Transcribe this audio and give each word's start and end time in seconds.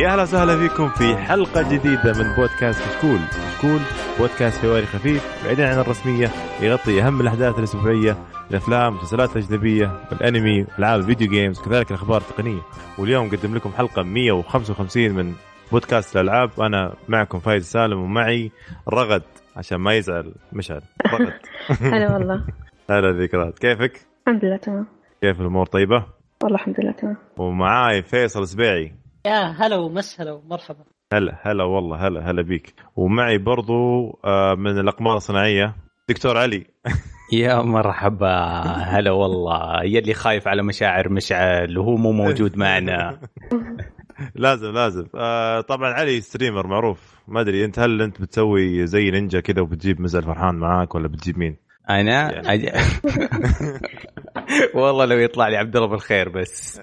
يا 0.00 0.08
أهلا 0.08 0.22
وسهلا 0.22 0.56
فيكم 0.56 0.88
في 0.88 1.16
حلقة 1.16 1.62
جديدة 1.62 2.12
من 2.18 2.34
بودكاست 2.36 2.80
كشكول، 2.80 3.18
كشكول 3.18 3.80
بودكاست 4.18 4.62
حواري 4.62 4.86
خفيف 4.86 5.44
بعيدا 5.44 5.68
عن 5.68 5.78
الرسمية 5.78 6.28
يغطي 6.60 7.02
أهم 7.02 7.20
الأحداث 7.20 7.58
الأسبوعية، 7.58 8.16
الأفلام، 8.50 8.92
المسلسلات 8.92 9.36
الأجنبية، 9.36 9.92
والأنمي، 10.10 10.66
ألعاب 10.78 11.00
ال 11.00 11.05
video 11.05 11.30
games، 11.30 11.60
وكذلك 11.60 11.90
الأخبار 11.90 12.20
التقنية، 12.20 12.60
واليوم 12.98 13.26
نقدم 13.26 13.54
لكم 13.54 13.70
حلقة 13.70 14.02
155 14.02 15.12
من 15.12 15.34
بودكاست 15.72 16.16
الألعاب، 16.16 16.60
أنا 16.60 16.94
معكم 17.08 17.38
فايز 17.38 17.64
سالم 17.64 18.00
ومعي 18.00 18.50
رغد 18.88 19.22
عشان 19.56 19.78
ما 19.78 19.94
يزعل. 19.94 20.34
مشعل، 20.52 20.82
رغد. 21.06 21.32
هلا 21.94 22.12
والله. 22.12 22.44
هلا 22.90 23.12
ذكرات، 23.22 23.58
كيفك؟ 23.58 24.00
الحمد 24.28 24.44
لله 24.44 24.56
تمام. 24.56 24.86
كيف 25.20 25.40
الأمور 25.40 25.66
طيبة؟ 25.66 26.04
والله 26.42 26.56
الحمد 26.58 26.80
لله 26.80 26.92
تمام. 26.92 27.16
ومعاي 27.36 28.02
فيصل 28.02 28.46
سبيعي 28.48 29.00
يا 29.26 29.42
هلا 29.42 29.76
ومس 29.76 30.20
هلا 30.20 30.32
ومرحبا. 30.32 30.84
هلا 31.12 31.38
هلا 31.42 31.64
والله 31.64 32.06
هلا 32.06 32.30
هلا 32.30 32.42
بيك. 32.42 32.74
ومعي 32.96 33.38
برضو 33.38 34.10
آه، 34.24 34.54
من 34.54 34.78
الأقمار 34.78 35.16
الصناعية 35.16 35.76
دكتور 36.08 36.38
علي. 36.38 36.66
يا 37.32 37.62
مرحبا 37.62 38.36
هلا 38.64 39.10
والله. 39.10 39.82
يلي 39.84 40.14
خايف 40.14 40.48
على 40.48 40.62
مشاعر 40.62 41.08
مشعل 41.08 41.78
وهو 41.78 41.96
مو 41.96 42.12
موجود 42.12 42.56
معنا. 42.56 43.20
لازم 44.34 44.72
لازم. 44.72 45.06
آه، 45.14 45.60
طبعا 45.60 45.92
علي 45.92 46.20
ستريمر 46.20 46.66
معروف. 46.66 47.20
ما 47.28 47.40
أدري 47.40 47.64
أنت 47.64 47.78
هل 47.78 48.02
أنت 48.02 48.20
بتسوي 48.20 48.86
زي 48.86 49.10
نينجا 49.10 49.40
كذا 49.40 49.62
وبتجيب 49.62 50.00
مزل 50.00 50.22
فرحان 50.22 50.54
معاك 50.54 50.94
ولا 50.94 51.08
بتجيب 51.08 51.38
مين؟ 51.38 51.56
أنا؟ 51.90 52.32
يعني. 52.32 52.72
والله 54.74 55.04
لو 55.04 55.18
يطلع 55.18 55.48
لي 55.48 55.56
عبد 55.56 55.76
الله 55.76 55.88
بالخير 55.88 56.28
بس. 56.28 56.80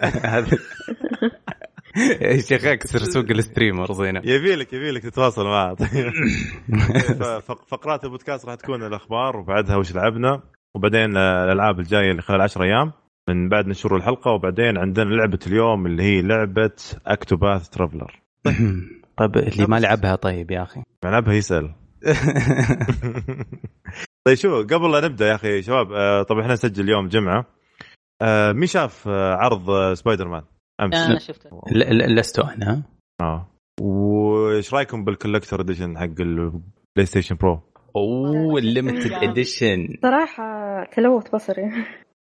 هذا 1.98 2.38
شيخ 2.42 2.66
كاسر 2.66 3.00
سوق 3.00 3.26
ال 3.30 3.37
streamers 3.37 4.02
هنا 4.02 4.22
يبي 4.26 4.56
لك 4.56 4.74
يبي 4.74 4.92
لك 4.92 5.04
تتواصل 5.04 5.76
طيب 5.76 5.88
ف- 7.42 7.52
فقرات 7.52 8.04
البودكاست 8.04 8.46
راح 8.46 8.56
تكون 8.56 8.84
الأخبار 8.84 9.38
وبعدها 9.38 9.76
وش 9.76 9.96
لعبنا 9.96 10.42
وبعدين 10.76 11.18
الألعاب 11.18 11.80
الجاية 11.80 12.12
اللي 12.12 12.22
خلال 12.22 12.42
10 12.42 12.64
أيام. 12.64 12.92
من 13.30 13.50
بعد 13.50 13.68
نشر 13.68 13.96
الحلقة 13.96 14.32
وبعدين 14.32 14.78
عندنا 14.78 15.16
لعبة 15.16 15.40
اليوم 15.48 15.86
اللي 15.86 16.04
هي 16.04 16.22
لعبة 16.22 16.72
Octopath 17.08 17.70
Traveler 17.70 18.20
طيب. 19.18 19.38
اللي 19.38 19.66
ما 19.68 19.80
لعبها 19.80 20.16
طيب 20.16 20.52
يا 20.52 20.64
أخي. 20.64 20.84
ما 21.06 21.11
لعبها 21.11 21.34
يسأل. 21.34 21.76
طيب 24.26 24.36
شو 24.36 24.64
قبل 24.64 24.92
لا 24.92 25.08
نبدأ 25.08 25.28
يا 25.28 25.36
أخي 25.36 25.62
شباب 25.62 25.92
آه، 25.92 26.24
طبعا 26.24 26.42
إحنا 26.42 26.54
نسجل 26.54 26.84
اليوم 26.84 27.08
جمعة. 27.08 27.46
آه، 28.22 28.52
مين 28.52 28.68
شاف 28.68 29.08
آه، 29.08 29.34
عرض 29.36 29.94
سبايدر 29.94 30.28
مان 30.28 30.44
أمس. 30.82 30.96
أنا 30.96 31.20
شفته 31.20 31.50
ل- 31.72 31.98
ل- 31.98 32.16
لست 32.16 32.40
أنا. 32.40 32.84
آه. 33.22 33.48
وإيش 33.82 34.74
رأيكم 34.74 35.04
بال 35.06 35.16
collector 35.16 35.62
edition 35.62 35.98
حق 35.98 36.22
ال 36.22 37.06
PlayStation 37.06 37.36
Pro 37.36 37.60
أوه 37.96 38.58
ال 38.60 38.66
limited 38.66 39.12
edition 39.12 39.88
صراحة 40.02 40.44
تلوث 40.96 41.30
بصري. 41.36 41.72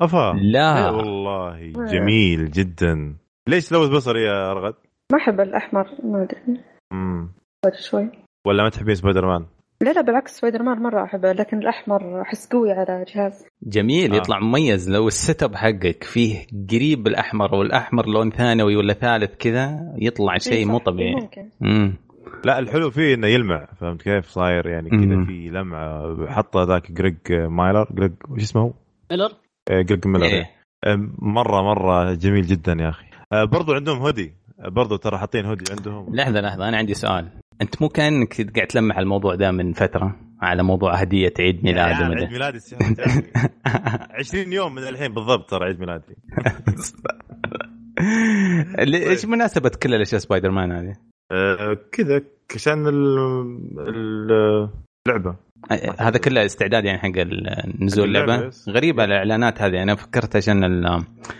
أفا. 0.02 0.34
لا. 0.42 0.90
والله 0.90 1.72
جميل 1.92 2.52
جدا. 2.52 3.16
ليش 3.48 3.72
لوث 3.72 3.90
بصري 3.90 4.24
يا 4.24 4.54
رغد؟ 4.54 4.74
ما 5.12 5.18
أحب 5.18 5.40
الأحمر 5.42 5.86
ما 6.04 6.24
أدري. 6.24 6.62
مم. 6.94 7.32
بدري 7.66 7.78
شوي. 7.82 8.10
ولا 8.48 8.64
ما 8.64 8.70
تحبين 8.70 8.96
سبايدر 8.96 9.26
مان؟ 9.28 9.46
لا 9.82 9.90
لا 9.94 10.02
بالعكس 10.02 10.38
سبايدر 10.38 10.64
مان 10.64 10.78
مرة 10.78 11.04
أحبه 11.04 11.32
لكن 11.32 11.58
الأحمر 11.58 12.22
أحس 12.22 12.48
قوي 12.52 12.72
على 12.72 13.06
جهاز. 13.16 13.46
جميل 13.64 14.14
آه. 14.14 14.18
يطلع 14.18 14.40
مميز. 14.40 14.90
لو 14.92 15.08
ال 15.08 15.44
setup 15.44 15.56
حقك 15.56 16.04
فيه 16.04 16.48
قريب 16.72 17.08
الأحمر 17.08 17.56
والأحمر 17.56 18.06
لون 18.06 18.32
ثانوي 18.32 18.76
ولا 18.76 18.94
ثالث 18.94 19.36
كذا 19.36 19.94
يطلع 19.98 20.38
شيء 20.38 20.54
إيه 20.54 20.66
مو 20.66 20.78
طبيعي. 20.78 21.16
ممكن. 21.16 21.50
امم 21.64 21.94
لا 22.46 22.60
الحلو 22.60 22.90
فيه 22.90 23.14
إنه 23.14 23.28
يلمع 23.28 23.66
فهمت 23.80 24.02
كيف؟ 24.02 24.26
صاير 24.26 24.68
يعني 24.68 24.90
كذا 24.90 25.16
مم. 25.16 25.26
في 25.26 25.50
لمعة. 25.50 26.16
حطه 26.28 26.64
ذاك 26.64 26.92
جريج 26.92 27.18
مايلر 27.32 27.88
جريج 27.92 28.12
وش 28.30 28.42
اسمه 28.42 28.62
هو؟ 28.62 28.74
ميلر؟ 29.12 29.32
آه، 29.72 29.82
جريج 29.82 30.08
ميلر 30.08 30.26
إيه. 30.26 30.50
آه، 30.84 31.10
مرة 31.20 31.62
مرة 31.62 32.14
جميل 32.14 32.42
جدا 32.46 32.78
يا 32.80 32.90
أخي. 32.90 33.06
آه، 33.34 33.44
برضو 33.44 33.74
عندهم 33.74 33.98
هودي. 33.98 34.34
آه، 34.60 34.70
برضو 34.70 34.96
ترى 34.96 35.18
حاطين 35.18 35.46
هودي 35.46 35.66
عندهم. 35.72 36.16
لحظة 36.16 36.42
لحظة 36.42 36.68
أنا 36.68 36.78
عندي 36.78 36.94
سؤال. 36.94 37.30
أنت 37.62 37.82
مو 37.82 37.90
كأنك 37.90 38.56
قاعد 38.56 38.68
تلمح 38.68 38.98
الموضوع 38.98 39.36
ده 39.36 39.52
من 39.52 39.74
فترة 39.74 40.16
على 40.42 40.64
موضوع 40.64 40.96
هديه 40.96 41.34
عيد 41.40 41.64
ميلاد 41.64 41.92
يعني 41.92 42.16
عيد 42.16 42.32
ميلادي 42.32 42.58
السنة 42.58 42.88
الجاية. 42.90 43.32
20 44.20 44.54
يوم 44.54 44.76
من 44.76 44.84
الحين 44.84 45.14
بالضبط 45.14 45.50
ترى 45.50 45.66
عيد 45.66 45.80
ميلادي. 45.80 46.16
إيش 49.10 49.26
مناسبة 49.26 49.72
كل 49.84 49.94
الأشياء 49.94 50.22
سبايدر 50.22 50.52
مان 50.52 50.72
هذه؟ 50.72 50.96
آه، 51.32 51.78
كذا 51.92 52.22
عشان 52.56 52.88
ال- 52.88 53.80
ال- 53.80 54.70
اللعبة. 55.08 55.36
هذا 56.00 56.18
كله 56.18 56.46
استعداد 56.46 56.86
يعني 56.86 57.00
حق 57.00 57.12
نزول 57.82 58.08
اللعبة. 58.08 58.52
غريبة 58.70 59.04
الإعلانات 59.04 59.62
هذه. 59.62 59.84
أنا 59.84 59.96
فكرت 59.96 60.36
عشان 60.36 60.80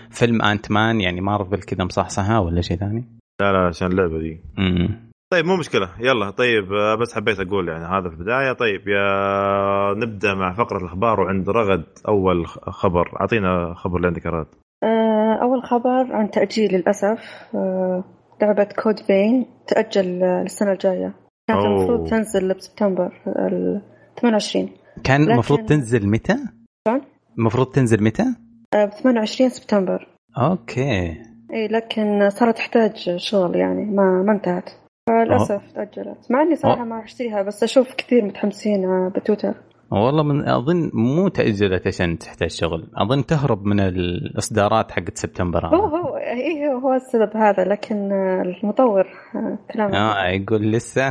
فيلم 0.10 0.42
انت 0.42 0.72
مان 0.72 1.02
يعني 1.02 1.22
مارفل 1.22 1.62
كذا 1.62 1.84
مصحصحة 1.84 2.40
ولا 2.40 2.62
شيء 2.62 2.78
ثاني. 2.78 3.06
لا 3.42 3.52
لا 3.52 3.68
عشان 3.68 3.88
اللعبة 3.88 4.20
دي. 4.20 4.42
امم 4.60 5.05
طيب 5.36 5.46
مو 5.46 5.56
مشكلة. 5.56 5.90
يلا 6.00 6.30
طيب 6.30 6.74
آه، 6.74 6.96
بس 6.96 7.16
حبيت 7.16 7.40
أقول 7.40 7.68
يعني 7.70 7.86
هذا 7.86 8.10
في 8.10 8.16
البداية. 8.16 8.54
طيب 8.54 8.88
يا 8.88 9.94
نبدأ 9.94 10.34
مع 10.34 10.54
فقرة 10.54 10.78
الأخبار 10.78 11.20
وعند 11.20 11.50
رغد 11.50 11.84
أول 12.08 12.48
خ- 12.48 12.70
خبر. 12.70 13.18
أعطينا 13.22 13.74
خبر 13.74 13.96
اللي 13.98 14.08
عندك 14.08 14.26
يا 14.26 14.32
رغد. 14.32 14.48
آه، 14.84 15.40
أول 15.42 15.64
خبر 15.64 16.14
عن 16.16 16.32
تأجيل 16.32 16.74
للأسف 16.76 17.20
آه، 17.56 18.04
لعبة 18.42 18.68
كود 18.84 19.00
فين 19.00 19.46
تأجل 19.68 20.24
آه، 20.24 20.42
السنة 20.42 20.72
الجاية. 20.72 21.14
كانت. 21.48 21.66
المفروض 21.66 22.10
تنزل 22.10 22.54
بسبتمبر 22.54 23.22
ال 23.28 23.82
28 24.22 24.70
كان 25.04 25.22
لكن- 25.22 25.32
المفروض 25.32 25.60
تنزل 25.66 26.10
متى؟ 26.10 26.36
شلون؟ 26.88 27.02
المفروض 27.40 27.68
تنزل 27.72 28.04
متى؟ 28.04 28.24
ب 28.76 28.90
28 28.90 29.50
سبتمبر. 29.50 30.08
أوكي. 30.38 31.18
إي 31.54 31.68
لكن 31.68 32.30
صارت 32.30 32.58
تحتاج 32.58 33.16
شغل 33.18 33.56
يعني 33.56 33.86
ما 33.86 34.24
ما 34.28 34.32
انتهت. 34.32 34.70
فللأسف 35.10 35.72
تأجلت 35.72 36.32
مع 36.32 36.42
إني 36.42 36.56
صراحة 36.56 36.80
أوه. 36.80 36.86
ما 36.86 37.04
أشتريها 37.04 37.42
بس 37.42 37.64
أشوف 37.64 37.96
كثير 37.96 38.26
متحمسين 38.26 38.86
آه، 38.86 39.12
بتويتر 39.16 39.54
والله 39.92 40.24
من 40.24 40.50
أظن 40.50 40.92
مو 40.94 41.28
تاجلت 41.28 41.88
عشان 41.88 42.18
تحتاج 42.18 42.50
شغل 42.50 42.88
أظن 42.96 43.26
تهرب 43.26 43.66
من 43.66 43.80
الإصدارات 43.80 44.92
حقت 44.92 45.18
سبتمبر 45.18 45.66
هو. 45.66 45.86
هو 45.86 46.18
اي 46.18 46.68
هو 46.68 46.78
هو 46.78 46.94
السبب 46.94 47.38
هذا 47.38 47.64
لكن 47.64 48.12
آه، 48.12 48.42
المطور 48.42 49.06
آه، 49.36 49.58
كلامه 49.74 49.98
آه 49.98 50.28
يقول 50.28 50.72
لسه 50.72 51.08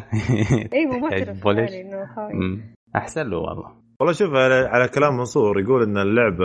اي 0.72 0.86
معترف 0.86 1.42
بولش. 1.44 1.72
يعني. 1.72 2.74
أحسن 2.96 3.30
له 3.30 3.38
والله 3.38 3.70
والله 4.00 4.12
شوف 4.12 4.30
على, 4.34 4.54
على 4.54 4.88
كلام 4.88 5.16
منصور 5.16 5.60
يقول 5.60 5.82
إن 5.82 5.98
اللعبه 5.98 6.44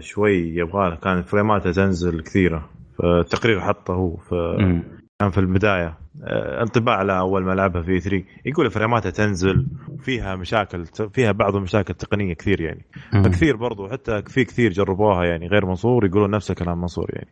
شوي 0.00 0.36
يبغى 0.56 0.96
كان 0.96 1.22
فريماتها 1.22 1.72
تنزل 1.72 2.20
كثيرة 2.22 2.70
فالتقرير 2.98 3.60
حطه 3.60 3.94
هو 3.94 4.16
مم. 4.58 4.97
كان 5.20 5.30
في 5.30 5.38
البداية 5.38 5.98
آه، 6.24 6.62
انطباع 6.62 6.96
على 6.96 7.18
أول 7.18 7.44
ما 7.44 7.52
لعبها 7.52 7.82
في 7.82 8.00
3 8.00 8.24
يقول 8.46 8.70
فريماتها 8.70 9.10
تنزل 9.10 9.66
وفيها 9.88 10.36
مشاكل 10.36 10.84
فيها 11.12 11.32
بعض 11.32 11.56
المشاكل 11.56 11.90
التقنية 11.90 12.34
كثير 12.34 12.60
يعني. 12.60 12.84
فكثير 13.24 13.56
برضو 13.56 13.88
حتى 13.88 14.22
في 14.22 14.44
كثير 14.44 14.72
جربوها 14.72 15.24
يعني 15.24 15.46
غير 15.46 15.66
منصور 15.66 16.06
يقولون 16.06 16.30
نفس 16.30 16.52
كلام 16.52 16.80
منصور 16.80 17.10
يعني 17.12 17.30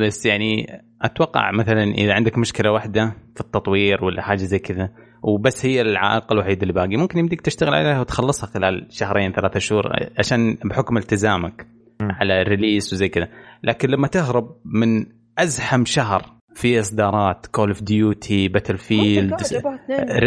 بس 0.00 0.26
يعني 0.26 0.66
أتوقع 1.02 1.50
مثلا 1.52 1.82
إذا 1.82 2.14
عندك 2.14 2.38
مشكلة 2.38 2.72
واحدة 2.72 3.16
في 3.34 3.40
التطوير 3.40 4.04
ولا 4.04 4.22
حاجة 4.22 4.38
زي 4.38 4.58
كذا 4.58 4.90
وبس 5.22 5.66
هي 5.66 5.80
العائق 5.80 6.32
الوحيد 6.32 6.62
اللي 6.62 6.72
باقي 6.72 6.96
ممكن 6.96 7.18
يمديك 7.18 7.40
تشتغل 7.40 7.74
عليها 7.74 8.00
وتخلصها 8.00 8.46
خلال 8.46 8.86
شهرين 8.90 9.32
ثلاثة 9.32 9.58
شهور 9.58 9.84
عشان 10.18 10.58
بحكم 10.64 10.96
التزامك. 10.96 11.66
على 12.00 12.42
ال 12.42 12.48
release 12.48 12.92
وزي 12.92 13.08
كذا 13.08 13.28
لكن 13.62 13.88
لما 13.88 14.08
تهرب 14.08 14.56
من 14.64 15.06
أزحم 15.38 15.84
شهر 15.84 16.34
في 16.54 16.80
إصدارات 16.80 17.46
Call 17.46 17.68
of 17.68 17.82
Duty 17.82 18.48
Battlefield 18.48 19.32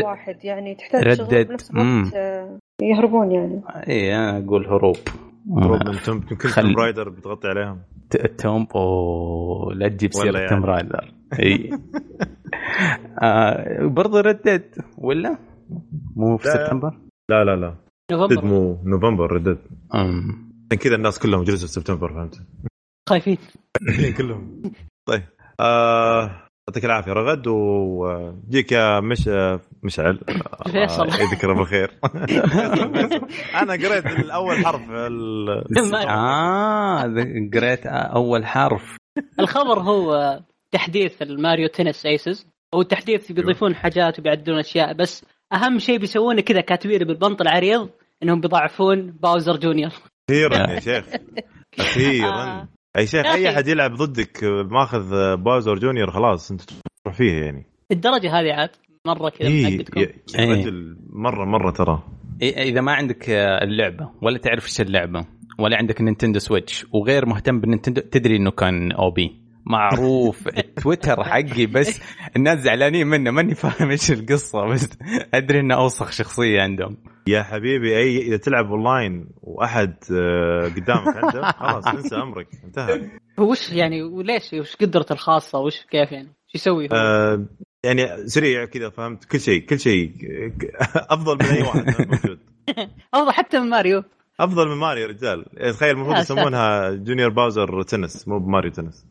واحد 0.03 0.37
يعني 0.45 0.75
تحتاج 0.75 1.07
Red 1.21 1.31
Dead. 1.31 1.47
بنفس. 1.47 1.71
الوقت 1.71 2.13
آه، 2.15 2.59
يهربون 2.81 3.31
يعني. 3.31 3.61
اي 3.89 4.15
أنا 4.15 4.37
أقول 4.37 4.65
هروب. 4.67 4.95
مفروض 5.45 5.89
من 5.89 5.95
Tomb 6.05 6.19
كل 6.21 6.49
خل- 6.49 6.61
توم 6.61 6.75
رايدر 6.75 7.09
بتغطي 7.09 7.47
عليهم. 7.47 7.79
ت- 8.09 8.41
Tomb 8.41 8.67
أوه 8.75 9.73
لا 9.73 9.87
تجيب 9.87 10.13
سيرة 10.13 10.37
يعني. 10.37 10.49
Tomb 10.49 10.65
Raider 10.65 11.13
إي. 11.39 11.69
آه 13.23 13.85
برضه 13.87 14.21
Red 14.21 14.39
Dead 14.39 14.63
ولا؟ 14.97 15.37
مو 16.15 16.37
في 16.37 16.47
لا. 16.47 16.53
سبتمبر؟ 16.53 16.97
لا 17.29 17.43
لا 17.43 17.55
لا. 17.55 17.75
Red 18.11 18.20
Dead 18.20 18.33
نوفمبر 18.33 18.45
مو 18.45 18.77
نوفمبر 18.85 19.31
Red 19.31 19.41
Dead. 19.41 19.57
عشان 19.93 20.79
كذا 20.79 20.95
الناس 20.95 21.19
كلهم 21.19 21.43
جلسوا 21.43 21.67
في 21.67 21.73
سبتمبر 21.73 22.13
فهمت؟ 22.13 22.41
خايفين. 23.09 23.37
كلهم. 24.17 24.61
طيب. 25.07 25.23
آه، 25.59 26.43
يعطيك 26.69 26.85
العافية 26.85 27.11
رغد 27.13 27.47
وجيك 27.47 28.71
يا 28.71 28.99
مش 28.99 29.29
مشعل. 29.83 30.19
فيصل. 30.71 31.09
آه، 31.09 31.21
يذكره 31.21 31.53
بالخير 31.53 31.91
أنا 33.55 33.73
قريت 33.73 34.05
الأول 34.05 34.65
حرف 34.65 34.89
ال- 34.91 35.63
آه 36.09 37.01
قريت 37.53 37.85
أول 37.85 38.45
حرف. 38.45 38.97
الخبر 39.39 39.79
هو 39.79 40.39
تحديث 40.71 41.21
ال 41.21 41.29
Mario 41.29 41.67
Tennis 41.67 42.05
Aces. 42.05 42.47
والتحديث 42.75 43.31
بيضيفون 43.31 43.75
حاجات 43.75 44.19
وبيعدلون 44.19 44.59
أشياء 44.59 44.93
بس 44.93 45.25
أهم 45.53 45.79
شيء 45.79 45.97
بيسوونه 45.99 46.41
كذا 46.41 46.61
كاتبينه 46.61 47.05
بالبنط 47.05 47.41
العريض 47.41 47.89
إنهم 48.23 48.41
بيضعفون 48.41 49.11
Bowser 49.11 49.57
Junior. 49.57 49.91
أخيرا 50.29 50.57
يا 50.71 50.79
شيخ. 50.87 51.05
أخيرا 51.79 52.43
آه. 52.43 52.67
أي 52.97 53.07
شيخ 53.07 53.25
أي. 53.25 53.49
أحد 53.49 53.67
يلعب 53.67 53.93
ضدك 53.93 54.43
ماخذ 54.71 55.37
Bowser 55.37 55.75
Junior 55.75 56.11
خلاص 56.11 56.51
أنت 56.51 56.61
تروح 56.61 57.15
فيها 57.15 57.43
يعني 57.43 57.65
الدرجة 57.91 58.39
هذه 58.39 58.53
عاد 58.53 58.69
مرة 59.05 59.29
كذا 59.29 59.49
متأكدكم. 59.49 60.01
يا 60.01 60.07
إيه. 60.39 60.51
رجل 60.51 60.97
مرة 61.09 61.45
مرة 61.45 61.71
ترى 61.71 62.03
إيه، 62.41 62.57
إذا 62.57 62.81
ما 62.81 62.91
عندك 62.91 63.29
آه، 63.29 63.63
اللعبة 63.63 64.09
ولا 64.21 64.37
تعرف 64.37 64.65
إيش 64.65 64.81
اللعبة 64.81 65.25
ولا 65.59 65.77
عندك 65.77 66.01
Nintendo 66.01 66.39
Switch 66.39 66.85
وغير 66.93 67.25
مهتم 67.25 67.59
بال 67.59 67.67
Nintendo 67.67 68.01
تدري 68.01 68.35
إنه 68.35 68.51
كان 68.51 68.91
OP 68.91 69.41
معروف. 69.69 70.47
التويتر 70.57 71.23
حقي 71.23 71.65
بس 71.65 72.01
الناس 72.35 72.59
زعلانين 72.59 73.07
منه 73.07 73.31
ماني 73.31 73.55
فاهم 73.55 73.89
إيش 73.89 74.11
القصة 74.11 74.65
بس 74.65 74.89
أدري 75.33 75.59
إنه 75.59 75.75
أوسخ 75.75 76.11
شخصية 76.11 76.61
عندهم. 76.61 76.97
يا 77.27 77.43
حبيبي 77.43 77.97
أي 77.97 78.17
إذا 78.17 78.37
تلعب 78.37 78.65
أونلاين 78.65 79.29
وأحد 79.41 79.95
آه، 80.11 80.63
قدامك 80.63 81.17
عنده 81.17 81.51
خلاص 81.51 81.87
انسى 81.87 82.15
أمرك 82.15 82.47
انتهى. 82.63 83.01
هو 83.39 83.51
وش 83.51 83.71
يعني 83.71 84.03
وليش 84.03 84.53
وش 84.53 84.75
قدرته 84.75 85.13
الخاصة 85.13 85.59
وش 85.59 85.85
كيف 85.91 86.11
يعني؟ 86.11 86.27
شو 86.27 86.57
يسوي 86.57 86.85
هو؟ 86.85 86.95
آه، 86.95 87.45
يعني 87.83 88.27
سريع 88.27 88.65
كذا 88.65 88.89
فهمت؟ 88.89 89.25
كل 89.25 89.39
شيء 89.39 89.65
كل 89.65 89.79
شيء. 89.79 90.11
أفضل 91.15 91.35
من 91.35 91.45
أي 91.45 91.61
واحد 91.61 92.07
موجود. 92.07 92.39
أفضل 93.13 93.31
حتى 93.31 93.59
من 93.59 93.69
ماريو. 93.69 94.03
أفضل 94.39 94.67
من 94.67 94.77
ماريو 94.77 95.03
يا 95.03 95.07
رجال 95.07 95.45
تخيل 95.73 95.89
المفروض 95.89 96.17
يسمونها 96.17 96.89
Junior 96.89 97.29
Bowser 97.29 97.81
Tennis 97.83 98.27
مو 98.27 98.39
ب 98.39 98.44
Mario 98.44 98.71
Tennis. 98.71 99.05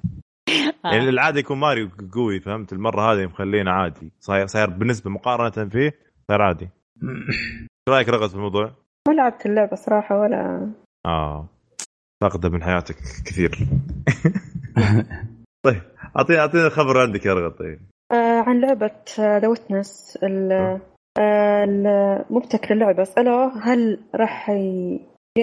يعني 0.84 1.08
العاده 1.08 1.40
يكون 1.40 1.58
ماريو 1.58 1.88
قوي 2.14 2.40
فهمت؟ 2.40 2.72
المرة 2.72 3.12
هذه 3.12 3.26
مخلينا 3.26 3.72
عادي. 3.72 4.12
صاير 4.20 4.46
صاير 4.46 4.70
بالنسبة 4.70 5.10
مقارنة 5.10 5.68
فيه 5.68 5.92
صاير 6.28 6.42
عادي. 6.42 6.68
إيش 7.88 7.94
رأيك 7.94 8.08
رغد 8.08 8.28
في 8.28 8.34
الموضوع؟ 8.34 8.72
ما 9.08 9.12
لعبت 9.14 9.46
اللعبة 9.46 9.76
صراحة 9.76 10.20
ولا 10.20 10.70
آه. 11.06 11.46
فاقده 12.22 12.48
من 12.48 12.62
حياتك 12.62 12.96
كثير. 13.26 13.56
طيب 15.66 15.82
اعطينا 16.16 16.40
اعطينا 16.40 16.68
خبر 16.68 17.00
عندك 17.00 17.26
يا 17.26 17.34
رغد 17.34 17.52
طيب. 17.56 17.80
آه 18.12 18.40
عن 18.46 18.60
لعبة 18.60 18.90
The 19.18 19.48
Witness 19.48 20.18
مبتكر 22.30 22.74
اللعبة 22.74 23.04
سألوه 23.04 23.58
هل 23.58 24.00
راح 24.14 24.50
ي- 24.50 25.00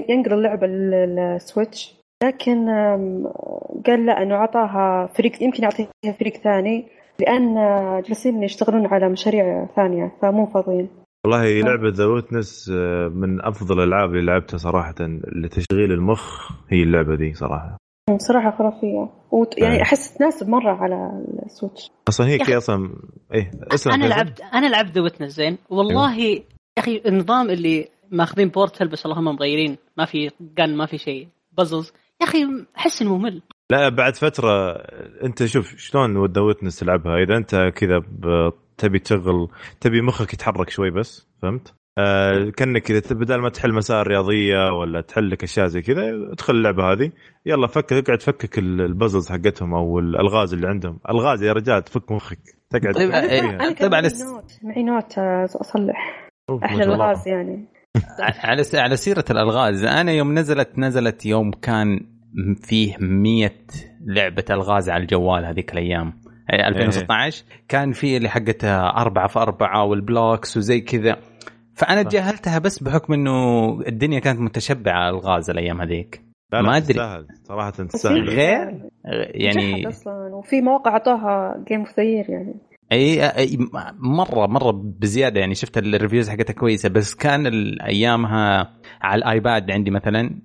ينقل 0.10 0.34
اللعبة 0.34 0.68
لل 0.68 0.96
Switch؟ 0.96 1.96
لكن 2.24 2.66
قال 3.86 4.06
لا 4.06 4.24
أنه 4.24 4.36
أعطاها 4.36 5.08
فريق 5.08 5.44
يمكن 5.44 5.64
يعطيها 5.64 6.14
فريق 6.20 6.34
ثاني 6.34 6.88
لأن 7.20 7.58
آه، 7.58 8.04
جالسين 8.08 8.44
يشتغلون 8.44 8.86
على 8.88 9.10
مشاريع 9.10 9.66
ثانية 9.76 10.12
فمو 10.22 10.46
فاضيين. 10.46 10.90
والله 11.26 11.62
لعبة 11.62 11.90
The 11.90 12.06
Witness 12.06 12.70
من 13.14 13.46
أفضل 13.46 13.80
الألعاب 13.80 14.10
اللي 14.10 14.26
لعبتها 14.26 14.58
صراحة 14.58 14.96
لتشغيل 15.36 15.92
المخ 15.92 16.52
هي 16.70 16.84
اللعبة 16.84 17.16
دي 17.16 17.34
صراحة. 17.34 17.78
صراحة 18.18 18.58
خرافية. 18.58 19.10
وت... 19.32 19.60
آه. 19.60 19.64
يعني 19.64 19.82
أحس 19.82 20.14
تناسب 20.14 20.50
مرة 20.50 20.72
على 20.72 21.24
ال 21.46 21.51
Switch. 21.51 21.92
أصلا 22.08 22.28
هي 22.28 22.32
يا 22.32 22.38
كي 22.38 22.44
أخي. 22.44 22.58
أصلا 22.58 22.96
إيه 23.34 23.52
اسمع 23.74 23.96
أنا 23.96 24.04
فيصل. 24.04 24.16
لعبت 24.16 24.42
أنا 24.54 24.68
لعبت 24.68 24.92
The 24.92 25.02
Witness 25.02 25.32
زين. 25.32 25.58
والله 25.70 26.18
يا 26.20 26.44
أخي 26.78 27.02
النظام 27.06 27.50
اللي 27.50 27.88
ماخذين 28.12 28.48
Portal 28.48 28.88
بس 28.88 29.06
اللهم 29.06 29.26
مغيرين 29.26 29.78
ما 29.98 30.06
في 30.06 30.30
gun 30.58 30.76
ما 30.76 30.86
في 30.86 30.98
شيء. 30.98 31.28
puzzles 31.58 31.94
يا 32.24 32.28
أخي 32.30 32.66
احس 32.78 33.02
انه 33.02 33.18
ممل 33.18 33.42
لا 33.72 33.90
بعد 33.90 34.16
فترة 34.16 34.72
أنت 35.24 35.46
شوف 35.46 35.76
شلون 35.78 36.26
The 36.26 36.42
Witness 36.42 36.80
تلعبها؟ 36.80 37.18
إذا 37.24 37.38
أنت 37.38 37.72
كذا 37.76 38.02
تبي 38.78 39.00
تشغل 39.00 39.48
تبي 39.82 40.02
مخك 40.02 40.34
يتحرك 40.34 40.70
شوي 40.70 40.92
بس 40.92 41.28
فهمت؟ 41.42 41.74
آه 42.00 42.50
كأنك 42.58 42.92
إذا 42.92 43.16
بدل 43.16 43.36
ما 43.40 43.50
تحل 43.50 43.74
مسائل 43.74 44.08
رياضية 44.08 44.72
ولا 44.80 45.02
تحل 45.02 45.30
لك 45.30 45.44
أشياء 45.44 45.68
زي 45.68 45.82
كذا 45.82 46.10
ادخل 46.32 46.56
اللعبة 46.56 46.92
هذه. 46.92 47.12
يلا 47.46 47.68
فك 47.68 47.94
اقعد 47.94 48.22
فكك 48.22 48.60
ال- 48.60 48.82
ال 48.82 48.88
puzzles 48.88 49.30
حقتهم 49.32 49.74
أو 49.74 50.00
الالغاز 50.00 50.54
اللي 50.54 50.68
عندهم. 50.68 51.00
الغاز 51.10 51.44
يا 51.44 51.54
رجال 51.54 51.84
تفك 51.84 52.12
مخك. 52.12 52.40
تقعد 52.70 52.94
طيب، 52.94 53.12
فيها. 53.12 53.50
أنا 53.50 53.72
طبعاً 53.74 54.02
معي 54.02 54.10
نوت. 54.34 54.52
معي 54.64 54.84
نوت 54.84 55.18
آه، 55.18 55.46
أصلح. 55.46 56.30
أحلى. 56.64 56.84
الغاز 56.84 57.28
يعني. 57.28 57.66
على 58.44 58.64
س- 58.64 58.76
على 58.76 58.96
سيرة 58.96 59.26
الألغاز 59.30 59.84
أنا 59.84 60.12
يوم 60.12 60.34
نزلت 60.40 60.80
نزلت 60.80 61.26
يوم 61.26 61.52
كان 61.52 62.13
فيه 62.62 62.98
مية 63.00 63.56
لعبة 64.06 64.46
ألغاز 64.50 64.90
على 64.90 65.02
الجوال 65.02 65.46
هذيك 65.46 65.74
الأيام. 65.74 66.14
إيه. 66.54 66.68
2016 66.68 67.46
كان 67.68 67.92
في 67.92 68.18
اللي 68.18 68.30
حقتها 68.30 68.88
أربعة 68.88 69.28
في 69.28 69.40
أربعة 69.40 69.84
وال 69.84 70.02
blocks 70.02 70.58
وزي 70.58 70.82
كذا. 70.82 71.18
فأنا 71.76 72.04
صح. 72.04 72.10
تجاهلتها 72.10 72.60
بس 72.60 72.84
بحكم 72.84 73.14
إنه 73.14 73.70
الدنيا 73.88 74.20
كانت 74.20 74.40
متشبعة 74.40 75.10
الغاز 75.10 75.50
الأيام 75.50 75.82
هذيك. 75.82 76.22
ما 76.54 76.78
أدري. 76.78 76.94
تستاهل. 76.94 77.28
صراحة 77.44 77.70
بس 77.70 77.78
تستاهل. 77.78 78.30
غير؟ 78.30 78.90
يعني 79.34 79.88
أصلا. 79.88 80.36
وفي 80.36 80.62
مواقع 80.62 80.92
اعطاها 80.92 81.64
game 81.68 81.80
of 81.80 81.98
يعني. 81.98 82.56
أي 82.92 83.26
أي 83.26 83.58
مرة 84.00 84.48
مرة 84.48 84.72
بزيادة 84.72 85.40
يعني. 85.40 85.56
شفت 85.56 85.78
ال 85.78 85.84
reviews 85.84 86.30
حقتها 86.30 86.54
كويسة 86.54 86.90
بس 86.90 87.16
كان 87.16 87.46
ايامها 87.82 88.74
على 89.02 89.20
ال 89.20 89.30
iPad 89.30 89.72
عندي 89.72 89.92
مثلا 89.92 90.40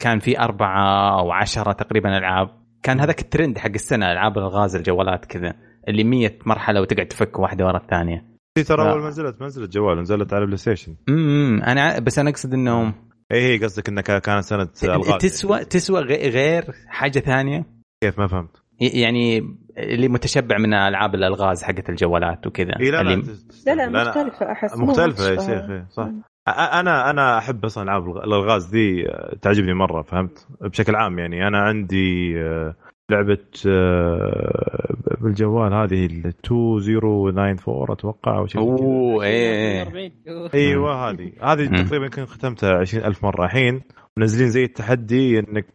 كان 0.00 0.18
في 0.18 0.38
أربعة 0.40 1.18
أو 1.20 1.32
عشرة 1.32 1.72
تقريبا 1.72 2.18
ألعاب. 2.18 2.48
كان 2.82 3.00
هذاك 3.00 3.20
الترند 3.20 3.58
حق 3.58 3.70
السنة 3.74 4.12
ألعاب 4.12 4.38
الغاز 4.38 4.76
الجوالات 4.76 5.24
كذا 5.24 5.54
اللي 5.88 6.04
مية 6.04 6.38
مرحلة 6.46 6.80
وتقعد 6.80 7.06
تفك 7.06 7.38
واحدة 7.38 7.66
ورا 7.66 7.76
الثانية. 7.76 8.24
هي 8.58 8.64
ترى. 8.64 8.90
أول 8.92 9.00
ما 9.02 9.08
نزلت 9.08 9.40
ما 9.40 9.46
نزلت 9.46 9.72
جوال 9.72 10.00
نزلت 10.00 10.32
على 10.32 10.44
PlayStation 10.46 10.94
امم 11.08 11.62
أنا 11.62 11.98
بس 11.98 12.18
أنا 12.18 12.30
أقصد 12.30 12.54
إنه 12.54 12.94
اي 13.32 13.40
هي 13.42 13.58
قصدك 13.64 13.88
انها 13.88 14.02
كا- 14.02 14.18
كانت 14.18 14.44
سنة 14.44 14.68
ألغاز. 14.84 15.18
تسوى 15.20 15.64
تسوى 15.64 16.00
غ- 16.00 16.28
غير 16.28 16.64
حاجة 16.88 17.18
ثانية؟ 17.18 17.66
كيف؟ 18.02 18.18
ما 18.18 18.26
فهمت. 18.26 18.62
يعني 18.80 19.38
اللي 19.78 20.08
متشبع 20.08 20.58
من 20.58 20.74
ألعاب 20.74 21.14
الألغاز 21.14 21.62
حقت 21.62 21.88
الجوالات 21.90 22.46
وكذا. 22.46 22.72
اي 22.80 22.90
لا 22.90 23.02
لا 23.02 23.14
اللي 23.14 23.24
لا 23.66 23.86
لا 23.86 24.08
مختلفة 24.08 24.52
أحس 24.52 24.76
مو 24.78 24.86
مختلفة 24.86 25.24
يا 25.30 25.36
شيخ 25.40 25.70
إيه، 25.70 25.86
صح. 25.90 26.04
أ- 26.04 26.29
أنا 26.48 27.10
أنا 27.10 27.38
أحب 27.38 27.64
أصلا 27.64 27.84
ألعاب 27.84 28.04
الغ- 28.06 28.24
الألغاز 28.24 28.66
دي 28.66 29.08
آه، 29.08 29.34
تعجبني 29.42 29.74
مرة 29.74 30.02
فهمت؟ 30.02 30.46
بشكل 30.60 30.94
عام 30.96 31.18
يعني. 31.18 31.46
أنا 31.48 31.58
عندي 31.58 32.34
آه، 32.42 32.74
لعبة 33.10 33.38
آه، 33.66 34.94
بالجوال 35.20 35.72
هذه 35.74 36.06
ال 36.06 36.26
2094 36.26 37.90
أتوقع 37.92 38.38
أو 38.38 38.46
شيء. 38.46 38.60
أوه 38.60 39.24
إيه 39.24 39.82
40. 39.82 40.10
أيوه 40.54 41.10
هذه. 41.10 41.32
هذه. 41.42 41.82
تقريبا 41.82 42.08
كنت 42.08 42.28
ختمتها 42.28 42.74
20000 42.78 43.24
مرة 43.24 43.44
الحين. 43.44 43.82
منزلين 44.16 44.50
زي 44.50 44.64
التحدي 44.64 45.38
إنك 45.38 45.74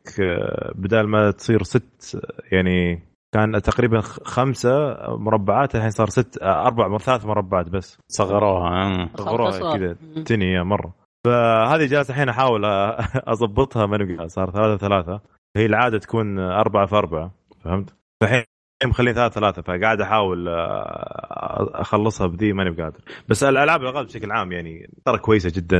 بدال 0.76 1.08
ما 1.08 1.32
تصير 1.32 1.64
ست 1.64 2.22
يعني 2.52 3.02
كان 3.36 3.62
تقريبا 3.62 4.02
خ- 4.02 4.24
خمسة 4.24 4.96
مربعات 5.18 5.76
الحين 5.76 5.90
صار 5.90 6.10
ست 6.10 6.38
أربع 6.44 6.98
ثلاث 6.98 7.26
مربعات 7.26 7.70
بس 7.70 7.98
صغروها. 8.08 9.10
صغروها. 9.18 9.78
كذا. 9.78 9.96
تني 10.24 10.52
يا 10.54 10.64
مرة 10.64 10.94
فهذه 11.26 11.86
جالس 11.86 12.10
الحين 12.10 12.30
أحاول 12.30 12.66
أضبطها 13.34 13.86
ما 13.86 14.28
صار 14.28 14.52
ثلاثة 14.52 14.78
ثلاثة 14.88 15.22
هي 15.58 15.66
العادة 15.66 15.98
تكون 15.98 16.40
أربعة 16.40 16.86
في 16.86 16.96
أربعة 16.96 17.32
فهمت؟ 17.64 17.94
فالحين 18.22 18.44
مخلين 18.86 19.14
ثلاثة 19.14 19.34
ثلاثة 19.40 19.62
فقاعد 19.62 20.02
أحاول 20.02 20.48
آه، 20.50 21.72
أخلصها 21.82 22.28
بذي 22.28 22.54
ماني 22.54 22.70
بقادر 22.70 23.00
بس 23.30 23.44
الألعاب 23.44 23.82
الألغاز 23.82 24.06
بشكل 24.06 24.32
عام 24.32 24.52
يعني 24.52 24.90
ترى 25.06 25.18
كويسة 25.18 25.52
جدا 25.56 25.80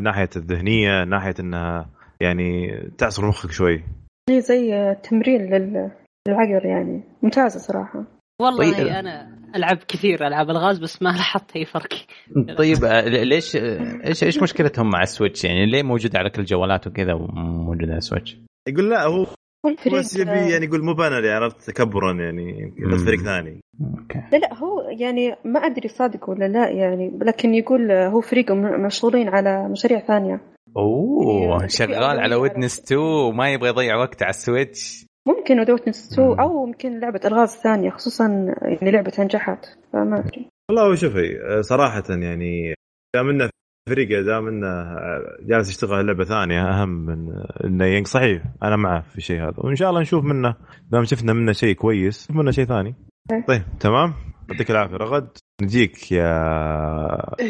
ناحية 0.00 0.30
الذهنية 0.36 1.04
ناحية 1.04 1.34
أنها 1.40 1.88
يعني 2.20 2.80
تعصر 2.98 3.26
مخك 3.28 3.50
شوي 3.50 3.84
هي 4.30 4.40
زي 4.40 4.94
تمرين 5.02 5.40
لل- 5.54 5.90
للعقل 6.28 6.66
يعني. 6.66 7.02
ممتازة 7.22 7.58
صراحة. 7.60 8.04
والله 8.42 8.72
طيب. 8.72 8.86
أنا 8.86 9.38
ألعب 9.56 9.76
كثير 9.76 10.26
ألعاب 10.26 10.50
الغاز 10.50 10.78
بس 10.78 11.02
ما 11.02 11.08
لاحظت 11.08 11.56
أي 11.56 11.64
فرق. 11.64 11.88
طيب 12.58 12.84
آه، 12.84 13.00
ليش 13.08 13.56
آه، 13.56 14.00
إيش 14.06 14.24
إيش 14.24 14.42
مشكلتهم 14.42 14.90
مع 14.90 15.02
ال 15.02 15.07
Switch؟ 15.07 15.44
يعني 15.44 15.66
ليه 15.66 15.82
موجوده 15.82 16.18
على 16.18 16.30
كل 16.30 16.40
الجوالات 16.40 16.86
وكذا 16.86 17.12
وموجوده 17.12 17.86
على 17.88 17.96
السويتش؟ 17.96 18.36
يقول 18.68 18.90
لا 18.90 19.04
هو 19.06 19.26
هو 19.66 19.70
الفريق 19.70 19.98
بس 19.98 20.16
يبي 20.16 20.30
يعني 20.30 20.64
يقول 20.66 20.84
مو 20.84 20.92
أنا 20.92 21.18
اللي 21.18 21.30
عرفت 21.30 21.70
تكبرا 21.70 22.12
يعني. 22.12 22.72
بس 22.92 23.00
فريق 23.00 23.20
ثاني. 23.20 23.60
okay. 23.80 24.18
لا 24.32 24.36
لا 24.38 24.54
هو 24.54 24.80
يعني 25.00 25.34
ما 25.44 25.60
أدري 25.60 25.88
صادق 25.88 26.30
ولا 26.30 26.48
لا 26.48 26.68
يعني 26.70 27.18
لكن 27.22 27.54
يقول 27.54 27.92
هو 27.92 28.20
فريق 28.20 28.52
مشغولين 28.86 29.28
على 29.28 29.68
مشاريع 29.68 30.00
ثانية. 30.00 30.40
أوه 30.76 31.58
في 31.58 31.68
شغال 31.68 32.30
على- 32.30 32.34
Witness 32.34 32.80
2 32.80 33.00
وما 33.00 33.52
يبغى 33.52 33.68
يضيع 33.68 33.96
وقت 33.96 34.22
على 34.22 34.30
ال 34.30 34.40
Switch. 34.40 35.06
ممكن 35.28 35.60
ودوت 35.60 35.88
نسو. 35.88 36.32
أو 36.32 36.66
يمكن 36.66 37.00
لعبة 37.00 37.20
ألغاز 37.24 37.48
ثانية 37.48 37.90
خصوصا 37.90 38.54
يعني 38.62 38.90
لعبة 38.90 39.12
نجحت 39.18 39.66
فما 39.92 40.18
أدري. 40.18 40.48
والله 40.70 40.94
شوفي 40.94 41.38
صراحة 41.62 42.02
يعني 42.08 42.74
دام 43.16 43.28
انه 43.30 43.50
فريق 43.88 44.20
دام 44.20 44.48
انه 44.48 44.96
جالس 45.42 45.70
يشتغل 45.70 45.94
على 45.94 46.06
لعبة 46.06 46.24
ثانية 46.24 46.62
أهم 46.62 46.88
من 46.88 47.32
إنه 47.64 47.84
ين- 47.84 48.04
صحيح 48.04 48.42
أنا 48.62 48.76
معه 48.76 49.00
في 49.00 49.18
الشيء 49.18 49.42
هذا. 49.42 49.54
وإن 49.58 49.74
شاء 49.76 49.90
الله 49.90 50.00
نشوف 50.00 50.24
منه 50.24 50.54
دام 50.90 51.04
شفنا 51.04 51.32
منه 51.32 51.52
شيء 51.52 51.74
كويس 51.74 52.24
نشوف 52.24 52.36
منه 52.36 52.50
شيء 52.50 52.64
ثاني. 52.64 52.94
إيه. 53.32 53.44
طيب 53.48 53.62
تمام؟ 53.80 54.14
يعطيك 54.50 54.70
العافية. 54.70 54.96
رغد 54.96 55.28
نجيك 55.62 56.12
يا 56.12 56.28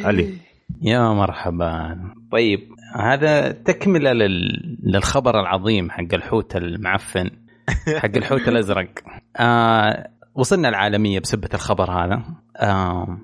علي. 0.05 0.35
يا 0.83 1.13
مرحبا. 1.13 1.99
طيب 2.33 2.61
هذا 2.97 3.53
تكملة 3.53 4.13
لل... 4.13 4.79
للخبر 4.83 5.41
العظيم 5.41 5.91
حق 5.91 6.15
الحوت 6.15 6.57
المعفن. 6.57 7.31
حق 8.03 8.17
الحوت 8.17 8.49
الأزرق. 8.49 8.89
آه 9.37 10.11
وصلنا 10.35 10.69
العالمية 10.69 11.21
بسبة 11.21 11.49
الخبر 11.55 11.91
هذا. 11.91 12.23
آه 12.57 13.19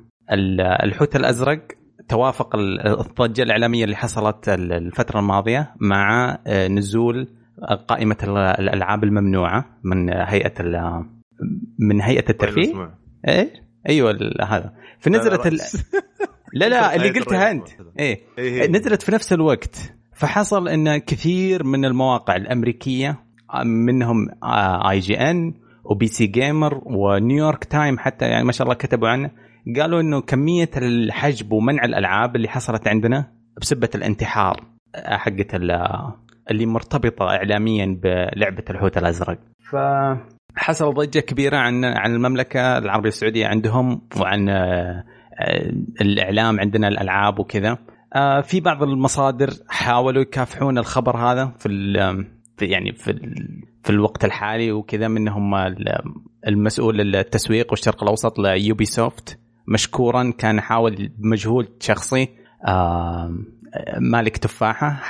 الحوت 0.83 1.17
الأزرق 1.17 1.69
توافق 2.09 2.57
الضجه 2.57 3.43
الإعلامية 3.43 3.85
اللي 3.85 3.97
حصلت 3.97 4.49
الفترة 4.49 5.21
الماضية 5.21 5.75
مع 5.81 6.39
آه، 6.47 6.69
نزول 6.69 7.29
قائمة 7.89 8.17
الألعاب 8.59 9.05
الممنوعة 9.05 9.79
من 9.85 10.11
هيئة 10.11 10.65
من 11.79 12.01
هيئة 12.01 12.31
الترفيه. 12.31 12.91
إيه؟ 13.29 13.53
أيوه 13.89 14.19
هذا. 14.43 14.73
فنزلت 15.01 15.47
ال... 15.47 15.59
لا 16.53 16.69
لا 16.69 16.95
اللي 16.97 17.11
قلتها 17.11 17.51
أنت. 17.51 17.69
إيه. 17.99 18.21
إيه. 18.39 18.69
نزلت 18.69 19.03
في 19.03 19.13
نفس 19.13 19.33
الوقت. 19.33 19.95
فحصل 20.15 20.69
إن 20.69 20.99
كثير 20.99 21.65
من 21.65 21.85
المواقع 21.85 22.37
الأمريكية 22.37 23.24
منهم 23.63 24.29
IGN 24.91 24.99
و 24.99 25.21
PC 25.21 25.55
Gamer 25.85 26.07
و 26.07 26.26
New 26.26 26.83
York 26.87 27.64
Time 27.64 27.99
حتى 27.99 28.25
يعني 28.25 28.45
ما 28.45 28.53
شاء 28.53 28.65
الله 28.65 28.75
كتبوا 28.75 29.09
عنه. 29.09 29.31
قالوا 29.81 30.01
إنه 30.01 30.21
كمية 30.21 30.71
الحجب 30.77 31.53
ومنع 31.53 31.85
الألعاب 31.85 32.37
اللي 32.37 32.49
حصلت 32.49 32.89
عندنا 32.89 33.33
بسبة 33.61 33.91
الانتحار 33.95 34.65
حقت 34.97 35.55
اللي 36.51 36.67
مرتبطة 36.67 37.25
اعلاميا 37.25 38.01
بلعبة 38.03 38.65
الحوت 38.71 38.99
الأزرق. 38.99 39.39
ف 39.71 39.77
حصل 40.57 40.95
ضجة 40.95 41.21
كبيرة 41.21 41.57
عن 41.57 41.85
عن 41.85 42.15
المملكة 42.15 42.79
العربية 42.79 43.09
السعودية 43.09 43.47
عندهم 43.47 44.09
وعن 44.21 44.49
آه، 44.49 45.05
الإعلام 46.01 46.61
عندنا 46.61 46.89
الألعاب 46.89 47.39
وكذا. 47.39 47.79
آه، 48.17 48.41
في 48.41 48.61
بعض 48.61 48.83
المصادر 48.83 49.51
حاولوا 49.69 50.23
يكافحون 50.23 50.79
الخبر 50.79 51.17
هذا 51.17 51.53
في 51.59 51.69
في 52.57 52.67
يعني 52.67 52.93
في 52.93 53.13
في 53.83 53.91
الوقت 53.91 54.25
الحالي 54.25 54.73
وكذا 54.73 55.09
منهم 55.09 55.55
المسؤول 56.47 57.17
التسويق 57.17 57.71
والشرق 57.71 58.03
الأوسط 58.03 58.39
ليوبي 58.39 58.85
سوفت 58.85 59.39
مشكورا 59.69 60.33
كان 60.39 60.61
حاول 60.61 61.11
بمجهود 61.19 61.69
شخصي 61.81 62.29
مالك 63.99 64.37
تفاحة 64.37 65.03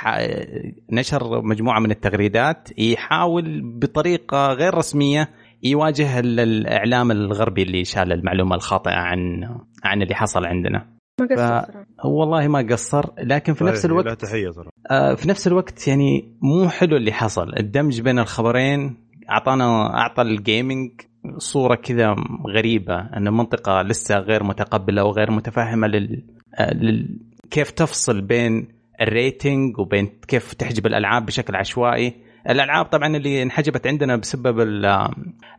نشر 0.91 1.41
مجموعة 1.41 1.79
من 1.79 1.91
التغريدات 1.91 2.69
يحاول 2.79 3.61
بطريقة 3.79 4.47
غير 4.47 4.73
رسمية 4.73 5.29
يواجه 5.63 6.19
الإعلام 6.19 7.11
الغربي 7.11 7.63
اللي 7.63 7.85
شال 7.85 8.11
المعلومة 8.11 8.55
الخاطئة 8.55 8.95
عن 8.95 9.49
عن 9.83 10.01
اللي 10.01 10.15
حصل 10.15 10.45
عندنا. 10.45 10.94
ما 11.19 11.27
قصر 11.27 11.71
ف... 11.71 12.05
والله 12.05 12.47
ما 12.47 12.67
قصر 12.71 13.05
لكن 13.17 13.53
في 13.53 13.63
نفس 13.63 13.85
الوقت 13.85 14.05
لا 14.05 14.13
تحية 14.13 14.49
صراحة 14.49 14.71
آه 14.91 15.13
في 15.13 15.29
نفس 15.29 15.47
الوقت 15.47 15.87
يعني 15.87 16.37
مو 16.41 16.69
حلو 16.69 16.97
اللي 16.97 17.11
حصل. 17.11 17.53
الدمج 17.57 18.01
بين 18.01 18.19
الخبرين 18.19 18.97
اعطانا 19.29 19.97
أعطى 19.97 20.21
الجيمنج 20.21 20.91
صورة 21.37 21.75
كذا 21.75 22.15
غريبة 22.55 22.95
إن 22.99 23.27
المنطقة 23.27 23.81
لسه 23.81 24.15
غير 24.15 24.43
متقبلة 24.43 25.03
وغير 25.03 25.31
متفاهمة 25.31 25.87
لل... 25.87 26.23
آه، 26.55 26.73
لل... 26.73 27.19
كيف 27.51 27.71
تفصل 27.71 28.21
بين 28.21 28.67
الريتنج 29.01 29.79
وبين 29.79 30.05
كيف 30.27 30.53
تحجب 30.53 30.85
الألعاب 30.85 31.25
بشكل 31.25 31.55
عشوائي. 31.55 32.13
الألعاب 32.49 32.85
طبعا 32.85 33.15
اللي 33.15 33.43
انحجبت 33.43 33.87
عندنا 33.87 34.15
بسبب 34.15 34.59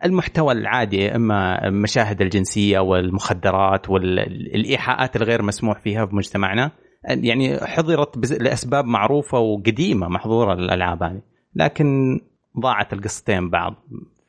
المحتوى 0.05 0.53
العادي 0.53 1.15
إما 1.15 1.69
المشاهد 1.69 2.23
الجنسية 2.23 2.79
والمخدرات 2.79 3.91
والإيحاءات 3.91 5.17
الغير 5.17 5.43
مسموح 5.43 5.81
فيها 5.81 6.07
في 6.07 6.17
مجتمعنا. 6.17 6.71
يعني 7.05 7.59
حضرت 7.59 8.33
لأسباب 8.41 8.85
معروفة 8.85 9.39
وقديمة 9.39 10.09
محظورة 10.09 10.55
للالعاب 10.55 11.03
هذه. 11.03 11.21
لكن 11.55 12.21
ضاعت 12.61 12.93
القصتين 12.93 13.51
بعض. 13.51 13.75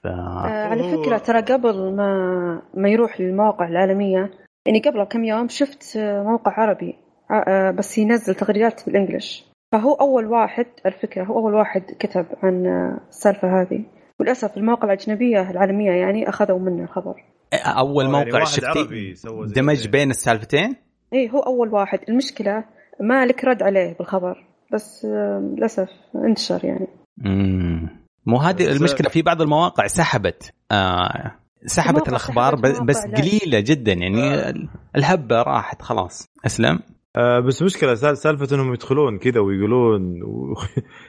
ف... 0.04 0.08
آه 0.08 0.68
على 0.68 0.84
فكرة 0.84 1.18
ترى 1.18 1.42
قبل 1.42 1.96
ما 1.96 2.62
ما 2.74 2.90
يروح 2.90 3.22
للمواقع 3.22 3.68
العالمية 3.68 4.32
يعني 4.66 4.80
قبل 4.80 5.04
كم 5.04 5.24
يوم 5.24 5.48
شفت 5.48 5.98
موقع 5.98 6.52
عربي 6.52 6.96
آه، 7.32 7.72
بس 7.72 7.98
ينزل 7.98 8.36
تغريدات 8.36 8.86
بالانجلش 8.86 9.47
فهو 9.71 9.93
أول 9.93 10.25
واحد 10.25 10.65
الفكرة 10.86 11.24
هو 11.24 11.39
أول 11.39 11.53
واحد 11.53 11.81
كتب 12.00 12.25
عن 12.43 12.65
السالفة 13.09 13.62
هذه. 13.62 13.86
وللأسف 14.19 14.57
المواقع 14.57 14.86
الأجنبية 14.93 15.51
العالمية 15.51 15.91
يعني 15.91 16.29
أخذوا 16.29 16.59
منه 16.59 16.83
الخبر. 16.83 17.15
أول 17.53 18.03
يعني 18.03 18.17
موقع 18.17 18.38
يعني 18.38 18.45
شفتي 18.45 19.13
دمج 19.55 19.88
بين 19.88 20.09
السالفتين؟ 20.09 20.75
اي 21.13 21.29
هو 21.29 21.39
أول 21.39 21.74
واحد. 21.74 22.00
المشكلة 22.09 22.63
ما 23.00 23.25
لك 23.25 23.45
رد 23.45 23.63
عليه 23.63 23.97
بالخبر 23.97 24.47
بس 24.74 25.05
آه، 25.05 25.53
للأسف 25.57 25.89
انتشر 26.15 26.65
يعني. 26.65 26.88
امم 27.25 27.89
مو 28.25 28.38
هذه 28.38 28.71
المشكلة 28.71 29.09
في 29.09 29.21
بعض 29.21 29.41
المواقع 29.41 29.88
سحبت. 29.88 30.51
آه 30.71 31.31
سحبت 31.65 32.09
الأخبار 32.09 32.55
بس 32.86 33.05
قليلة 33.05 33.59
جدا. 33.59 33.93
يعني 33.93 34.33
آه. 34.33 34.53
الهبة 34.95 35.41
راحت 35.41 35.81
خلاص. 35.81 36.27
أسلم. 36.45 36.79
آه 37.16 37.40
بس 37.40 37.62
مشكلة 37.62 37.96
سالفة 37.96 38.56
إنهم 38.56 38.74
يدخلون 38.74 39.18
كذا 39.18 39.40
ويقولون 39.40 40.24
و... 40.24 40.56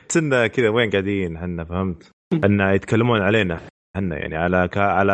كذا 0.47 0.69
وين 0.69 0.91
قاعدين 0.91 1.37
إحنا 1.37 1.65
فهمت؟ 1.65 2.11
ان 2.45 2.61
يتكلمون 2.61 3.21
علينا 3.21 3.61
إحنا 3.97 4.17
يعني 4.19 4.37
على 4.37 4.69
ك... 4.69 4.79
على 4.79 5.13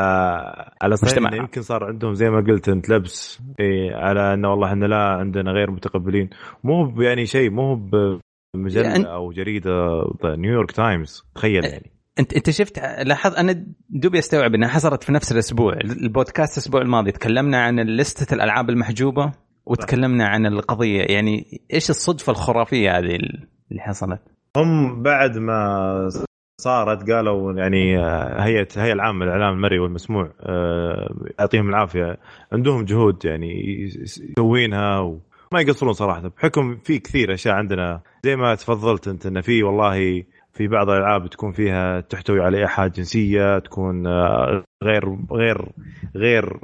على 0.82 0.96
صحيح 0.96 1.32
يمكن 1.32 1.62
صار 1.62 1.84
عندهم 1.84 2.14
زي 2.14 2.30
ما 2.30 2.40
قلت 2.40 2.68
أنت 2.68 2.88
لبس 2.88 3.42
إيه 3.60 3.94
على 3.94 4.34
إنه 4.34 4.50
والله 4.50 4.68
إحنا 4.68 4.86
لا 4.86 4.96
عندنا 4.96 5.50
غير 5.50 5.70
متقبلين. 5.70 6.30
مو 6.64 7.02
يعني 7.02 7.26
شيء 7.26 7.50
مو 7.50 7.74
بمجلة 7.74 8.88
يعني 8.88 9.06
أو 9.06 9.32
جريدة 9.32 10.02
نيويورك 10.24 10.72
تايمز 10.72 11.24
تخيل 11.34 11.64
يعني. 11.64 11.92
أنت 12.18 12.32
أنت 12.32 12.50
شفت 12.50 12.78
لاحظ 12.78 13.34
أنا 13.34 13.66
دوبي 13.88 14.18
استوعب 14.18 14.54
إنها 14.54 14.68
حصلت 14.68 15.04
في 15.04 15.12
نفس 15.12 15.32
الأسبوع 15.32 15.72
البودكاست 15.74 16.58
الأسبوع 16.58 16.80
الماضي 16.80 17.12
تكلمنا 17.12 17.62
عن 17.62 17.80
لستة 17.80 18.34
الألعاب 18.34 18.70
المحجوبة. 18.70 19.32
وتكلمنا 19.66 20.26
عن 20.26 20.46
القضية. 20.46 21.02
يعني 21.02 21.60
إيش 21.72 21.90
الصدفة 21.90 22.30
الخرافية 22.30 22.98
هذه 22.98 23.16
اللي 23.70 23.80
حصلت؟ 23.82 24.20
هم 24.56 25.02
بعد 25.02 25.38
ما 25.38 26.08
صارت 26.60 27.10
قالوا 27.10 27.52
يعني 27.52 27.98
آه، 27.98 28.42
هيئة 28.42 28.68
الهيئه 28.76 28.92
العامة 28.92 29.24
للإعلام 29.24 29.54
المرئي 29.54 29.78
والمسموع 29.78 30.32
آه، 30.40 31.14
يعطيهم 31.38 31.68
العافية. 31.68 32.18
عندهم 32.52 32.84
جهود 32.84 33.24
يعني 33.24 33.80
يسوينها 33.82 34.98
وما 35.00 35.60
يقصرون 35.60 35.92
صراحة. 35.92 36.28
بحكم 36.28 36.76
في 36.76 36.98
كثير 36.98 37.34
أشياء 37.34 37.54
عندنا. 37.54 38.00
زي 38.24 38.36
ما 38.36 38.54
تفضلت 38.54 39.08
أنت 39.08 39.26
انه 39.26 39.40
في 39.40 39.62
والله 39.62 40.24
في 40.52 40.68
بعض 40.68 40.90
الألعاب 40.90 41.30
تكون 41.30 41.52
فيها 41.52 42.00
تحتوي 42.00 42.40
على 42.40 42.58
ايحاءات 42.58 42.96
جنسية 42.96 43.58
تكون 43.58 44.06
آه، 44.06 44.64
غير 44.84 45.18
غير 45.32 45.68
غير 46.16 46.58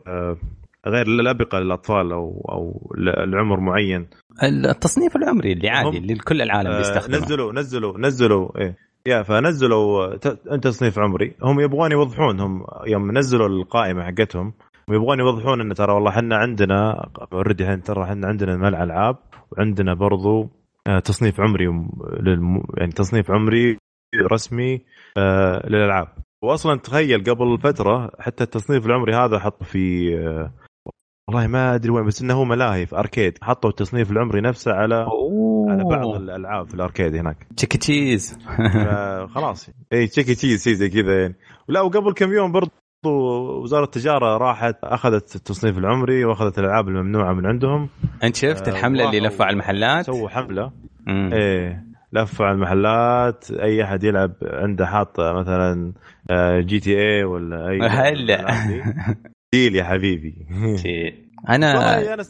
غير 0.86 1.06
الابقه 1.06 1.58
للأطفال 1.58 2.12
أو 2.12 2.46
أو 2.52 2.92
لعمر 3.26 3.60
معين. 3.60 4.06
التصنيف 4.42 5.16
العمري 5.16 5.52
اللي 5.52 5.68
عادي 5.68 5.98
اللي 5.98 6.14
كل 6.14 6.42
العالم 6.42 6.76
بيستخدمه. 6.76 7.18
نزلوا 7.18 7.52
نزلوا 7.52 7.98
نزلوا 7.98 8.60
إيه. 8.60 8.76
يا 9.06 9.22
فنزلوا 9.22 10.14
أنت 10.52 10.64
تصنيف 10.64 10.98
عمري. 10.98 11.34
هم 11.42 11.60
يبغون 11.60 11.92
يوضحون 11.92 12.40
هم 12.40 12.64
يوم 12.86 13.18
نزلوا 13.18 13.48
القائمة 13.48 14.02
حقتهم 14.02 14.52
ويبغون 14.90 15.18
يوضحون 15.18 15.60
إن 15.60 15.74
ترى 15.74 15.92
والله 15.92 16.10
إحنا 16.10 16.36
عندنا 16.36 17.08
اوريدي 17.32 17.76
ترى 17.76 18.04
إحنا 18.04 18.26
عندنا 18.26 18.56
ملع 18.56 18.82
ألعاب 18.82 19.16
وعندنا 19.52 19.94
برضو 19.94 20.50
آه، 20.86 20.98
تصنيف 20.98 21.40
عمري 21.40 21.64
يعني 22.78 22.92
تصنيف 22.92 23.30
عمري 23.30 23.78
رسمي 24.32 24.80
آه، 25.16 25.66
للألعاب. 25.66 26.08
واصلا 26.42 26.78
تخيل 26.78 27.24
قبل 27.24 27.58
فترة 27.58 28.10
حتى 28.18 28.44
التصنيف 28.44 28.86
العمري 28.86 29.14
هذا 29.14 29.38
حط 29.38 29.64
في 29.64 30.14
آه، 30.18 30.52
والله 31.30 31.46
ما 31.46 31.74
أدري 31.74 31.90
وين 31.90 32.06
بس 32.06 32.22
إنه 32.22 32.34
هو 32.34 32.44
ملاهي 32.44 32.86
في 32.86 32.96
arcade. 32.96 33.38
حطوا 33.42 33.70
التصنيف 33.70 34.10
العمري 34.10 34.40
نفسه 34.40 34.72
على 34.72 35.04
أوه. 35.04 35.72
على 35.72 35.84
بعض 35.84 36.14
الألعاب 36.14 36.68
في 36.68 36.74
ال 36.74 36.80
arcade 36.80 37.14
هناك. 37.16 37.46
Chuck 37.56 37.78
E. 37.78 37.91
Cheese. 37.91 38.38
خلاص. 39.34 39.70
اي 39.92 40.06
Chuck 40.06 40.34
E. 40.34 40.43
Cheese 40.43 40.68
زي 40.68 40.88
كذا 40.88 41.20
يعني. 41.20 41.34
ولا 41.68 41.80
وقبل 41.80 42.12
كم 42.12 42.32
يوم 42.32 42.52
برضو 42.52 42.70
وزارة 43.62 43.84
التجارة 43.84 44.36
راحت 44.36 44.76
أخذت 44.84 45.36
التصنيف 45.36 45.78
العمري 45.78 46.24
وأخذت 46.24 46.58
الألعاب 46.58 46.88
الممنوعة 46.88 47.32
من 47.32 47.46
عندهم. 47.46 47.88
أنت 48.24 48.36
شفت 48.36 48.68
آه 48.68 48.72
الحملة 48.72 49.08
اللي 49.08 49.20
لفوا 49.20 49.44
على 49.44 49.52
المحلات؟ 49.52 50.04
سووا 50.06 50.28
حملة. 50.28 50.72
مم. 51.06 51.30
إيه 51.32 51.84
لفوا 52.12 52.46
على 52.46 52.54
المحلات. 52.54 53.50
أي 53.50 53.84
أحد 53.84 54.04
يلعب 54.04 54.32
عنده 54.42 54.86
حاط 54.86 55.20
مثلا 55.20 55.92
GTA 56.60 57.24
ولا 57.24 57.68
أي 57.68 57.80
هلا. 57.80 58.46
ديل 59.54 59.76
يا 59.76 59.84
حبيبي. 59.84 60.34
أنا 61.48 61.72
أنا 62.02 62.20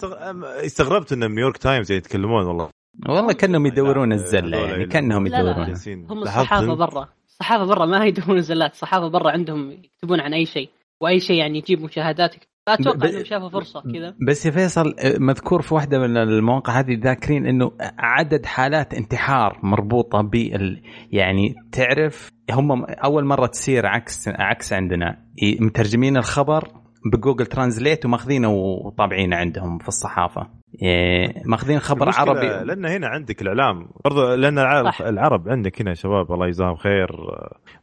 استغربت 0.67 1.13
إن 1.13 1.19
New 1.35 1.44
York 1.44 1.57
Times 1.59 1.93
يتكلمون 1.93 2.47
والله. 2.47 2.69
والله 3.09 3.33
كأنهم 3.33 3.67
يدورون 3.67 4.13
الزلة 4.13 4.59
يعني 4.59 4.87
كأنهم 4.87 5.27
يدورون. 5.27 5.75
هم 6.11 6.23
الصحافة 6.23 6.75
برا. 6.75 7.09
الصحافة 7.29 7.65
برا 7.65 7.87
ما 7.87 8.05
يدورون 8.07 8.37
الزلات 8.37 8.73
الصحافة 8.73 9.09
برا 9.09 9.31
عندهم 9.31 9.71
يكتبون 9.71 10.21
عن 10.21 10.35
أي 10.35 10.47
شيء 10.47 10.69
وأي 11.01 11.21
شيء 11.21 11.37
يعني 11.37 11.59
يجيب 11.59 11.81
مشاهدات. 11.83 12.35
فاتوقع 12.67 12.99
ب- 12.99 13.05
إنهم 13.05 13.25
شافوا 13.25 13.49
فرصة 13.49 13.81
كذا. 13.95 14.15
بس 14.29 14.47
يا 14.47 14.51
فيصل 14.51 14.95
مذكور 15.19 15.63
في 15.63 15.75
واحدة 15.75 15.99
من 15.99 16.17
المواقع 16.17 16.81
هذه 16.81 16.99
ذاكرين 17.03 17.47
إنه 17.47 17.73
عدد 17.99 18.47
حالات 18.47 18.95
انتحار 18.95 19.61
مربوطة 19.63 20.21
بال 20.23 20.83
يعني 21.13 21.55
تعرف 21.73 22.29
هم 22.51 22.85
أول 22.85 23.25
مرة 23.25 23.47
تصير 23.47 23.87
عكس 23.87 24.29
عكس 24.29 24.73
عندنا. 24.73 25.19
مترجمين 25.61 26.17
الخبر 26.17 26.69
بجوجل 27.13 27.47
ترانزليت 27.47 28.07
وماخذينه 28.07 28.51
وطابعينه 28.51 29.37
عندهم 29.37 29.79
في 29.79 29.89
الصحافة. 29.89 30.47
إيه، 30.83 31.43
ماخذين 31.47 31.79
خبر 31.79 32.11
عربي. 32.15 32.65
لأن 32.65 32.87
هنا 32.87 33.07
عندك 33.07 33.43
الإعلام. 33.43 33.89
برضو 34.05 34.35
لأن 34.35 34.59
العرب. 34.59 34.93
العرب 35.01 35.49
عندك 35.49 35.83
هنا 35.83 35.95
شباب 35.95 36.33
الله 36.33 36.47
يجزاهم 36.47 36.77
خير 36.77 37.09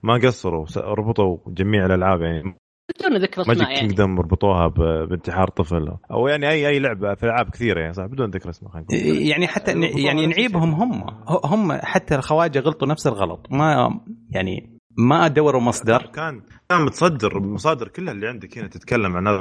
ما 0.03 0.13
قصروا 0.13 0.65
ربطوا 0.77 1.38
جميع 1.47 1.86
الألعاب 1.86 2.21
يعني. 2.21 2.55
بدون 3.00 3.17
ذكر 3.17 3.43
ماجيك 3.47 3.51
اسماء 3.51 3.69
يعني. 3.69 3.79
كينجدم 3.79 4.19
ربطوها 4.19 4.67
بانتحار 5.09 5.47
طفل. 5.47 5.97
أو 6.12 6.27
يعني 6.27 6.50
اي 6.50 6.67
أي 6.67 6.79
لعبه 6.79 7.13
في 7.13 7.24
ألعاب 7.24 7.50
كثيرة 7.50 7.79
يعني 7.79 7.93
صح؟ 7.93 8.05
بدون 8.05 8.29
ذكر 8.29 8.50
اسماء. 8.50 8.86
يعني 9.29 9.47
حتى 9.47 9.71
يعني 9.81 10.27
نعيبهم 10.27 10.71
هم. 10.71 11.03
هم 11.45 11.71
حتى 11.71 12.15
الخواجة 12.15 12.59
غلطوا 12.59 12.88
نفس 12.88 13.07
الغلط. 13.07 13.47
ما 13.51 14.00
يعني 14.31 14.76
ما 14.98 15.27
دوروا 15.27 15.62
مصدر. 15.62 16.01
كان 16.01 16.42
كان 16.70 16.82
متصدر 16.82 17.38
المصادر 17.38 17.88
كلها 17.88 18.13
اللي 18.13 18.27
عندك 18.27 18.58
هنا 18.58 18.68
تتكلم 18.68 19.16
عن 19.18 19.27
هذا 19.27 19.36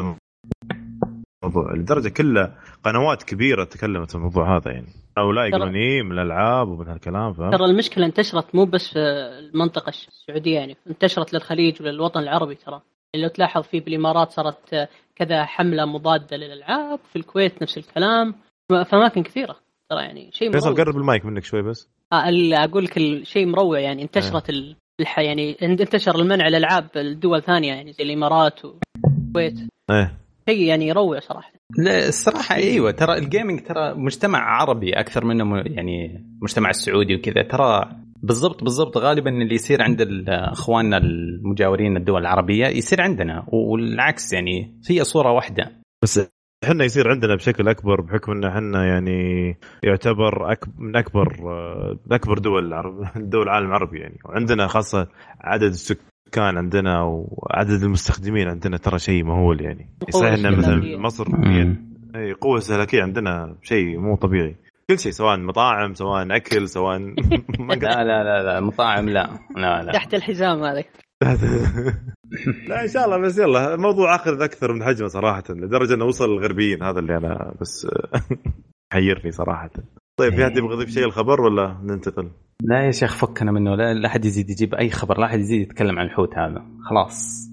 الموضوع. 1.45 1.73
لدرجة 1.75 2.09
كلها 2.09 2.59
قنوات 2.85 3.23
كبيرة 3.23 3.65
تكلمت 3.65 4.11
في 4.11 4.15
الموضوع 4.15 4.57
هذا 4.57 4.71
يعني. 4.73 4.87
هؤلاء 5.19 5.47
يقولون 5.49 5.73
من 6.07 6.13
الألعاب 6.13 6.69
ومن 6.69 6.89
هالكلام 6.89 7.33
فاهم 7.33 7.51
ترى 7.51 7.65
المشكلة 7.65 8.07
انتشرت 8.07 8.55
مو 8.55 8.65
بس 8.65 8.89
في 8.93 8.99
المنطقة 8.99 9.89
السعودية 9.89 10.55
يعني 10.55 10.77
انتشرت 10.91 11.33
للخليج 11.33 11.83
وللوطن 11.83 12.21
العربي 12.21 12.55
ترى. 12.55 12.83
يعني 13.15 13.27
لو 13.27 13.29
تلاحظ 13.33 13.63
في 13.63 13.81
بالإمارات 13.81 14.31
صارت 14.31 14.89
كذا 15.17 15.45
حملة 15.45 15.85
مضادة 15.85 16.37
للألعاب 16.37 16.99
في 17.13 17.17
الكويت 17.17 17.63
نفس 17.63 17.79
الكلام. 17.79 18.35
في 18.69 18.97
أماكن 18.97 19.23
كثيرة 19.23 19.57
ترى 19.91 20.03
يعني 20.03 20.31
شيء 20.33 20.53
فيصل 20.53 20.71
مروع. 20.71 20.85
قرب 20.85 20.97
المايك 20.97 21.25
منك 21.27 21.45
شوي 21.45 21.63
بس. 21.63 21.89
آه 22.13 22.25
أقول 22.65 22.85
لك 22.85 22.97
الشيء 22.97 23.47
مروع 23.47 23.79
يعني 23.81 24.03
انتشرت 24.03 24.51
ال- 24.51 24.57
الح 24.71 24.77
يعني 25.17 25.57
انتشر 25.63 26.15
المنع 26.15 26.49
الالعاب 26.49 26.89
الدول 26.97 27.43
ثانية 27.43 27.75
يعني 27.75 27.93
زي 27.93 28.05
الإمارات 28.05 28.61
والكويت 28.65 29.61
إيه. 29.91 30.19
شيء 30.49 30.63
يعني 30.63 30.89
يروع 30.89 31.21
صراحة. 31.21 31.53
لا 31.79 32.09
الصراحة 32.09 32.55
أيوه 32.55 32.91
ترى 32.91 33.19
الجيمنج 33.19 33.61
ترى 33.61 33.95
مجتمع 33.95 34.39
عربي 34.39 34.93
أكثر 34.93 35.25
منه 35.25 35.63
يعني 35.67 36.25
مجتمع 36.43 36.71
السعودي 36.71 37.15
وكذا. 37.15 37.43
ترى 37.43 37.91
بالضبط 38.23 38.65
بالضبط 38.65 38.97
غالبا 38.99 39.31
اللي 39.31 39.55
يصير 39.55 39.83
عند 39.83 40.27
إخواننا 40.29 40.97
المجاورين 40.97 41.97
الدول 41.97 42.21
العربية 42.21 42.67
يصير 42.67 43.01
عندنا 43.01 43.47
والعكس 43.49 44.33
يعني 44.33 44.81
هي 44.91 45.05
صورة 45.05 45.33
واحدة. 45.33 45.73
بس 46.03 46.21
إحنا 46.65 46.85
يصير 46.85 47.11
عندنا 47.11 47.35
بشكل 47.35 47.69
أكبر 47.69 48.01
بحكم 48.01 48.33
إن 48.33 48.45
إحنا 48.45 48.87
يعني 48.87 49.57
يعتبر 49.83 50.53
أك... 50.53 50.65
من 50.79 50.97
أكبر 50.97 51.37
آه، 51.43 51.99
من 52.07 52.13
أكبر 52.13 52.39
دول 52.39 52.67
العرب 52.67 53.07
دول 53.33 53.43
العالم 53.43 53.67
العربي 53.67 53.99
يعني. 53.99 54.19
وعندنا 54.25 54.67
خاصة 54.67 55.09
عدد 55.41 55.63
السكان 55.63 56.57
عندنا 56.57 57.03
وعدد 57.03 57.83
المستخدمين 57.83 58.49
عندنا 58.49 58.77
ترى 58.77 58.99
شيء 58.99 59.25
مهول 59.25 59.61
يعني. 59.61 59.89
ان 60.15 60.59
مثلا. 60.59 60.99
مصر 60.99 61.29
مم. 61.29 61.97
إي 62.17 62.33
قوة 62.33 62.59
استهلاكية 62.59 63.03
عندنا 63.03 63.57
شيء 63.63 63.99
مو 63.99 64.17
طبيعي. 64.17 64.57
كل 64.91 64.99
شيء 64.99 65.13
سواء 65.13 65.39
مطاعم 65.39 65.95
سواء 65.95 66.37
أكل 66.37 66.69
سواء 66.69 66.99
لا 67.83 68.05
لا 68.05 68.25
لا 68.25 68.43
لا 68.43 68.61
مطاعم 68.61 69.09
لا 69.09 69.39
لا 69.57 69.83
لا. 69.83 69.93
تحت 69.93 70.15
الحزام 70.15 70.63
هذا. 70.65 70.85
لا 72.69 72.83
إن 72.83 72.89
شاء 72.89 73.05
الله 73.05 73.19
بس 73.19 73.39
يلا 73.39 73.75
الموضوع 73.75 74.15
اخذ 74.15 74.43
أكثر 74.43 74.73
من 74.73 74.85
حجمه 74.85 75.09
صراحة 75.09 75.45
لدرجة 75.51 75.95
إنه 75.95 76.05
وصل 76.05 76.31
للغربيين 76.31 76.83
هذا 76.83 76.99
اللي 76.99 77.17
أنا 77.17 77.55
بس 77.61 77.87
حيرني 78.93 79.31
صراحة. 79.33 79.71
طيب 80.19 80.35
في 80.35 80.45
أحد 80.45 80.57
يبغى 80.57 80.75
يضيف 80.75 80.91
شيء 80.91 81.05
الخبر 81.05 81.41
ولا 81.41 81.77
ننتقل؟ 81.83 82.31
لا 82.63 82.87
يا 82.87 82.91
شيخ 82.91 83.15
فكنا 83.15 83.53
منه. 83.53 83.75
لا 83.75 83.95
لا 83.95 84.09
أحد 84.09 84.25
يزيد 84.25 84.51
يجيب 84.51 84.75
أي 84.75 84.91
خبر 84.91 85.19
لا 85.21 85.27
أحد 85.27 85.39
يزيد 85.39 85.61
يتكلم 85.61 85.99
عن 85.99 86.07
الحوت 86.07 86.39
هذا. 86.39 86.67
خلاص. 86.91 87.49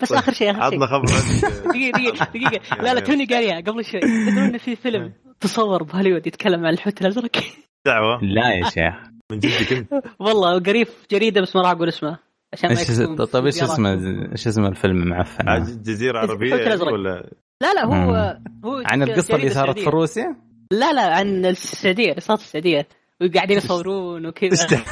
بس 0.00 0.12
آخر 0.12 0.32
شيء 0.32 0.50
آخر 0.50 0.70
شيء. 0.70 0.82
عطنا 0.82 0.86
خبر. 0.86 1.06
دقيقة 1.72 1.98
دقيقة 1.98 2.24
دقيقة. 2.24 2.82
لا 2.82 2.94
لا 2.94 3.00
توني 3.00 3.24
قاريها 3.24 3.60
قبل 3.60 3.84
شوي. 3.84 4.00
تدرون 4.00 4.38
إن 4.38 4.58
في 4.58 4.76
فيلم 4.76 5.12
تصور 5.40 5.82
بهوليوود 5.82 6.26
يتكلم 6.26 6.66
عن 6.66 6.72
الحوت 6.72 7.00
الأزرق؟ 7.02 7.36
دعوة. 7.86 8.24
لا 8.24 8.52
يا 8.52 8.70
شيخ. 8.70 9.10
من 9.32 9.38
جدك 9.38 9.72
أنت. 9.72 10.02
والله 10.18 10.58
قريب 10.58 10.86
في 10.86 11.06
جريدة 11.10 11.40
بس 11.40 11.56
ما 11.56 11.62
راح 11.62 11.70
أقول 11.70 11.88
اسمها 11.88 12.18
عشان 12.52 12.70
ما 13.16 13.24
طيب 13.24 13.46
إيش. 13.46 13.62
اسمه 13.62 13.92
إيش 14.32 14.46
اسم 14.46 14.64
الفيلم 14.64 15.08
معفن 15.08 15.82
جزيرة 15.82 16.18
عربية 16.18 16.54
يعني. 16.54 16.82
ولا 16.82 17.30
لا 17.62 17.74
لا 17.74 17.84
هو 17.84 17.92
مم. 17.92 18.44
هو 18.64 18.82
عن 18.86 19.02
القصة 19.02 19.36
اللي 19.36 19.50
صارت 19.50 19.78
في. 19.78 19.90
روسيا 19.90 20.36
لا 20.70 20.92
لا 20.92 21.14
عن 21.14 21.46
السعودية 21.46 22.10
اللي 22.10 22.20
صارت 22.20 22.40
في 22.40 22.46
السعودية 22.46 22.88
وقاعدين 23.20 23.56
يصورون 23.56 24.26
وكذا 24.26 24.82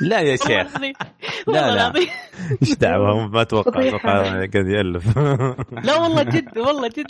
لا 0.00 0.20
يا 0.20 0.36
شيخ. 0.36 0.80
لا، 0.80 0.92
والله 1.46 1.66
لا. 1.66 1.74
العظيم 1.74 2.08
إيش 2.62 2.74
دعوة 2.74 3.28
ما 3.28 3.42
أتوقع. 3.42 3.88
أتوقع 3.88 4.22
قاعد 4.22 4.54
يألف 4.54 5.16
لا 5.86 5.96
والله 5.96 6.22
جد 6.22 6.58
والله 6.58 6.88
جد 6.88 7.06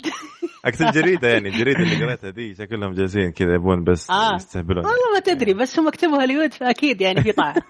اكتب 0.65 0.85
جريده 0.91 1.27
يعني 1.27 1.49
الجريدة 1.49 1.79
اللي 1.79 2.05
قريتها 2.05 2.29
دي 2.29 2.55
شكلهم 2.55 2.93
جالسين 2.93 3.31
كذا 3.31 3.53
يبون 3.53 3.83
بس 3.83 4.11
آه. 4.11 4.35
يستهبلون 4.35 4.85
والله 4.85 5.13
ما 5.13 5.19
تدري 5.19 5.53
بس 5.53 5.79
هم 5.79 5.89
كتبوا 5.89 6.21
هوليوود 6.21 6.53
فأكيد 6.53 7.01
يعني 7.01 7.21
في 7.23 7.31
طاعة 7.31 7.55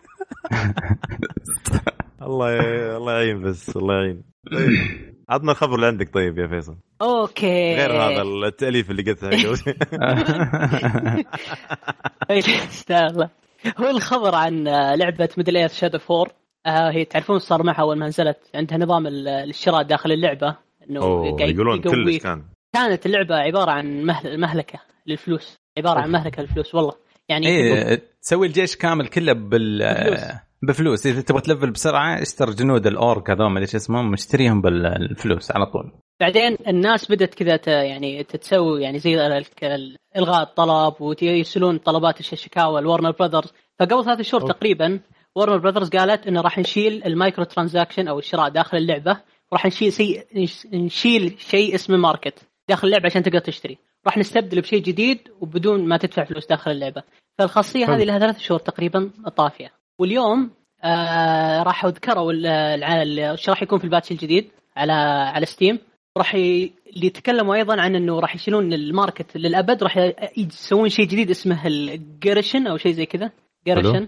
الله 2.25 2.51
ي... 2.53 2.59
الله 2.97 3.13
يعين 3.13 3.41
بس 3.41 3.77
الله 3.77 3.93
يعين. 3.95 4.23
طيب. 4.51 4.69
عطنا 5.29 5.51
الخبر 5.51 5.75
اللي 5.75 5.86
عندك 5.88 6.13
طيب 6.13 6.38
يا 6.39 6.47
فيصل. 6.47 6.77
okay. 7.01 7.75
غير 7.75 7.91
هذا 7.91 8.21
التأليف 8.21 8.91
اللي 8.91 9.03
قلتها 9.03 9.29
قبل 9.29 9.39
شوي. 9.57 9.73
استغفر 12.31 13.29
هو 13.79 13.89
الخبر 13.89 14.36
عن 14.36 14.63
لعبة 14.95 15.29
Middle-earth 15.38 15.58
Shadow 15.58 15.67
of 15.69 15.99
War 16.12 16.34
آه 16.65 16.91
هي 16.91 17.05
تعرفون 17.05 17.39
صار 17.39 17.63
معها 17.63 17.81
أول 17.81 17.97
ما 17.97 18.07
نزلت. 18.07 18.38
عندها 18.55 18.77
نظام 18.77 19.07
ال- 19.07 19.27
الشراء 19.27 19.83
داخل 19.83 20.12
اللعبة. 20.12 20.55
إنه 20.89 21.25
يقولون 21.41 21.81
كلش. 21.81 22.17
كان. 22.17 22.43
كانت 22.75 23.05
اللعبة 23.05 23.36
عبارة 23.36 23.71
عن 23.71 24.03
مهل- 24.03 24.39
مهلكة 24.39 24.79
للفلوس. 25.07 25.55
عبارة 25.77 25.99
عن 25.99 26.12
مهلكة 26.12 26.41
للفلوس 26.41 26.75
والله. 26.75 26.93
يعني 27.29 27.47
إيه 27.47 28.01
تسوي 28.21 28.47
الجيش 28.47 28.75
كامل 28.75 29.07
كله 29.07 29.33
بال 29.33 29.79
بفلوس. 29.93 30.19
بفلوس. 30.67 31.08
إذا 31.08 31.21
تبغى 31.21 31.41
تلفل 31.41 31.71
بسرعة 31.71 32.21
اشتر 32.21 32.49
جنود 32.49 32.88
ال 32.88 32.98
Orc 32.98 33.29
هذول 33.30 33.45
ما 33.47 33.52
أدري 33.52 33.62
إيش 33.62 33.76
اسمهم 33.76 34.13
اشتريهم 34.13 34.62
بالفلوس 34.62 35.52
على 35.52 35.65
طول. 35.65 35.91
بعدين 36.19 36.58
الناس 36.67 37.12
بدأت 37.12 37.34
كذا 37.34 37.56
ت- 37.56 37.67
يعني 37.67 38.23
تتسوي 38.23 38.82
يعني 38.82 38.99
زي 38.99 39.28
ال- 39.28 39.45
ال- 39.63 39.97
إلغاء 40.17 40.43
الطلب 40.43 40.93
ويرسلون 40.99 41.78
طلبات 41.78 42.19
الش- 42.19 42.34
الشكاوى 42.34 42.82
ل 42.82 42.86
Warner 42.86 43.12
Brothers 43.12 43.53
فقبل 43.80 44.06
ثلاث 44.06 44.21
شهور. 44.21 44.52
تقريبا 44.52 44.99
Warner 45.36 45.58
Brothers 45.58 45.89
قالت 45.89 46.28
إنه 46.28 46.41
راح 46.41 46.60
نشيل 46.60 47.04
ال 47.03 47.43
microtransaction 47.43 48.08
أو 48.08 48.19
الشراء 48.19 48.49
داخل 48.49 48.78
اللعبة 48.78 49.17
وراح 49.52 49.65
نشيل 49.65 49.93
شيء 49.93 50.23
نشيل 50.73 51.36
شيء 51.39 51.76
اسمه 51.76 51.97
market 51.97 52.39
داخل 52.69 52.88
اللعبة 52.88 53.06
عشان 53.06 53.23
تقدر 53.23 53.39
تشتري. 53.39 53.78
راح 54.06 54.17
نستبدله 54.17 54.62
بشيء 54.62 54.82
جديد 54.82 55.19
وبدون 55.41 55.88
ما 55.88 55.97
تدفع 55.97 56.23
فلوس 56.23 56.45
داخل 56.47 56.71
اللعبة. 56.71 57.04
فالخاصية. 57.38 57.95
هذه 57.95 58.04
لها 58.04 58.19
ثلاث 58.19 58.39
شهور 58.39 58.60
تقريبا 58.60 59.12
طافية. 59.38 59.83
واليوم 59.99 60.51
آه 60.84 61.63
راحوا 61.63 61.89
ذكروا 61.89 62.32
ال- 62.32 62.45
ال- 62.84 63.19
إيش 63.19 63.49
راح 63.49 63.63
يكون 63.63 63.79
في 63.79 63.84
ال 63.86 63.90
patch 63.90 64.12
الجديد 64.12 64.49
على 64.77 64.93
على 65.36 65.45
Steam 65.45 65.79
راح 66.17 66.36
ي... 66.36 66.71
اللي 66.95 67.08
يتكلموا 67.08 67.56
أيضا 67.56 67.82
عن 67.82 67.95
إنه 67.95 68.19
راح 68.19 68.36
يشيلون 68.36 68.73
ال 68.73 68.83
market 68.83 69.38
للأبد 69.38 69.84
راح 69.84 69.97
يسوون 70.38 70.89
شيء 70.89 71.06
جديد 71.08 71.29
اسمه 71.29 71.67
ال 71.67 71.79
garrison 71.79 72.67
أو 72.67 72.77
شيء 72.77 72.91
زي 72.91 73.06
كذا. 73.06 73.32
garrison 73.67 74.08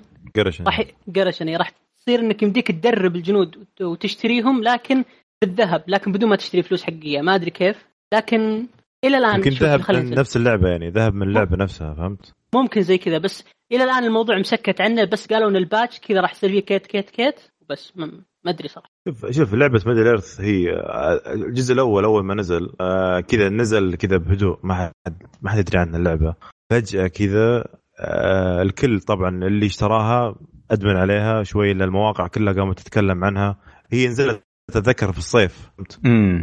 راح 0.67 0.81
garrison 1.07 1.55
راح 1.55 1.71
تصير 1.97 2.19
إنك 2.19 2.43
يمديك 2.43 2.67
تدرب 2.71 3.15
الجنود 3.15 3.57
وت- 3.57 3.81
وتشتريهم 3.81 4.63
لكن 4.63 5.03
بالذهب 5.41 5.83
لكن 5.87 6.11
بدون 6.11 6.29
ما 6.29 6.35
تشتري 6.35 6.61
فلوس 6.63 6.83
حقيقية. 6.83 7.21
ما 7.21 7.35
أدري 7.35 7.51
كيف. 7.51 7.85
لكن 8.13 8.67
إلى 9.03 9.17
الآن 9.17 9.35
يمكن 9.35 9.49
ذهب 9.51 9.91
من. 9.91 10.09
نفس 10.09 10.37
اللعبة 10.37 10.69
يعني 10.69 10.89
ذهب 10.89 11.13
من 11.13 11.27
اللعبة 11.27 11.57
نفسها 11.57 11.93
فهمت؟ 11.93 12.33
ممكن 12.55 12.81
زي 12.81 12.97
كذا 12.97 13.17
بس 13.17 13.43
إلى 13.71 13.83
الآن 13.83 14.03
الموضوع 14.03 14.37
مسكت 14.37 14.81
عنه 14.81 15.05
بس 15.05 15.27
قالوا 15.27 15.49
إن 15.49 15.55
ال 15.55 15.63
patch 15.63 15.99
كذا 15.99 16.21
راح 16.21 16.31
يصير 16.31 16.49
فيه 16.49 16.59
كيت 16.59 16.87
كيت 16.87 17.09
كيت 17.09 17.39
وبس 17.61 17.97
ما 17.97 18.05
ما 18.45 18.51
أدري 18.51 18.67
صراحة. 18.67 18.91
شوف 19.07 19.31
شوف 19.31 19.53
لعبة 19.53 19.81
Middle-earth 19.85 20.41
هي 20.41 20.69
الجزء 21.33 21.73
الأول 21.73 22.03
أول 22.03 22.23
ما 22.23 22.35
نزل 22.35 22.69
آه، 22.81 23.19
كذا 23.19 23.49
نزل 23.49 23.95
كذا 23.95 24.17
بهدوء 24.17 24.59
ما 24.63 24.75
حد 24.75 25.23
ما 25.41 25.49
حد 25.51 25.57
يدري 25.57 25.79
عن 25.79 25.95
اللعبة. 25.95 26.35
فجأة 26.69 27.07
كذا 27.07 27.65
آه، 27.99 28.61
الكل 28.61 28.99
طبعا 28.99 29.29
اللي 29.29 29.65
اشتراها 29.65 30.35
أدمن 30.71 30.95
عليها 30.95 31.43
شوي 31.43 31.71
إلا 31.71 31.85
المواقع 31.85 32.27
كلها 32.27 32.53
قامت 32.53 32.79
تتكلم 32.79 33.23
عنها. 33.23 33.57
هي 33.91 34.07
نزلت 34.07 34.43
أتذكر 34.69 35.11
في 35.11 35.17
الصيف 35.17 35.71
فهمت؟ 35.77 35.99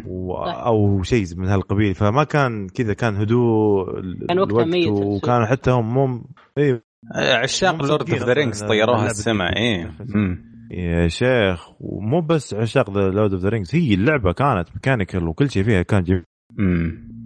و-. 0.07 0.35
أو 0.45 1.03
شيء 1.03 1.25
من 1.37 1.49
هالقبيل. 1.49 1.95
فما 1.95 2.25
كان 2.25 2.69
كذا 2.69 2.95
كان 2.95 3.17
هدوء 3.17 3.85
كان 4.29 4.39
وقتها 4.39 4.63
الوقت 4.63 4.67
ميت 4.67 4.89
وكان 4.89 5.47
حتى 5.47 5.71
هم 5.71 5.95
مو 5.95 6.25
اي 6.59 6.83
عشاق 7.15 7.83
Lord 7.83 8.11
of 8.11 8.23
the 8.23 8.33
Rings 8.33 8.63
طيروها 8.63 9.07
السماء. 9.07 9.57
إيه. 9.57 9.91
يا 10.71 11.09
شيخ 11.09 11.69
ومو 11.81 12.21
بس 12.21 12.55
عشاق 12.55 12.91
The 12.91 13.01
Lord 13.01 13.33
of 13.33 13.43
the 13.43 13.49
Rings 13.49 13.75
هي 13.75 13.95
اللعبة 13.95 14.33
كانت 14.33 14.69
mechanical 14.75 15.29
وكل 15.29 15.51
شيء 15.51 15.63
فيها 15.63 15.83
كان 15.83 16.03
جميل 16.03 16.25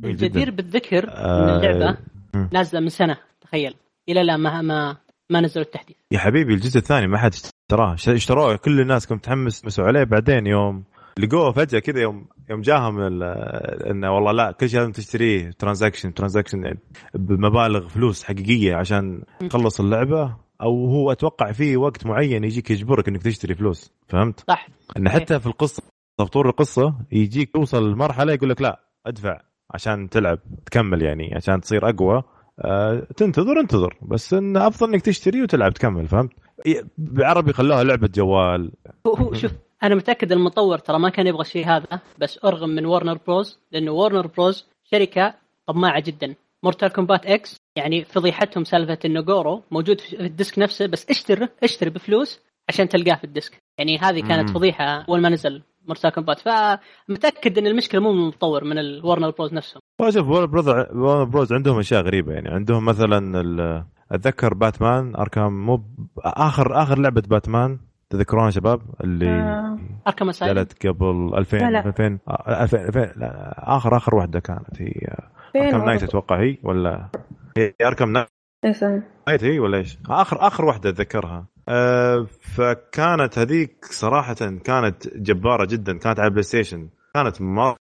الجدير 0.05 0.51
بالذكر 0.51 1.05
إن 1.05 1.09
آه، 1.09 1.57
اللعبة. 1.57 1.99
نازلة 2.53 2.81
من 2.81 2.89
سنة 2.89 3.17
تخيل. 3.41 3.75
إلى 4.09 4.25
لا 4.25 4.37
ما 4.37 4.63
ما 4.63 4.97
ما 5.31 5.41
نزلوا 5.41 5.67
التحديث. 5.67 5.97
يا 6.13 6.19
حبيبي 6.19 6.55
الجزء 6.55 6.79
الثاني 6.79 7.07
ما 7.07 7.19
حد 7.19 7.35
اشتراه 7.35 7.95
اشتروه 7.95 8.57
كل 8.57 8.81
الناس 8.81 9.07
كانت 9.07 9.21
متحمس 9.21 9.65
مسوا 9.65 9.85
عليه. 9.85 10.05
بعدين 10.05 10.47
يوم 10.47 10.85
لقوه 11.19 11.53
فجأة 11.53 11.79
كذا 11.79 12.01
يوم 12.01 12.27
يوم 12.51 12.61
جاهم 12.61 12.99
انه 13.01 14.15
والله 14.15 14.33
لا 14.33 14.53
كل 14.53 14.69
شيء 14.69 14.79
لازم 14.81 14.93
تشتريه 14.93 15.51
transaction 15.59 16.15
transaction 16.15 16.75
بمبالغ 17.15 17.89
فلوس 17.89 18.25
حقيقية 18.25 18.75
عشان 18.75 19.23
تخلص 19.51 19.81
اللعبة 19.81 20.37
أو 20.63 20.87
هو 20.87 21.13
أتوقع 21.13 21.53
في 21.53 21.77
وقت 21.77 22.07
معين 22.07 22.45
يجيك 22.45 22.71
يجبرك 22.71 23.09
إنك 23.09 23.23
تشتري 23.23 23.55
فلوس 23.55 23.93
فهمت؟ 24.09 24.45
صح 24.49 24.69
إن 24.97 25.09
حتى 25.09 25.41
في 25.41 25.47
القصة 25.47 25.83
في 26.19 26.25
طول 26.25 26.47
القصة 26.47 26.95
يجيك 27.13 27.53
توصل 27.53 27.93
لمرحلة 27.93 28.33
يقول 28.33 28.51
لك 28.51 28.63
لا 28.63 28.81
ادفع 29.07 29.41
عشان 29.71 30.09
تلعب 30.09 30.39
تكمل 30.67 31.03
يعني 31.03 31.35
عشان 31.35 31.61
تصير 31.61 31.89
أقوى 31.89 32.23
آه، 32.61 33.07
تنتظر 33.17 33.61
انتظر 33.61 33.95
بس 34.03 34.35
إن 34.35 34.57
أفضل 34.57 34.93
إنك 34.93 35.03
تشتري 35.03 35.43
وتلعب 35.43 35.73
تكمل 35.73 36.07
فهمت؟ 36.09 36.31
ي- 36.67 36.83
بالعربي 36.99 37.53
خلوها 37.53 37.85
لعبة 37.85 38.09
جوال 38.15 38.73
هو 39.07 39.33
شوف 39.35 39.53
أنا 39.83 39.95
متأكد 39.95 40.33
المطور 40.33 40.79
ترى 40.79 40.99
ما 40.99 41.09
كان 41.09 41.27
يبغى 41.27 41.41
الشيء 41.41 41.67
هذا 41.67 42.01
بس 42.19 42.45
أرغم 42.45 42.69
من 42.69 42.87
ورنر 42.87 43.19
بروز 43.27 43.59
لأنه 43.73 43.93
ورنر 43.93 44.27
بروز 44.27 44.67
شركة 44.85 45.35
طماعة 45.67 46.01
جدا. 46.01 46.35
Mortal 46.63 46.89
Kombat 46.89 47.27
X 47.27 47.57
يعني 47.77 48.05
فضيحتهم 48.05 48.65
سالفة 48.65 48.99
إنه 49.05 49.21
Goro 49.21 49.63
موجود 49.71 50.01
في 50.01 50.21
ال 50.21 50.28
disk 50.28 50.59
نفسه 50.59 50.87
بس 50.87 51.07
اشتري 51.11 51.49
اشتري 51.63 51.91
بفلوس 51.91 52.41
عشان 52.69 52.89
تلقاه 52.89 53.15
في 53.15 53.25
ال 53.25 53.30
disk. 53.30 53.59
يعني 53.79 53.99
هذه 53.99 54.21
كانت. 54.21 54.51
فضيحة 54.51 54.85
أول 54.85 55.21
ما 55.21 55.29
نزل 55.29 55.63
Mortal 55.87 56.11
Kombat 56.11 56.39
فمتأكد 56.41 57.59
إن 57.59 57.67
المشكلة 57.67 58.01
مو 58.01 58.13
من 58.13 58.23
المطور 58.23 58.65
من 58.65 58.79
ال 58.79 58.86
Warner 58.86 59.31
Bros 59.31 59.55
نفسهم. 59.55 59.81
شوف 60.11 60.29
Warner 60.29 60.47
Bros 60.47 60.69
Warner 60.69 61.31
Bros 61.31 61.53
عندهم 61.53 61.79
أشياء 61.79 62.03
غريبة. 62.03 62.33
يعني 62.33 62.49
عندهم 62.49 62.85
مثلا 62.85 63.87
أتذكر 64.13 64.55
Batman 64.55 65.17
Arkham 65.17 65.67
مو 65.67 65.85
آخر 66.19 66.83
آخر 66.83 66.99
لعبة 66.99 67.23
باتمان 67.27 67.79
تذكرونها 68.11 68.51
شباب 68.51 68.81
اللي 69.05 69.31
آه. 69.31 69.79
Arkham 70.07 70.29
Asylum 70.29 70.59
نزلت 70.59 70.87
قبل 70.87 71.35
2000 71.35 71.57
لا، 71.59 71.71
لا. 71.71 71.87
2000 71.87 72.19
آه، 72.29 72.63
2000 72.63 72.77
2000 72.89 73.13
لا، 73.17 73.77
اخر 73.77 73.97
آخر 73.97 74.15
واحدة 74.15 74.41
كانت 74.41 74.83
هي 74.83 75.17
فين 75.53 75.63
Arkham 75.63 75.85
Knight؟ 75.85 76.03
أتوقع 76.03 76.41
هي 76.41 76.59
ولا 76.63 77.09
هي 77.57 77.75
Arkham 77.87 78.13
Knight 78.13 78.29
إيه 78.65 78.73
صحيح. 78.73 79.03
هي 79.29 79.59
ولا 79.59 79.79
إيش؟ 79.79 79.99
اخر 80.11 80.47
آخر 80.47 80.65
واحدة 80.65 80.91
أتذكرها 80.91 81.47
أه 81.69 82.27
فكانت 82.41 83.39
هذيك 83.39 83.85
صراحة 83.85 84.35
كانت 84.65 85.17
جبارة 85.17 85.65
جدا 85.65 85.99
كانت 85.99 86.19
على 86.19 86.27
ال 86.27 86.43
PlayStation 86.43 86.89
كانت 87.15 87.43
مرة 87.43 87.77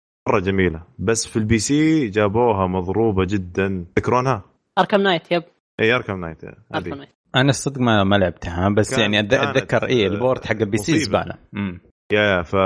جميلة 0.41 0.83
بس 0.99 1.27
في 1.27 1.37
ال 1.37 1.59
PC 1.59 2.09
جابوها 2.09 2.67
مضروبة 2.67 3.25
جدا 3.25 3.85
تذكرونها؟ 3.97 4.43
Arkham 4.79 5.01
Knight 5.01 5.33
yep 5.33 5.43
اي 5.81 5.93
Arkham 5.93 6.21
Knight 6.21 6.45
Arkham 6.75 6.95
Knight 6.95 7.09
أنا 7.37 7.51
الصدق 7.51 7.81
ما 7.81 8.05
ما 8.05 8.17
لعبتها 8.17 8.69
بس 8.69 8.99
يعني 8.99 9.21
أتذكر 9.21 9.87
اي 9.87 10.07
آه، 10.07 10.09
ال 10.09 10.16
port 10.16 10.45
حق 10.45 10.57
ال 10.57 10.77
PC. 10.77 10.99
زبالة 10.99 11.35
امم 11.57 11.81
يا 12.13 12.43
ف 12.43 12.57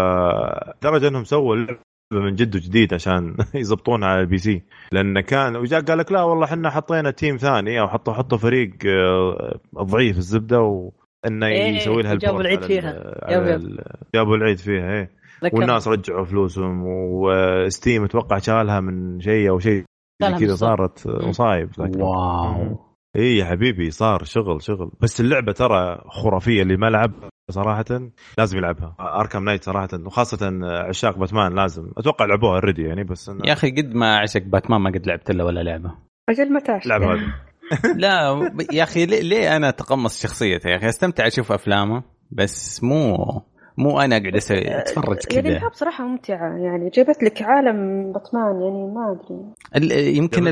لدرجه 0.79 1.09
إنهم 1.09 1.25
سووا 1.25 1.55
اللعبه 1.55 1.81
من 2.13 2.35
جد 2.35 2.57
وجديد 2.57 2.95
عشان 2.95 3.37
يضبطونها 3.55 4.09
على 4.09 4.21
ال 4.21 4.39
PC 4.39 4.63
لأن 4.93 5.21
كان 5.21 5.57
وجاء 5.57 5.81
قال 5.81 5.99
لك 5.99 6.13
لا 6.13 6.23
والله 6.23 6.45
إحنا 6.45 6.71
حطينا 6.71 7.11
team 7.11 7.37
ثاني 7.37 7.81
أو 7.81 7.89
حطوا 7.89 8.15
حطوا 8.15 8.39
فريق 8.39 8.71
آه، 8.87 9.61
ضعيف 9.83 10.19
الزبدة 10.19 10.61
وإنه 10.61 11.47
إيه، 11.47 11.77
يسوي 11.77 12.03
لها 12.03 12.15
جابوا 12.15 12.41
العيد 12.41 12.63
فيها. 12.63 12.93
جابوا 14.15 14.37
العيد 14.37 14.59
فيها 14.59 14.93
إيه 14.93 15.11
والناس 15.53 15.89
رجعوا 15.89 16.25
فلوسهم 16.25 16.83
و 16.87 17.06
Steam 17.06 18.05
أتوقع 18.05 18.39
شالها 18.39 18.81
من 18.81 19.21
شيء 19.21 19.51
أو 19.51 19.59
شيء 19.59 19.85
كذا. 20.23 20.55
صارت. 20.55 21.07
مصايب 21.07 21.71
واو 21.79 22.94
إي 23.17 23.37
يا 23.37 23.45
حبيبي 23.45 23.91
صار 23.91 24.25
شغل 24.25 24.63
شغل. 24.63 24.91
بس 25.01 25.21
اللعبة 25.21 25.53
ترى 25.53 26.03
خرافية 26.09 26.63
اللي 26.63 26.77
ما 26.77 26.87
لعب 26.91 27.13
صراحة 27.51 27.85
لازم 28.39 28.59
يلعبها. 28.59 28.97
Arkham 29.01 29.45
Knight 29.45 29.65
صراحة 29.65 29.89
وخاصة 30.07 30.61
عشاق 30.89 31.19
باتمان 31.19 31.55
لازم. 31.55 31.91
أتوقع 31.99 32.25
لعبوها 32.25 32.55
already 32.55 32.83
يعني 32.83 33.05
بس 33.05 33.29
أنا 33.29 33.47
يا 33.47 33.53
أخي 33.53 33.71
قد 33.71 33.95
ما 33.95 34.17
عشق 34.17 34.43
باتمان 34.43 34.81
ما 34.81 34.91
قد 34.91 35.07
لعبت 35.07 35.31
إلا 35.31 35.45
ولا 35.45 35.61
لعبة. 35.61 35.95
أجل 36.29 36.53
متى 36.53 36.73
هذه 36.73 37.21
لا 37.97 38.51
يا 38.73 38.83
أخي 38.83 39.07
ليه, 39.07 39.21
ليه 39.21 39.57
أنا 39.57 39.69
أتقمص 39.69 40.23
شخصيته 40.23 40.71
يا 40.71 40.77
أخي 40.77 40.89
أستمتع 40.89 41.27
أشوف 41.27 41.53
أفلامه 41.53 42.03
بس 42.31 42.85
مو 42.85 43.17
مو 43.77 44.01
أنا 44.01 44.17
اقعد 44.17 44.33
أس- 44.37 44.51
أتفرج 44.53 45.07
يعني 45.31 45.43
كذا. 45.43 45.49
الألعاب 45.53 45.73
صراحة 45.73 46.05
ممتعة 46.05 46.57
يعني 46.57 46.91
جابت 46.95 47.23
لك 47.23 47.43
عالم 47.43 48.13
باتمان 48.13 48.61
يعني 48.63 48.95
ما 48.95 49.13
أدري. 49.13 49.53
ال- 49.77 50.17
يمكن. 50.17 50.45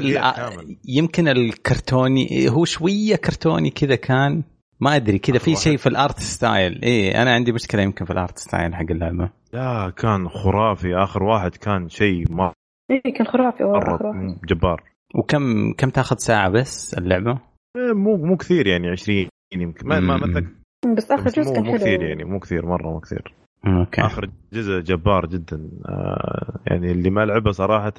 يمكن 0.88 1.28
الكرتوني 1.28 2.48
هو 2.50 2.64
شوية 2.64 3.16
كرتوني 3.16 3.70
كذا 3.70 3.94
كان 3.94 4.42
ما 4.80 4.96
أدري 4.96 5.18
كذا 5.18 5.38
في 5.38 5.50
واحد. 5.50 5.62
شيء 5.62 5.76
في 5.76 5.86
ال 5.88 5.96
art 5.96 6.18
style. 6.18 6.82
إيه 6.82 7.22
أنا 7.22 7.34
عندي 7.34 7.52
مشكلة 7.52 7.82
يمكن 7.82 8.04
في 8.04 8.10
ال 8.12 8.19
art 8.19 8.38
style 8.38 8.74
حق 8.74 8.90
اللعبة. 8.90 9.30
لا 9.52 9.92
كان 9.96 10.28
خرافي. 10.28 10.94
آخر 10.94 11.22
واحد 11.22 11.56
كان 11.56 11.88
شيء 11.88 12.24
مره 12.32 12.52
إيه 12.90 13.14
كان 13.14 13.26
خرافي 13.26 13.64
والله 13.64 13.80
خرافي. 13.98 14.36
جبار. 14.48 14.82
وكم 15.14 15.72
كم 15.72 15.90
تاخذ 15.90 16.16
ساعة 16.16 16.48
بس 16.50 16.94
اللعبة؟ 16.94 17.38
إيه، 17.76 17.92
مو 17.94 18.16
مو 18.16 18.36
كثير 18.36 18.66
يعني 18.66 18.88
20 18.90 19.28
يمكن. 19.54 19.88
ما 19.88 20.00
ما 20.00 20.52
بس 20.86 21.10
آخر 21.10 21.24
بس 21.24 21.38
جزء 21.38 21.48
مو 21.48 21.54
كان 21.54 21.64
مو 21.64 21.70
حلو. 21.70 21.78
كثير 21.80 22.02
يعني 22.02 22.24
مو 22.24 22.38
كثير 22.38 22.66
مرة 22.66 22.90
مو 22.90 23.00
كثير. 23.00 23.34
أوكي. 23.66 24.00
آخر 24.00 24.30
جزء 24.52 24.80
جبار 24.80 25.26
جدا. 25.26 25.70
آه 25.88 26.60
يعني 26.66 26.92
اللي 26.92 27.10
ما 27.10 27.24
لعبه 27.24 27.50
صراحة. 27.52 27.92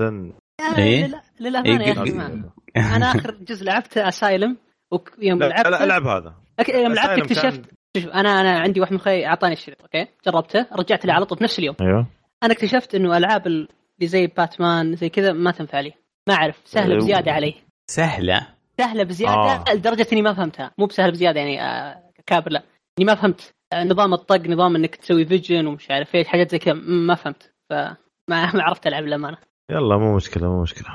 إيه؟ 0.78 1.06
لل- 1.08 1.15
للأمانة 1.39 1.84
إيه، 1.84 1.88
يا 1.88 2.04
أخي 2.04 2.96
أنا 2.96 3.06
آخر 3.15 3.32
جزء 3.48 3.65
لعبته 3.65 4.08
Asylum 4.08 4.58
ويوم 4.91 5.39
لعبت 5.39 5.67
لا 5.67 5.84
العب 5.84 6.08
هذا. 6.08 6.34
يوم 6.69 6.93
لعبت 6.93 7.19
Asylum 7.19 7.24
اكتشفت 7.24 7.62
شوف 7.98 8.08
أنا 8.12 8.41
أنا 8.41 8.60
عندي 8.60 8.80
واحد 8.82 8.91
من 8.93 9.00
أخوي 9.00 9.26
أعطاني 9.26 9.54
الشريط 9.54 9.82
أوكي؟ 9.82 10.08
جربته 10.26 10.65
رجعت 10.80 11.06
له 11.06 11.13
على 11.13 11.26
طول 11.26 11.38
في 11.38 11.43
نفس 11.43 11.60
اليوم. 11.60 11.76
أيوه. 11.82 12.08
أنا 12.43 12.54
اكتشفت 12.54 12.96
إنه 12.96 13.17
ألعاب 13.17 13.48
اللي 13.48 13.67
زي 14.02 14.28
باتمان 14.28 14.96
زي 14.96 15.10
كذا 15.10 15.32
ما 15.34 15.52
تنفع 15.52 15.80
لي. 15.80 15.93
ما 16.28 16.34
أعرف 16.34 16.62
سهلة 16.65 16.96
أه، 16.96 16.98
بزيادة 16.98 17.32
علي. 17.32 17.56
سهلة؟ 17.89 18.48
سهلة 18.78 19.04
بزيادة 19.04 19.34
آه. 19.34 19.74
لدرجة 19.74 20.08
إني 20.13 20.22
ما 20.22 20.34
فهمتها. 20.34 20.72
مو 20.78 20.86
بسهلة 20.86 21.12
بزيادة 21.12 21.39
يعني 21.39 21.62
آه، 21.62 22.04
كابر 22.26 22.52
لا. 22.52 22.63
اني 22.99 23.06
ما 23.06 23.15
فهمت. 23.15 23.53
آه، 23.73 23.84
نظام 23.84 24.13
الطق 24.13 24.47
نظام 24.47 24.75
إنك 24.75 24.95
تسوي 24.95 25.25
vision 25.26 25.67
ومش 25.67 25.91
عارف 25.91 26.15
إيش 26.15 26.27
حاجات 26.27 26.51
زي 26.51 26.60
كذا. 26.60 26.73
ما 26.73 27.15
فهمت. 27.15 27.53
فما 27.69 27.97
ما 28.29 28.63
عرفت 28.63 28.88
ألعب 28.88 29.03
للامانه 29.03 29.38
يلا 29.71 29.97
مو 29.97 30.15
مشكلة 30.15 30.49
مو 30.49 30.62
مشكلة. 30.62 30.88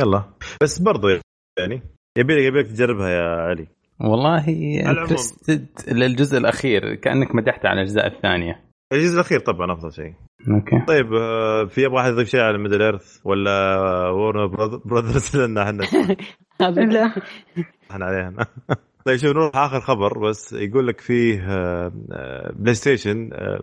يلا. 0.00 0.24
بس 0.62 0.78
برضو 0.78 1.08
يعني 1.58 1.82
يبي 2.18 2.34
لك 2.34 2.42
يبي 2.42 2.58
لك 2.58 2.66
تجربها 2.66 3.08
يا 3.08 3.22
علي. 3.22 3.66
والله 4.00 4.48
العموم. 4.80 5.00
interested 5.00 5.66
للجزء 5.88 6.38
الأخير 6.38 6.94
كأنك 6.94 7.34
مدحت 7.34 7.66
على 7.66 7.80
الاجزاء 7.80 8.06
الثانية. 8.06 8.64
الجزء 8.92 9.14
الأخير 9.14 9.40
طبعا 9.40 9.72
أفضل 9.72 9.92
شيء. 9.92 10.14
أوكي. 10.48 10.84
طيب 10.88 11.14
آه، 11.14 11.64
في 11.64 11.82
يبغى 11.82 12.00
احد 12.00 12.12
يضيف 12.12 12.28
شيء 12.28 12.40
على 12.40 12.58
Middle 12.58 12.82
Earth 12.82 13.20
ولا 13.24 13.76
Warner 14.08 14.46
Brothers 14.84 15.36
لأن 15.36 15.58
إحنا 15.58 15.82
لا 16.92 17.12
إحنا 17.90 18.06
عليها 18.06 18.46
طيب 19.04 19.16
شوف 19.16 19.30
نروح 19.30 19.56
اخر 19.56 19.80
خبر 19.80 20.18
بس 20.18 20.52
يقول 20.52 20.86
لك 20.86 21.00
فيه 21.00 21.40
آه، 21.48 21.92
آه، 22.12 22.52
PlayStation 22.56 23.30
آه، 23.32 23.62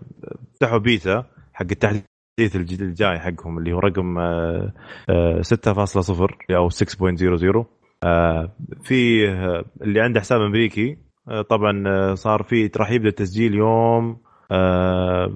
فتحوا 0.55 0.77
بيتا 0.77 1.25
حق 1.53 1.65
التحديث 1.71 2.55
الجاي 2.55 3.19
حقهم 3.19 3.57
اللي 3.57 3.73
هو 3.73 3.79
رقم 3.79 4.17
آه، 4.19 4.73
آه، 5.09 5.41
6.0 5.41 6.35
أو 6.51 6.69
6.00 6.69 7.65
آه، 8.03 8.51
في 8.83 9.29
آه، 9.29 9.65
اللي 9.81 10.01
عنده 10.01 10.19
حساب 10.19 10.41
أمريكي 10.41 10.97
آه، 11.29 11.41
طبعا 11.41 11.83
آه، 11.87 12.13
صار 12.13 12.43
في 12.43 12.71
راح 12.77 12.91
يبدا 12.91 13.09
التسجيل 13.09 13.55
يوم 13.55 14.17
آه، 14.51 15.35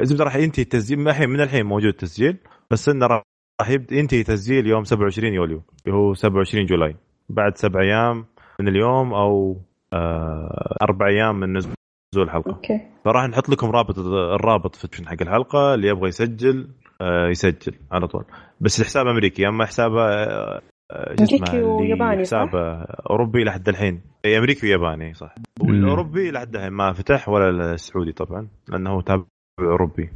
الزبده 0.00 0.24
راح 0.24 0.36
ينتهي 0.36 0.62
التسجيل 0.62 0.98
من 0.98 1.08
الحين 1.08 1.28
من 1.30 1.40
الحين 1.40 1.66
موجود 1.66 1.88
التسجيل 1.88 2.36
بس 2.70 2.88
إنه 2.88 3.06
راح 3.06 3.22
يبدا 3.68 3.96
ينتهي 3.96 4.22
تسجيل 4.22 4.66
يوم 4.66 4.84
27 4.84 5.32
يوليو 5.34 5.62
اللي 5.86 5.96
هو 5.98 6.14
27 6.14 6.66
جولاي 6.66 6.96
بعد 7.28 7.56
سبع 7.56 7.80
أيام 7.80 8.24
من 8.60 8.68
اليوم 8.68 9.14
أو 9.14 9.56
آه، 9.94 10.76
أربع 10.82 11.08
أيام 11.08 11.40
من 11.40 11.56
نزول 11.56 11.74
الحلقة. 12.16 12.50
أوكي. 12.50 12.80
فراح 13.04 13.24
نحط 13.24 13.48
لكم 13.48 13.70
رابط 13.70 13.98
الرابط 13.98 14.76
في 14.76 15.06
حق 15.06 15.16
الحلقة 15.22 15.74
اللي 15.74 15.88
يبغى 15.88 16.08
يسجل 16.08 16.68
آه، 17.00 17.28
يسجل 17.28 17.74
على 17.92 18.08
طول. 18.08 18.24
بس 18.60 18.80
الحساب 18.80 19.06
أمريكي 19.06 19.48
أما 19.48 19.66
حسابه 19.66 20.02
آه، 20.02 20.60
اللي 20.92 21.62
وياباني، 21.62 22.24
صح؟ 22.24 22.38
حسابه 22.38 22.82
أوروبي 23.10 23.44
لحد 23.44 23.68
الحين. 23.68 24.00
إي 24.24 24.38
أمريكي 24.38 24.66
وياباني 24.66 25.14
صح. 25.14 25.34
والأوروبي 25.60 26.30
لحد 26.30 26.56
الحين 26.56 26.72
ما 26.72 26.92
فتح 26.92 27.28
ولا 27.28 27.72
السعودي 27.74 28.12
طبعا 28.12 28.48
لأنه 28.68 28.90
هو 28.90 29.00
تابع 29.00 29.24
أوروبي. 29.60 30.10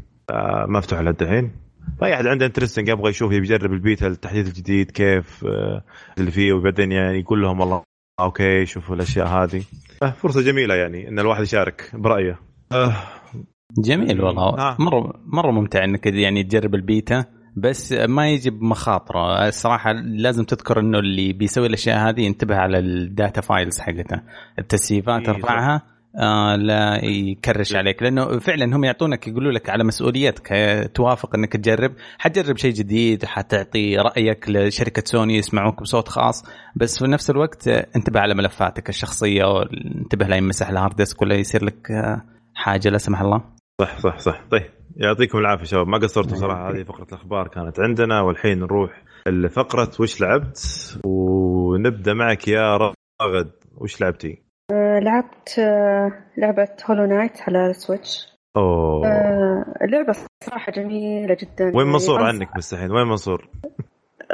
ما 0.68 0.80
فتح 0.80 1.00
لحد 1.00 1.22
الحين. 1.22 1.52
فأي 2.00 2.14
أحد 2.14 2.26
عنده 2.26 2.46
interesting 2.46 2.88
يبغى 2.88 3.10
يشوف 3.10 3.32
يجرب 3.32 3.72
البيتا 3.72 4.06
التحديث 4.06 4.48
الجديد 4.48 4.90
كيف 4.90 5.44
اللي 6.18 6.30
فيه 6.30 6.52
وبعدين 6.52 6.92
يعني 6.92 7.18
يقول 7.18 7.42
لهم 7.42 7.60
والله 7.60 7.82
أوكي 8.20 8.66
شوفوا 8.66 8.94
الأشياء 8.94 9.26
هذه. 9.26 9.62
آه، 10.02 10.10
فرصة 10.10 10.42
جميلة 10.42 10.74
يعني 10.74 11.08
إن 11.08 11.18
الواحد 11.18 11.42
يشارك 11.42 11.90
برأيه. 11.94 12.38
آه، 12.72 12.96
جميل 13.78 14.20
والله. 14.20 14.56
نعم. 14.56 14.76
مرة 14.78 15.12
مرة 15.26 15.50
ممتع 15.50 15.84
إنك 15.84 16.06
يعني 16.06 16.44
تجرب 16.44 16.74
البيتا 16.74 17.24
بس 17.56 17.92
ما 17.92 18.28
يجي 18.30 18.50
بمخاطرة. 18.50 19.48
الصراحة 19.48 19.92
لازم 19.92 20.44
تذكر 20.44 20.80
إنه 20.80 20.98
اللي 20.98 21.32
بيسوي 21.32 21.66
الأشياء 21.66 22.08
هذه 22.08 22.20
ينتبه 22.20 22.56
على 22.56 22.78
ال 22.78 22.91
data 22.91 23.40
files 23.40 23.78
حقته. 23.80 24.20
التسييفات 24.58 25.20
إيه، 25.20 25.26
ترفعها 25.26 25.82
آه 26.18 26.56
لا 26.56 27.04
يكرش 27.04 27.74
عليك. 27.74 28.02
لأنه 28.02 28.38
فعلا 28.38 28.76
هم 28.76 28.84
يعطونك 28.84 29.28
يقولوا 29.28 29.52
لك 29.52 29.70
على 29.70 29.84
مسؤوليتك 29.84 30.48
توافق 30.94 31.34
إنك 31.34 31.52
تجرب. 31.52 31.92
حتجرب 32.18 32.56
شيء 32.56 32.72
جديد 32.72 33.24
حتعطي 33.24 33.96
رأيك 33.96 34.48
لشركة 34.48 35.02
سوني 35.06 35.36
يسمعوك 35.36 35.82
بصوت 35.82 36.08
خاص. 36.08 36.44
بس 36.76 36.98
في 36.98 37.10
نفس 37.10 37.30
الوقت 37.30 37.68
انتبه 37.68 38.20
على 38.20 38.34
ملفاتك 38.34 38.88
الشخصية 38.88 39.44
انتبه 39.94 40.26
لا 40.26 40.36
يمسح 40.36 40.68
ال 40.68 40.74
hard 40.74 40.96
disk 40.96 41.22
ولا 41.22 41.34
يصير 41.34 41.64
لك 41.64 41.88
حاجة 42.54 42.88
لا 42.88 42.98
سمح 42.98 43.20
الله. 43.20 43.42
صح 43.80 43.98
صح 43.98 44.18
صح. 44.18 44.44
طيب 44.50 44.70
يعطيكم 44.96 45.38
العافية 45.38 45.64
شباب. 45.64 45.88
ما 45.88 45.98
قصرتوا 45.98 46.36
صراحة 46.36 46.70
هذه 46.70 46.82
فقرة 46.82 47.06
الأخبار 47.12 47.48
كانت 47.48 47.80
عندنا 47.80 48.20
والحين 48.20 48.58
نروح 48.58 49.02
لفقرة 49.28 49.90
وش 50.00 50.20
لعبت؟ 50.20 50.58
ونبدأ 51.04 52.14
معك 52.14 52.48
يا 52.48 52.76
رغد. 53.22 53.50
وش 53.76 54.00
لعبتي؟ 54.00 54.47
آه، 54.70 54.98
لعبت 54.98 55.58
آه، 55.58 56.12
لعبة 56.36 56.68
Hollow 56.90 57.04
Knight 57.06 57.42
على 57.42 57.66
ال 57.66 57.76
Switch 57.76 58.38
أوه. 58.56 59.06
آه، 59.08 59.64
اللعبة 59.82 60.14
صراحة 60.44 60.72
جميلة 60.72 61.34
جدا. 61.40 61.64
وين 61.64 61.76
يعني 61.76 61.90
منصور؟ 61.92 62.18
أنصح- 62.20 62.22
عنك 62.22 62.56
مستحيل 62.56 62.92
وين 62.92 63.06
منصور؟ 63.06 63.48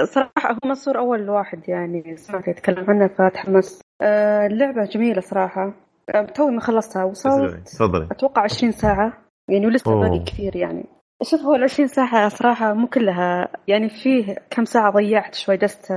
صراحة 0.05 0.53
هو 0.53 0.59
منصور 0.65 0.99
أول 0.99 1.31
واحد 1.31 1.69
يعني 1.69 2.17
سمعت 2.17 2.49
يتكلم 2.49 2.85
عنها 2.91 3.07
فتحمست 3.09 3.83
آه، 4.03 4.47
اللعبة 4.47 4.85
جميلة 4.85 5.21
صراحة. 5.21 5.73
آه، 6.15 6.23
توي 6.23 6.51
ما 6.51 6.61
خلصتها. 6.61 7.05
وصلت 7.05 7.69
تفضلي. 7.69 8.09
أتوقع 8.11 8.43
20 8.43 8.73
ساعة. 8.73 9.13
يعني 9.51 9.67
ولسه. 9.67 10.01
باقي 10.01 10.25
كثير 10.25 10.57
يعني. 10.57 10.85
شوف 11.23 11.41
هو 11.41 11.55
ال 11.55 11.63
20 11.63 11.89
ساعة 11.89 12.29
صراحة 12.29 12.75
مو 12.75 12.87
كلها. 12.87 13.49
يعني 13.69 13.89
فيه 13.89 14.35
كم 14.51 14.65
ساعة 14.65 14.91
ضيعت 14.93 15.35
شوي 15.35 15.57
جلست 15.57 15.93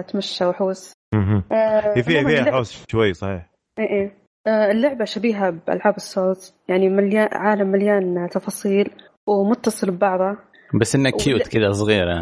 مهم. 1.14 1.44
آه، 1.52 1.98
هي 1.98 2.04
فيها 2.04 2.24
فيها 2.24 2.52
حوس 2.52 2.86
شوي 2.92 3.14
صحيح. 3.14 3.50
إيه 3.80 3.90
إيه. 3.90 4.27
اللعبة 4.48 5.06
شبيهة 5.06 5.50
بألعاب 5.50 5.96
السولز 5.98 6.56
يعني 6.68 6.90
مليان 6.90 7.30
عالم 7.32 7.68
مليان 7.68 8.30
تفاصيل 8.32 8.90
ومتصل 9.28 9.92
ببعضه. 9.92 10.38
بس 10.82 10.96
انها 10.96 11.12
cute 11.12 11.48
كذا 11.48 11.72
صغيرة. 11.72 12.14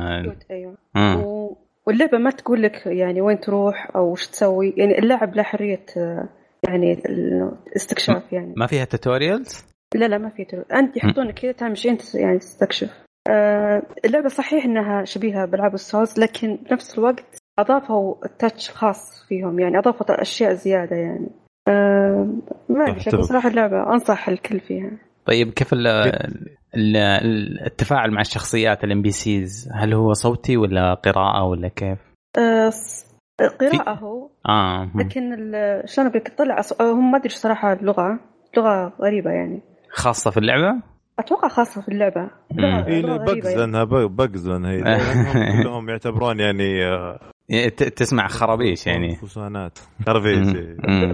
أيوه. 0.52 0.78
مم. 0.96 1.24
و- 1.26 1.58
واللعبة 1.88 2.18
ما 2.18 2.30
تقول 2.32 2.62
لك 2.64 2.86
يعني 2.86 3.22
وين 3.22 3.40
تروح 3.40 3.92
أو 3.96 4.12
وش 4.12 4.28
تسوي 4.28 4.74
يعني 4.78 5.00
اللاعب 5.00 5.36
له 5.36 5.44
حرية 5.44 5.86
آه، 5.98 6.30
يعني 6.68 6.94
الاستكشاف 6.94 8.34
يعني. 8.34 8.54
ما 8.58 8.68
فيها 8.68 8.86
tutorials؟ 8.86 9.66
لا 9.96 10.06
لا 10.06 10.18
ما 10.18 10.30
في. 10.30 10.64
أنت 10.74 10.98
يحطونك 10.98 11.34
كذا 11.40 11.52
تعمل 11.52 11.78
شيء 11.78 11.92
انت 11.92 12.16
يعني 12.16 12.40
تستكشف. 12.40 12.90
آه 13.30 13.82
اللعبة 14.06 14.28
صحيح 14.30 14.66
إنها 14.66 15.06
شبيهة 15.06 15.46
بألعاب 15.46 15.74
ال 15.74 15.81
Souls 15.81 16.20
لكن 16.20 16.58
بنفس 16.70 16.98
الوقت 17.00 17.38
أضافوا 17.60 18.26
ال 18.26 18.33
touch 18.33 18.70
الخاص 18.70 19.26
فيهم 19.28 19.60
يعني 19.60 19.78
أضافوا 19.80 20.22
أشياء 20.22 20.54
زيادة 20.54 20.96
يعني. 20.96 21.28
آه 21.68 22.28
ما 22.70 22.88
أدري 22.88 23.02
أتفق. 23.02 23.20
بصراحة 23.20 23.50
اللعبة 23.50 23.94
أنصح 23.94 24.30
الكل 24.30 24.60
فيها 24.60 24.92
طيب 25.26 25.50
كيف 25.54 25.74
ال 25.74 25.88
ال 26.76 26.98
التفاعل 27.66 28.12
مع 28.12 28.22
الشخصيات 28.22 28.84
ال 28.84 29.02
NPCs 29.02 29.70
هل 29.74 29.94
هو 29.94 30.14
صوتي 30.14 30.58
ولا 30.58 30.94
قراءة 30.94 31.44
ولا 31.44 31.68
كيف؟ 31.68 31.98
آه 32.38 32.70
ص- 32.70 33.06
قراءة 33.60 33.94
هو 33.94 34.30
آه. 34.50 34.90
لكن 34.96 35.34
ال- 35.34 35.90
شلون 35.90 36.08
أقول 36.08 36.20
لك 36.22 36.28
تطلع 36.28 36.62
أص- 36.62 36.82
آه، 36.82 36.92
هم 36.92 37.12
ما 37.12 37.18
أدري 37.18 37.30
صراحة 37.30 37.74
اللغة 37.74 38.20
لغة 38.58 38.94
غريبة 39.02 39.32
يعني 39.32 39.60
خاصة 39.90 40.32
في 40.32 40.38
اللعبة؟ 40.38 40.82
أتوقع 41.20 41.48
خاصة 41.48 41.82
في. 41.82 41.92
لغة, 41.92 42.32
اي 42.88 43.02
لغة 43.02 43.18
بجز 43.18 43.46
يعني. 43.48 43.58
لأنها 43.60 43.84
بجز 44.08 44.50
لأنها 44.50 44.72
هي 44.72 44.78
لأنهم 44.84 45.62
كلهم 45.64 45.90
يعتبرون 45.90 46.40
يعني 46.40 46.86
تسمع 47.96 48.28
خرابيش 48.28 48.88
يعني. 48.88 49.16
فوسانات 49.16 49.80
خرابيش. 50.06 50.48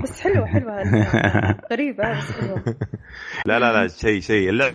بس 0.04 0.22
حلوة 0.22 0.46
حلوة 0.46 0.82
هذه. 0.82 1.58
غريبة 1.72 2.18
بس 2.18 2.32
حلوة. 2.32 2.64
لا 3.48 3.60
لا 3.60 3.74
لا 3.82 3.88
شيء 3.88 4.20
شيء. 4.20 4.50
اللعبة 4.50 4.74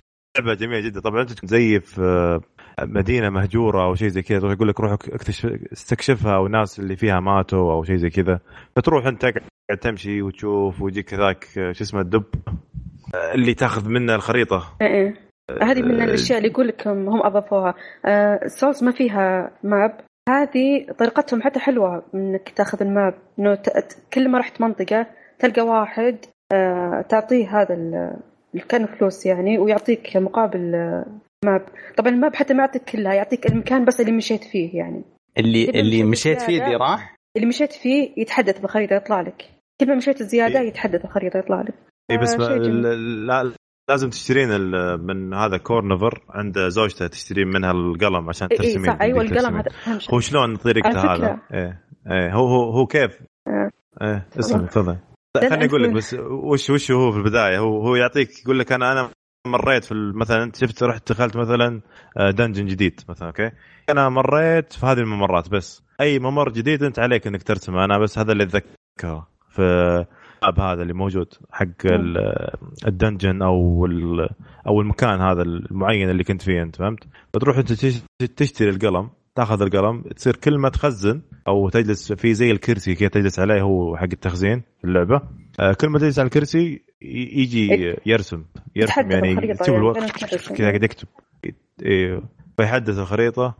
جميلة 0.59 0.79
جدا. 0.79 1.01
طبعا 1.01 1.21
أنت 1.21 1.45
زي 1.45 1.79
في 1.79 2.01
آه، 2.01 2.85
مدينة 2.85 3.29
مهجورة 3.29 3.83
أو 3.83 3.95
شيء 3.95 4.07
زي 4.07 4.21
كذا 4.21 4.39
تروح 4.39 4.53
يقول 4.53 4.67
لك 4.67 4.79
روح 4.79 4.91
اكتشف 4.91 5.45
استكشفها 5.73 6.35
أو 6.35 6.45
الناس 6.45 6.79
اللي 6.79 6.95
فيها 6.95 7.19
ماتوا 7.19 7.73
أو 7.73 7.83
شيء 7.83 7.95
زي 7.95 8.09
كذا. 8.09 8.39
فتروح 8.75 9.05
أنت 9.05 9.21
قاعد 9.21 9.79
تمشي 9.81 10.21
وتشوف 10.21 10.81
ويجيك 10.81 11.13
ذاك 11.13 11.45
آه، 11.57 11.71
شو 11.71 11.83
اسمه 11.83 12.01
الدب 12.01 12.23
آه، 13.15 13.33
اللي 13.33 13.53
تاخذ 13.53 13.89
منه 13.89 14.15
الخريطة. 14.15 14.77
إيه 14.81 14.87
إيه. 14.87 15.27
هذه 15.61 15.81
من 15.81 16.01
الأشياء 16.01 16.37
اللي 16.37 16.49
يقول 16.49 16.67
لك 16.67 16.87
هم 16.87 17.25
أضافوها. 17.25 17.75
سولز 18.47 18.83
ما 18.83 18.91
فيها 18.91 19.51
map. 19.63 20.06
هذه 20.29 20.85
طريقتهم 20.99 21.41
حتى 21.41 21.59
حلوة 21.59 22.03
إنك 22.15 22.49
تاخذ 22.49 22.81
ال 22.83 22.90
map 22.90 23.13
إنه 23.39 23.55
ت- 23.55 23.97
كل 24.13 24.29
ما 24.29 24.39
رحت 24.39 24.61
منطقة 24.61 25.07
تلقى 25.39 25.61
واحد 25.61 26.17
آه، 26.51 27.05
تعطيه 27.09 27.61
هذا 27.61 27.73
ال- 27.73 28.17
كان 28.69 28.85
فلوس 28.85 29.25
يعني 29.25 29.59
ويعطيك 29.59 30.17
مقابل 30.17 30.75
آه، 30.75 31.05
map. 31.45 31.61
طبعا 31.97 32.09
ال 32.13 32.18
map 32.18 32.35
حتى 32.35 32.53
ما 32.53 32.59
يعطيك 32.63 32.83
كلها 32.83 33.13
يعطيك 33.13 33.45
المكان 33.51 33.85
بس 33.85 34.01
اللي 34.01 34.11
مشيت 34.11 34.43
فيه 34.43 34.77
يعني. 34.77 35.03
اللي 35.37 35.69
اللي 35.69 36.03
مشيت 36.03 36.41
فيه 36.41 36.59
زيادة- 36.59 36.63
اللي 36.63 36.75
راح؟ 36.75 37.15
اللي 37.35 37.47
مشيت 37.47 37.71
فيه 37.73 38.11
يتحدث 38.17 38.59
بالخريطه 38.59 38.95
يطلع 38.95 39.21
لك 39.21 39.45
كل 39.81 39.87
ما 39.87 39.95
مشيت 39.95 40.23
زيادة 40.23 40.59
إيه. 40.59 40.67
يتحدث 40.67 41.01
بالخريطه 41.01 41.37
يطلع 41.37 41.61
لك 41.61 41.73
اي 42.11 42.17
بس 42.17 42.33
آه، 42.33 42.47
لا. 42.57 43.51
لازم 43.89 44.09
تشترين 44.09 44.61
من 44.99 45.33
هذا 45.33 45.57
كورنفر 45.57 46.23
عند 46.29 46.59
زوجته 46.59 47.07
تشترين 47.07 47.47
منها 47.47 47.71
القلم 47.71 48.29
عشان 48.29 48.47
إي 48.51 48.57
إيه 48.57 48.57
ترسمين 48.57 48.93
صح. 48.93 49.01
أيوه 49.01 49.21
القلم 49.21 49.35
ترسمين. 49.35 49.55
هذا 49.55 49.69
أهم 49.87 49.99
شيء. 49.99 50.15
هو 50.15 50.19
شلون 50.19 50.55
طريقته 50.55 51.13
هذا؟ 51.13 51.39
إيه 51.53 51.83
إيه 52.11 52.33
هو 52.33 52.47
هو 52.47 52.71
هو 52.71 52.85
كيف؟ 52.85 53.21
آه. 53.47 53.71
إيه 54.01 54.27
اسمع 54.39 54.65
تفضل. 54.65 54.97
لا، 55.35 55.49
خليني 55.49 55.65
أقول 55.65 55.83
لك 55.83 55.89
بس 55.91 56.13
وش 56.29 56.69
وش 56.69 56.91
هو 56.91 57.11
في 57.11 57.17
البداية؟ 57.17 57.59
هو 57.59 57.81
هو 57.87 57.95
يعطيك 57.95 58.29
يقول 58.43 58.59
لك 58.59 58.71
أنا 58.71 58.91
أنا 58.91 59.09
مريت 59.47 59.83
في 59.83 59.93
مثلا 60.15 60.43
أنت 60.43 60.55
شفت 60.55 60.83
رحت 60.83 61.11
دخلت 61.11 61.37
مثلا 61.37 61.81
dungeon 62.17 62.65
جديد 62.65 63.01
مثلا 63.09 63.27
أوكي؟ 63.27 63.51
أنا 63.89 64.09
مريت 64.09 64.73
في 64.73 64.85
هذه 64.85 64.99
الممرات 64.99 65.49
بس. 65.49 65.83
أي 66.01 66.19
ممر 66.19 66.49
جديد 66.51 66.83
أنت 66.83 66.99
عليك 66.99 67.27
إنك 67.27 67.43
ترسمه. 67.43 67.85
أنا 67.85 67.99
بس 67.99 68.19
هذا 68.19 68.31
اللي 68.31 68.43
أتذكره. 68.43 69.27
في 69.49 70.05
الاب 70.43 70.59
هذا 70.59 70.81
اللي 70.81 70.93
موجود 70.93 71.33
حق 71.51 71.85
ال- 71.85 72.51
الدنجن 72.87 73.41
أو 73.41 73.85
أو 74.67 74.81
المكان 74.81 75.21
هذا 75.21 75.41
المعين 75.41 76.09
اللي 76.09 76.23
كنت 76.23 76.41
فيه 76.41 76.63
أنت 76.63 76.75
فهمت؟ 76.75 77.03
فتروح 77.33 77.57
أنت 77.57 77.73
تش- 77.73 78.01
تشتري 78.35 78.69
القلم 78.69 79.09
تاخذ 79.35 79.61
القلم 79.61 80.01
تصير 80.01 80.35
كل 80.35 80.57
ما 80.57 80.69
تخزن 80.69 81.21
أو 81.47 81.69
تجلس 81.69 82.13
في 82.13 82.33
زي 82.33 82.51
الكرسي 82.51 82.95
كذا 82.95 83.09
تجلس 83.09 83.39
عليه 83.39 83.61
هو 83.61 83.97
حق 83.97 84.03
التخزين 84.03 84.63
في 84.81 84.87
اللعبة. 84.87 85.21
آه، 85.59 85.73
كل 85.73 85.87
ما 85.89 85.99
تجلس 85.99 86.19
على 86.19 86.25
الكرسي 86.25 86.81
يجي 87.01 87.67
يرسم 87.67 87.95
يرسم 88.05 88.43
يتحدث 88.75 89.11
يعني 89.11 89.31
الخريطة 89.31 89.51
يكتب 89.51 89.73
يعني 89.73 89.77
الوقت. 89.79 90.11
كذا 90.57 90.67
قاعد 90.69 90.83
يكتب. 90.83 91.07
إيه، 91.85 92.21
فيحدث 92.57 92.99
الخريطة. 92.99 93.55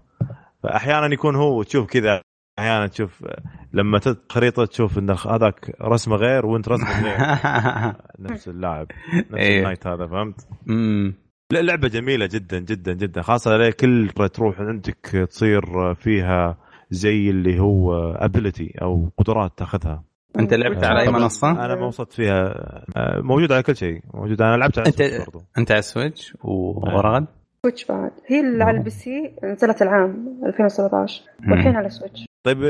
أحيانا 0.66 1.14
يكون 1.14 1.36
هو 1.36 1.64
تشوف 1.64 1.88
كذا 1.88 2.22
أحيانا 2.60 2.88
تشوف 2.88 3.26
لما 3.74 4.00
خريطة 4.30 4.66
تشوف 4.66 4.98
إن 5.00 5.10
هذاك 5.10 5.76
رسمه 5.82 6.16
غير 6.16 6.46
وأنت 6.46 6.70
رسمك 6.70 6.88
غير 7.04 7.18
نفس 8.32 8.48
اللاعب 8.48 8.88
نفس 9.14 9.34
إيه. 9.34 9.58
النايت 9.60 9.88
هذا 9.88 10.08
فهمت؟ 10.08 10.48
أمم. 10.70 11.14
لا 11.52 11.62
لعبة 11.62 11.88
جميلة 11.88 12.26
جدا 12.26 12.60
جدا 12.60 12.94
جدا 12.94 13.22
خاصة 13.22 13.70
كل 13.70 14.10
مرة 14.20 14.28
تروح 14.28 14.60
عندك 14.62 15.28
تصير 15.30 15.94
فيها 15.94 16.58
زي 16.90 17.30
اللي 17.30 17.60
هو 17.60 18.12
ability 18.12 18.74
أو 18.82 19.10
قدرات 19.18 19.58
تأخذها 19.58 20.04
أنت 20.40 20.54
لعبت 20.54 20.84
على 20.84 21.02
أي 21.02 21.12
منصة؟ 21.12 21.52
أنا 21.52 21.76
ما 21.76 21.86
وصلت 21.86 22.14
فيها 22.14 22.54
آه، 22.98 23.20
موجود 23.22 23.52
على 23.52 23.64
كل 23.64 23.76
شيء 23.76 24.02
موجود 24.14 24.42
أنا 24.42 24.58
لعبت 24.58 24.80
على 24.80 24.92
أنت- 24.92 25.02
السويتش 25.02 25.26
برضو 25.26 25.46
أنت 25.58 25.72
على 25.72 25.80
السويتش 25.80 26.36
و- 26.44 26.80
ورغد؟ 26.80 27.26
سويتش 27.66 27.86
بعد 27.86 28.12
هي 28.28 28.40
اللي 28.40 28.64
على 28.64 28.78
البي 28.78 28.90
سي 28.90 29.36
نزلت 29.44 29.82
العام 29.82 30.40
2017 30.46 31.24
والحين 31.50 31.76
على 31.76 31.90
سويتش 31.90 32.26
طيب 32.48 32.66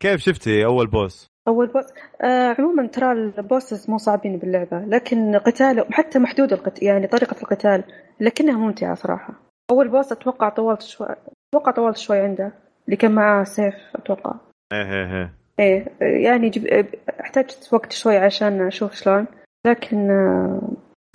كيف 0.00 0.20
شفتي 0.20 0.64
أول 0.64 0.86
boss؟ 0.86 1.26
أول 1.48 1.66
boss 1.66 1.84
آه 2.22 2.56
عموما 2.58 2.86
ترى 2.86 3.12
ال 3.12 3.23
bosses 3.23 3.90
مو 3.90 3.98
صعبين 3.98 4.38
باللعبة 4.38 4.78
لكن 4.78 5.36
قتال 5.36 5.84
حتى 5.94 6.18
محدود 6.18 6.52
القتال 6.52 6.84
يعني 6.86 7.06
طريقة 7.06 7.36
القتال 7.42 7.84
لكنها 8.20 8.56
ممتعة 8.58 8.94
صراحة. 8.94 9.34
أول 9.70 9.88
boss 9.88 10.12
أتوقع 10.12 10.48
طولت 10.48 10.82
شوي 10.82 11.06
أتوقع 11.54 11.72
طولت 11.72 11.96
شوي 11.96 12.18
عنده 12.18 12.52
اللي 12.86 12.96
كان 12.96 13.12
معاه 13.12 13.44
سيف 13.44 13.74
أتوقع. 13.96 14.34
إيه 14.72 14.82
إيه 14.92 15.34
إيه. 15.60 15.86
إيه 16.02 16.24
يعني 16.24 16.48
جب... 16.50 16.66
احتاجت 17.20 17.68
وقت 17.72 17.92
شوي 17.92 18.16
عشان 18.16 18.66
أشوف 18.66 18.92
شلون 18.94 19.26
لكن 19.66 20.10
آه، 20.10 20.60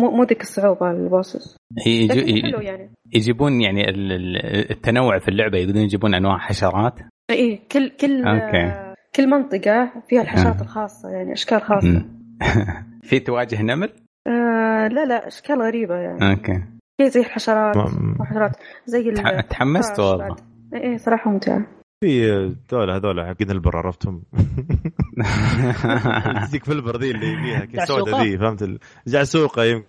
مو 0.01 0.11
مو 0.11 0.23
ذيك 0.23 0.41
الصعوبة 0.41 0.91
البوسز 0.91 1.57
يجي- 1.87 2.07
لكن 2.07 2.41
حلو 2.49 2.59
يعني. 2.59 2.89
يجيبون 3.15 3.61
يعني 3.61 3.89
ال- 3.89 4.11
ال- 4.11 4.71
التنوع 4.71 5.19
في 5.19 5.27
اللعبة 5.27 5.57
يقدرون 5.57 5.81
يجيبون 5.83 6.13
أنواع 6.13 6.37
حشرات. 6.37 6.99
إيه 7.29 7.59
كل 7.71 7.89
كل 7.89 8.25
أوكي. 8.27 8.57
آه، 8.57 8.95
كل 9.15 9.29
منطقة 9.29 9.91
فيها 10.09 10.21
الحشرات 10.21 10.57
آه. 10.57 10.61
الخاصة 10.61 11.09
يعني 11.09 11.33
أشكال 11.33 11.61
خاصة 11.61 11.87
أمم. 11.87 12.05
في 13.07 13.19
تواجه 13.19 13.61
نمل؟ 13.61 13.89
آه 14.27 14.87
لا 14.87 15.05
لا 15.05 15.27
أشكال 15.27 15.61
غريبة 15.61 15.95
يعني 15.95 16.31
أوكي 16.31 16.63
هي 17.01 17.09
زي 17.09 17.19
الحشرات 17.19 17.75
حشرات 18.19 18.51
زي 18.85 19.11
تحمست 19.49 19.89
الفراش 19.91 19.99
والله 19.99 20.27
بعد. 20.27 20.39
إيه، 20.73 20.97
صراحة 20.97 21.31
ممتعه 21.31 21.65
في 22.03 22.55
دولة 22.71 22.95
هذول 22.95 23.25
حقين 23.25 23.51
البر 23.51 23.77
عرفتهم 23.77 24.23
تجيك 26.47 26.63
في 26.65 26.71
البر 26.71 26.97
ذي 26.97 27.11
اللي 27.11 27.35
فيها 27.37 27.65
كي 27.65 27.77
جعسوقة؟ 27.77 27.99
سوداء 27.99 28.23
ذي 28.23 28.37
فهمت 28.37 28.61
ال- 28.63 28.79
جعسوقة 29.07 29.63
يمكن 29.63 29.87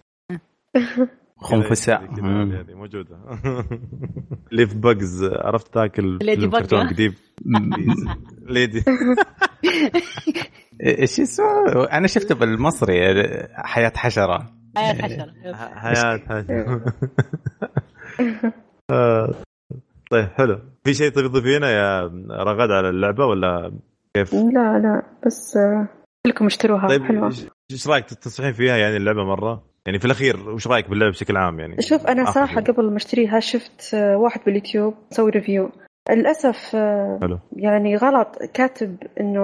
خنفساء. 1.40 2.02
هذه 2.02 2.74
موجودة. 2.74 3.18
ليف 4.52 4.74
بجز 4.74 5.24
عرفت 5.24 5.78
ذاك 5.78 5.98
ال- 5.98 6.18
ليدي؟ 6.26 6.46
قديم 6.46 7.14
ليدي 8.48 8.84
إيش 10.84 11.20
اسمه؟ 11.20 11.84
أنا 11.92 12.06
شفته 12.06 12.34
بالمصري 12.34 13.00
حياة 13.54 13.92
حشرة. 13.96 14.46
حياة 14.76 14.92
حشرة 15.02 15.32
حياة 15.74 16.18
حياة 16.28 16.80
آه، 18.90 19.34
طيب 20.10 20.28
حلو. 20.28 20.60
في 20.84 20.94
شيء 20.94 21.08
تبي 21.10 21.28
تضيفينه 21.28 21.66
يا 21.66 22.00
رغد 22.30 22.70
على 22.70 22.88
اللعبة 22.88 23.26
ولا 23.26 23.72
كيف؟ 24.14 24.34
لا 24.34 24.78
لا 24.78 25.02
بس 25.26 25.56
آه، 25.56 25.88
كلكم 26.26 26.46
اشتروها 26.46 26.88
طيب 26.88 27.02
حلوة. 27.04 27.26
إيش 27.26 27.46
إيش 27.70 27.88
رأيك 27.88 28.04
تنصحين 28.04 28.52
فيها 28.52 28.76
يعني 28.76 28.96
اللعبة 28.96 29.24
مرة؟ 29.24 29.67
يعني 29.88 29.98
في 29.98 30.04
الأخير 30.04 30.50
وش 30.50 30.66
رأيك 30.66 30.88
باللعبة 30.90 31.10
بشكل 31.10 31.36
عام 31.36 31.60
يعني؟ 31.60 31.82
شوف 31.82 32.06
أنا 32.06 32.24
صراحة. 32.30 32.60
قبل 32.60 32.90
ما 32.90 32.96
أشتريها 32.96 33.40
شفت 33.40 33.94
آه، 33.94 34.16
واحد 34.16 34.40
باليوتيوب 34.46 34.94
مسوي 35.12 35.30
ريفيو 35.30 35.70
للأسف 36.10 36.76
آه، 36.76 37.18
حلو. 37.22 37.38
يعني 37.56 37.96
غلط 37.96 38.38
كاتب 38.54 38.96
إنه 39.20 39.40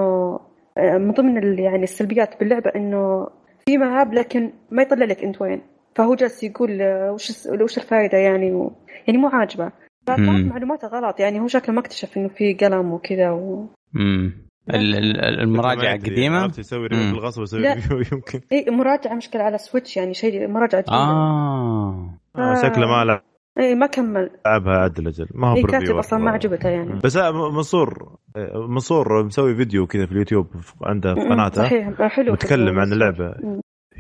آه، 0.79 0.99
من 0.99 1.11
ضمن 1.11 1.39
ال- 1.39 1.59
يعني 1.61 1.83
السلبيات 1.83 2.41
باللعبة 2.41 2.71
إنه 2.77 3.27
في 3.67 3.79
مهاب 3.79 4.15
لكن 4.15 4.53
ما 4.71 4.83
يطلع 4.83 5.05
لك 5.07 5.25
إنت 5.25 5.43
وين 5.43 5.61
فهو 5.95 6.15
جالس 6.15 6.43
يقول 6.45 6.83
وش 7.11 7.33
وش 7.61 7.79
الفائده 7.79 8.19
يعني 8.19 8.53
و... 8.53 8.73
يعني 9.07 9.19
مو 9.19 9.29
عاجبة 9.29 9.73
فطلعت. 10.07 10.45
معلوماته 10.45 10.89
غلط 10.89 11.21
يعني 11.21 11.41
هو 11.41 11.47
شكله 11.47 11.75
ما 11.75 11.81
اكتشف 11.81 12.17
إنه 12.17 12.29
في 12.29 12.55
قلم 12.55 12.93
وكذا 12.93 13.31
و... 13.31 13.67
امم 13.97 14.33
المراجعه 14.71 15.83
ما 15.85 15.91
يدري، 15.95 16.13
قديمه 16.13 16.39
عرفت 16.39 16.59
يسوي 16.59 16.87
ريفيو 16.87 17.07
مم. 17.07 17.13
بالغصب 17.13 17.43
يسوي 17.43 18.05
يمكن. 18.13 18.41
اي 18.53 18.67
مراجعة 18.71 19.15
مشكلة 19.15 19.43
على 19.43 19.59
سويتش 19.59 19.97
يعني 19.97 20.15
شيء 20.15 20.49
مراجعة 20.49 20.85
آه. 20.89 22.19
آه، 22.37 22.55
شكله 22.63 22.87
ما 22.87 23.21
اي 23.59 23.75
ما 23.75 23.87
كمل. 23.87 24.31
لعبها 24.47 24.75
عدل 24.77 25.07
أجل 25.09 25.27
ما 25.35 25.49
هو 25.49 25.55
بريفيو 25.55 25.71
كاتب 25.81 25.97
أصلا 25.97 26.19
ما 26.19 26.31
عجبته 26.31 26.69
يعني. 26.69 27.01
بس 27.05 27.17
آه، 27.17 27.51
منصور 27.51 28.17
آه، 28.37 28.67
منصور 28.69 29.25
مسوي 29.25 29.57
فيديو 29.57 29.87
كذا 29.87 30.07
في 30.07 30.13
اليوتيوب 30.13 30.47
عنده 30.83 31.15
في 31.15 31.21
قناته. 31.21 31.63
صحيح. 31.63 32.03
حلو 32.03 32.33
متكلم 32.33 32.79
عن. 32.79 32.93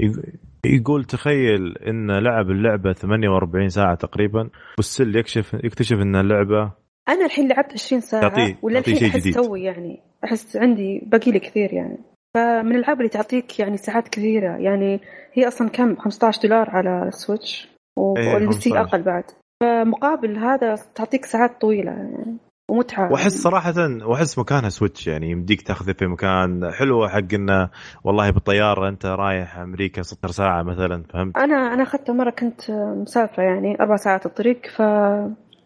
يق- 0.00 0.22
يقول 0.66 1.04
تخيل 1.04 1.78
إن 1.78 2.10
لعب 2.18 2.50
اللعبة 2.50 2.92
48 2.92 3.68
ساعة 3.68 3.94
تقريبا 3.94 4.48
والسل 4.78 5.16
يكشف 5.16 5.54
يكتشف 5.54 5.96
إن 5.96 6.16
اللعبة 6.16 6.72
أنا 7.08 7.24
الحين 7.24 7.48
لعبت 7.48 7.72
20 7.72 8.00
ساعة 8.00 8.22
تعطيه- 8.22 8.56
ولا 8.62 8.80
تعطيه 8.80 8.92
الحين 9.06 9.10
أحس. 9.10 9.34
توي 9.34 9.62
يعني 9.62 10.00
أحس 10.24 10.56
عندي 10.56 11.02
باقي 11.06 11.30
لي 11.30 11.38
كثير 11.38 11.72
يعني. 11.74 11.98
فمن 12.34 12.72
الألعاب 12.76 12.98
اللي 12.98 13.08
تعطيك 13.08 13.58
يعني 13.60 13.76
ساعات 13.76 14.08
كثيرة 14.08 14.56
يعني 14.56 15.00
هي 15.32 15.48
أصلا 15.48 15.68
كم؟ 15.68 15.96
15 15.96 16.42
دولار 16.42 16.70
على 16.70 17.08
السويتش 17.08 17.68
والبي 17.98 18.46
15. 18.46 18.80
أقل 18.80 19.02
بعد. 19.02 19.24
فمقابل 19.62 20.38
هذا 20.38 20.74
تعطيك 20.94 21.24
ساعات 21.24 21.60
طويلة 21.60 21.90
يعني 21.92 22.36
ومتعة. 22.70 23.12
وأحس 23.12 23.42
صراحة 23.42 23.74
وأحس 24.04 24.38
مكانها 24.38 24.68
سويتش 24.68 25.06
يعني 25.06 25.30
يمديك 25.30 25.62
تاخذه 25.62 25.92
في 25.92 26.06
مكان 26.06 26.70
حلوة 26.72 27.08
حق 27.08 27.34
إنه 27.34 27.70
والله 28.04 28.30
بالطيارة 28.30 28.88
أنت 28.88 29.06
رايح 29.06 29.58
أمريكا 29.58 30.02
16 30.02 30.32
ساعة 30.32 30.62
مثلا 30.62 31.02
فهمت؟ 31.12 31.36
أنا 31.36 31.74
أنا 31.74 31.82
اخذتها 31.82 32.12
مرة 32.12 32.30
كنت 32.30 32.70
مسافرة 32.70 33.42
يعني 33.42 33.80
أربع 33.80 33.96
ساعات 33.96 34.26
الطريق 34.26 34.66
ف 34.66 34.82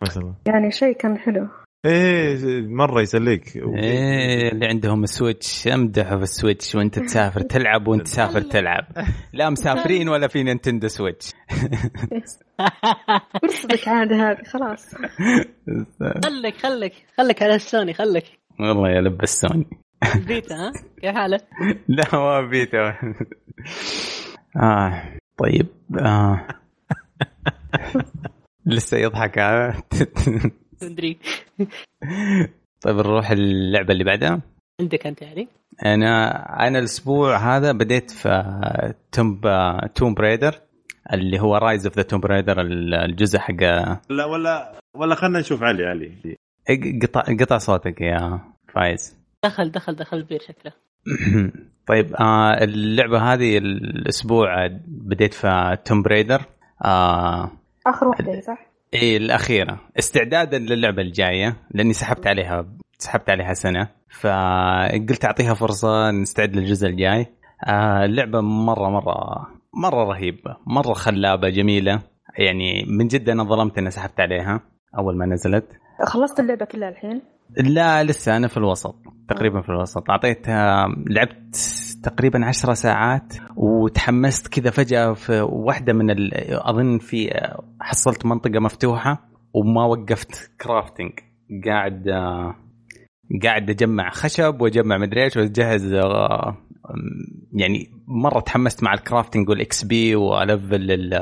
مثلا. 0.03 0.35
يعني 0.47 0.71
شيء 0.71 0.93
كان 0.93 1.19
حلو. 1.19 1.49
إيه 1.87 2.39
مرة 2.67 3.01
يسليك. 3.01 3.57
إيه 3.57 4.53
اللي 4.53 4.67
عندهم 4.67 5.03
السويتش. 5.05 5.69
امدحوا 5.69 6.17
في 6.17 6.23
السويتش 6.23 6.75
وأنت 6.75 6.99
تسافر. 6.99 7.41
تلعب 7.41 7.89
وأنت 7.89 8.03
تسافر 8.03 8.41
تلعب. 8.55 8.85
لا 9.33 9.51
مسافرين 9.51 10.09
ولا 10.09 10.29
في 10.29 10.43
نينتندو 10.43 10.89
سويتش. 10.89 11.33
فرصتك 13.43 13.89
عاد 13.89 14.13
هذه 14.13 14.43
خلاص. 14.47 14.95
خلك 16.25 16.55
خلك 16.57 16.93
خلك 17.19 17.43
على 17.43 17.55
السوني 17.55 17.95
خلك 17.95 18.25
والله 18.61 18.91
يا 18.91 19.01
لبستوني 19.01 19.67
البيتا 20.15 20.55
ها؟ 20.55 20.73
كيف 21.01 21.15
حالك؟ 21.15 21.45
لا 21.89 22.05
ما 22.13 22.41
بيته 22.41 22.89
آه 24.57 25.03
طيب 25.39 25.67
آه. 26.01 26.47
لسه 28.69 28.97
يضحك. 28.97 29.39
ادري 30.83 31.19
طيب 32.83 32.97
نروح 32.97 33.31
اللعبة 33.31 33.93
اللي 33.93 34.05
بعدها. 34.05 34.41
عندك 34.81 35.07
أنت 35.07 35.23
يعني؟ 35.23 35.49
أنا 35.87 36.29
أنا 36.67 36.79
الأسبوع 36.79 37.37
هذا 37.37 37.73
بديت 37.73 38.11
في 38.11 38.95
توم 39.13 39.41
توم 39.95 40.15
ريدر 40.15 40.55
اللي 41.13 41.41
هو 41.41 41.57
رايز 41.57 41.87
اوف 41.87 41.97
ذا 41.97 42.03
توم 42.03 42.21
ريدر 42.21 42.61
الجزء 42.61 43.39
حق 43.39 43.63
لا 44.11 44.25
ولا 44.25 44.79
ولا 44.97 45.15
خلينا 45.15 45.39
نشوف 45.39 45.63
علي 45.63 45.87
علي. 45.87 46.37
قطع 47.03 47.21
قطع 47.21 47.59
صوتك 47.59 48.01
يا 48.01 48.41
فايز. 48.75 49.17
دخل 49.45 49.71
دخل 49.71 49.95
دخل 49.95 50.17
البير 50.17 50.41
شكله. 50.41 50.73
طيب 51.89 52.15
آه 52.15 52.65
اللعبة 52.65 53.33
هذه 53.33 53.59
الأسبوع 53.59 54.67
بديت 54.87 55.35
في 55.35 55.79
توم 55.85 56.03
بريدر 56.03 56.43
آه 56.85 57.51
آخر 57.87 58.09
واحدة 58.09 58.41
صح؟ 58.41 58.59
إيه 58.95 59.17
الأخيرة. 59.17 59.81
استعدادا 59.99 60.59
للعبة 60.59 61.03
الجاية 61.03 61.57
لأني 61.71 61.93
سحبت 61.93 62.27
عليها 62.27 62.67
سحبت 62.99 63.31
عليها 63.31 63.55
سنة. 63.55 63.89
فقلت 64.21 65.25
أعطيها 65.25 65.55
فرصة 65.55 66.11
نستعد 66.11 66.57
للجزء 66.57 66.89
الجاي. 66.89 67.27
آه 67.67 68.05
اللعبة 68.05 68.41
مرة 68.41 68.89
مرة 68.89 69.47
مرة 69.75 70.05
رهيبة 70.05 70.57
مرة 70.67 70.93
خلابة 70.93 71.49
جميلة. 71.49 72.03
يعني 72.39 72.85
من 72.89 73.07
جد 73.07 73.29
أنا 73.29 73.45
ظلمت 73.45 73.79
إني 73.79 73.91
سحبت 73.91 74.21
عليها 74.21 74.61
أول 74.99 75.17
ما 75.17 75.27
نزلت. 75.27 75.67
خلصت 76.07 76.41
اللعبة 76.41 76.65
كلها 76.65 76.89
الحين؟ 76.89 77.23
لا 77.57 78.05
لسه 78.05 78.37
أنا 78.37 78.49
في 78.49 78.57
الوسط 78.57 78.97
تقريبا 79.29 79.61
في 79.61 79.69
الوسط. 79.69 80.11
أعطيتها 80.11 80.87
لعبت 81.07 81.57
تقريبا 82.03 82.47
عشرة 82.47 82.75
ساعات 82.75 83.35
وتحمست 83.57 84.49
كذا 84.49 84.71
فجأة 84.71 85.13
في 85.13 85.41
واحدة 85.41 85.93
من 85.93 86.11
ال... 86.11 86.31
أظن 86.51 86.99
في 86.99 87.31
حصلت 87.81 88.27
منطقة 88.27 88.61
مفتوحة 88.61 89.29
وما 89.55 89.85
وقفت. 89.85 90.51
crafting 90.61 91.13
قاعد 91.67 92.05
قاعد 93.43 93.71
أجمع 93.71 94.11
خشب 94.11 94.61
وأجمع 94.61 94.99
مدري 94.99 95.25
إيش 95.25 95.37
وأجهز 95.37 95.95
يعني 97.53 97.91
مرة 98.07 98.41
تحمست 98.41 98.83
مع 98.83 98.95
ال 98.95 99.01
crafting 99.01 99.49
وال 99.49 99.85
XP 99.85 100.17
والفل 100.17 101.15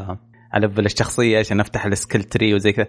ألفل 0.54 0.84
الشخصية 0.84 1.38
عشان 1.38 1.60
أفتح 1.60 1.86
ال 1.86 1.92
skill 1.92 2.22
tree 2.22 2.54
وزي 2.54 2.72
كذا. 2.72 2.86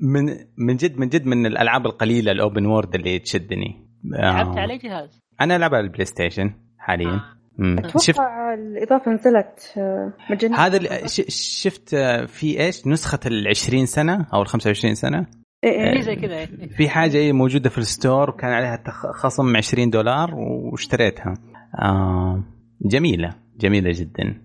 من 0.00 0.24
من 0.56 0.76
جد 0.76 0.98
من 0.98 1.08
جد 1.08 1.26
من 1.26 1.46
الألعاب 1.46 1.86
القليلة 1.86 2.32
ال 2.32 2.39
open 2.39 2.66
world 2.66 2.94
اللي 2.94 3.18
تشدني. 3.18 3.88
لعبت 4.04 4.58
على 4.58 4.78
جهاز؟ 4.78 5.20
أنا 5.40 5.56
العب 5.56 5.74
على 5.74 5.84
البلاي 5.86 6.04
ستيشن 6.04 6.54
حاليا. 6.88 7.20
مم. 7.58 7.76
أتوقع 7.78 8.54
الإضافة 8.54 9.10
نزلت 9.12 9.74
آه، 9.78 10.12
مجانية. 10.30 10.56
هذا 10.56 10.76
اللي 10.76 10.88
شفت 11.28 11.94
في 12.26 12.60
إيش؟ 12.60 12.86
نسخة 12.86 13.18
ال 13.26 13.48
20 13.48 13.86
سنة 13.86 14.26
أو 14.34 14.42
ال 14.42 14.46
25 14.46 14.94
سنة. 14.94 15.26
إيه 15.64 15.70
إيه. 15.70 15.92
إيه 15.92 16.00
زي 16.00 16.16
كذا. 16.16 16.34
إيه. 16.38 16.46
في 16.68 16.88
حاجة 16.88 17.16
إيه 17.16 17.32
موجودة 17.32 17.70
في 17.70 17.78
ال 17.78 17.87
store 17.87 18.30
وكان 18.30 18.50
عليها 18.50 18.76
تخ- 18.76 19.10
خصم 19.10 19.56
20 19.56 19.90
دولار 19.90 20.34
واشتريتها. 20.34 21.34
آه 21.82 22.42
جميلة 22.82 23.34
جميلة 23.60 23.90
جدا. 23.94 24.42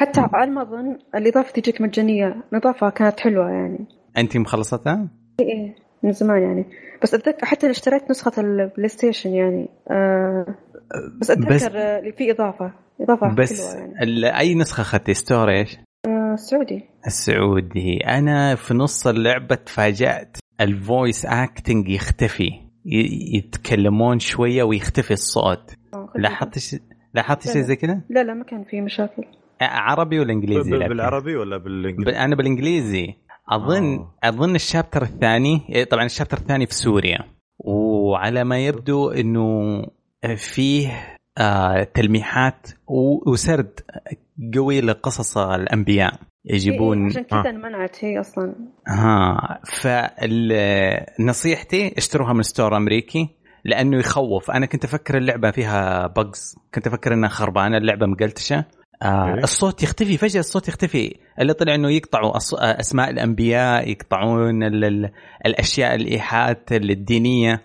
حتى 0.00 0.20
على 0.32 0.50
ما 0.50 0.62
اظن 0.62 0.98
الإضافة 1.14 1.52
تجيك 1.52 1.80
مجانية. 1.80 2.44
الاضافه 2.52 2.90
كانت 2.90 3.20
حلوة 3.20 3.50
يعني. 3.50 3.86
أنت 4.18 4.36
مخلصتها؟ 4.36 5.08
إيه 5.40 5.46
إيه. 5.46 5.74
من 6.02 6.12
زمان 6.12 6.42
يعني. 6.42 6.64
بس 7.02 7.14
أتذكر 7.14 7.46
حتى 7.46 7.66
اللي 7.66 7.72
اشتريت 7.72 8.10
نسخة 8.10 8.40
ال 8.40 8.88
PlayStation 8.88 9.30
يعني. 9.30 9.68
آه 9.90 10.46
بس 11.20 11.30
أتذكر 11.30 11.54
بس- 11.54 11.62
آه، 11.64 11.98
اللي 11.98 12.12
في 12.12 12.30
إضافة 12.30 12.72
إضافة 13.00 13.34
بس 13.34 13.70
حلوة 13.70 13.80
يعني. 13.80 14.02
ال- 14.02 14.24
أي 14.24 14.54
نسخة 14.54 14.80
أخذتي؟ 14.80 15.14
store 15.14 15.50
إيش 15.50 15.76
آه 16.06 16.34
سعودي 16.36 16.84
السعودي. 17.06 17.96
أنا 18.06 18.54
في 18.54 18.74
نص 18.74 19.06
اللعبة 19.06 19.54
تفاجأت. 19.54 20.36
ال 20.60 20.71
voice 20.71 21.26
acting 21.26 21.88
يختفي. 21.88 22.50
يتكلمون 23.34 24.18
شوية 24.18 24.62
ويختفي 24.62 25.10
الصوت. 25.10 25.74
لاحظت 26.16 26.58
ش... 26.58 26.76
لاحظت 27.14 27.46
لا، 27.46 27.52
شيء 27.52 27.62
لا. 27.62 27.66
زي 27.68 27.76
كذا 27.76 28.00
لا 28.10 28.22
لا 28.24 28.34
ما 28.34 28.44
كان 28.44 28.64
في 28.64 28.80
مشاكل. 28.80 29.24
عربي 29.60 30.18
ولا 30.18 30.32
إنجليزي؟ 30.32 30.70
بالعربي 30.70 31.36
ولا. 31.36 31.56
بالإنجليزي؟ 31.56 32.18
أنا 32.18 32.36
بالإنجليزي. 32.36 33.14
اظن 33.48 33.94
آه. 33.94 34.14
أظن 34.24 34.54
الشابتر 34.54 35.02
الثاني 35.02 35.60
إيه، 35.68 35.84
طبعا 35.84 36.04
الشابتر 36.04 36.38
الثاني 36.38 36.66
في 36.66 36.74
سوريا. 36.74 37.18
وعلى 37.58 38.44
ما 38.44 38.58
يبدو 38.58 39.10
إنه 39.10 39.82
فيه 40.36 41.16
آه 41.38 41.82
تلميحات 41.94 42.68
وسرد 43.26 43.80
قوي 44.54 44.80
لقصص 44.80 45.38
الأنبياء. 45.38 46.14
يجيبون 46.44 46.98
إيه 46.98 47.06
عشان 47.06 47.24
آه. 47.32 47.42
كذا 47.42 47.50
انمنعت 47.50 48.04
هي 48.04 48.20
أصلا. 48.20 48.54
ها 48.88 49.60
فنصيحتي 51.18 51.94
اشتروها 51.98 52.32
من 52.32 52.42
store 52.42 52.76
أمريكي 52.76 53.28
لأنه 53.64 53.98
يخوف. 53.98 54.50
أنا 54.50 54.66
كنت 54.66 54.84
أفكر 54.84 55.16
اللعبة 55.16 55.50
فيها 55.50 56.06
bugs 56.06 56.56
كنت 56.74 56.86
أفكر 56.86 57.14
إنها 57.14 57.28
خربانة. 57.28 57.76
اللعبة 57.76 58.06
مقلتشة. 58.06 58.64
آه 59.02 59.26
إيه. 59.26 59.34
الصوت 59.34 59.82
يختفي. 59.82 60.16
فجأة 60.16 60.40
الصوت 60.40 60.68
يختفي. 60.68 61.16
اللي 61.40 61.52
طلع 61.52 61.74
إنه 61.74 61.90
يقطعوا 61.90 62.36
أص... 62.36 62.54
آه، 62.54 62.80
أسماء 62.80 63.10
الأنبياء 63.10 63.90
يقطعون 63.90 64.62
ال... 64.62 64.84
ال... 64.84 65.10
الأشياء 65.46 65.94
الإيحاءات 65.94 66.72
الدينية. 66.72 67.62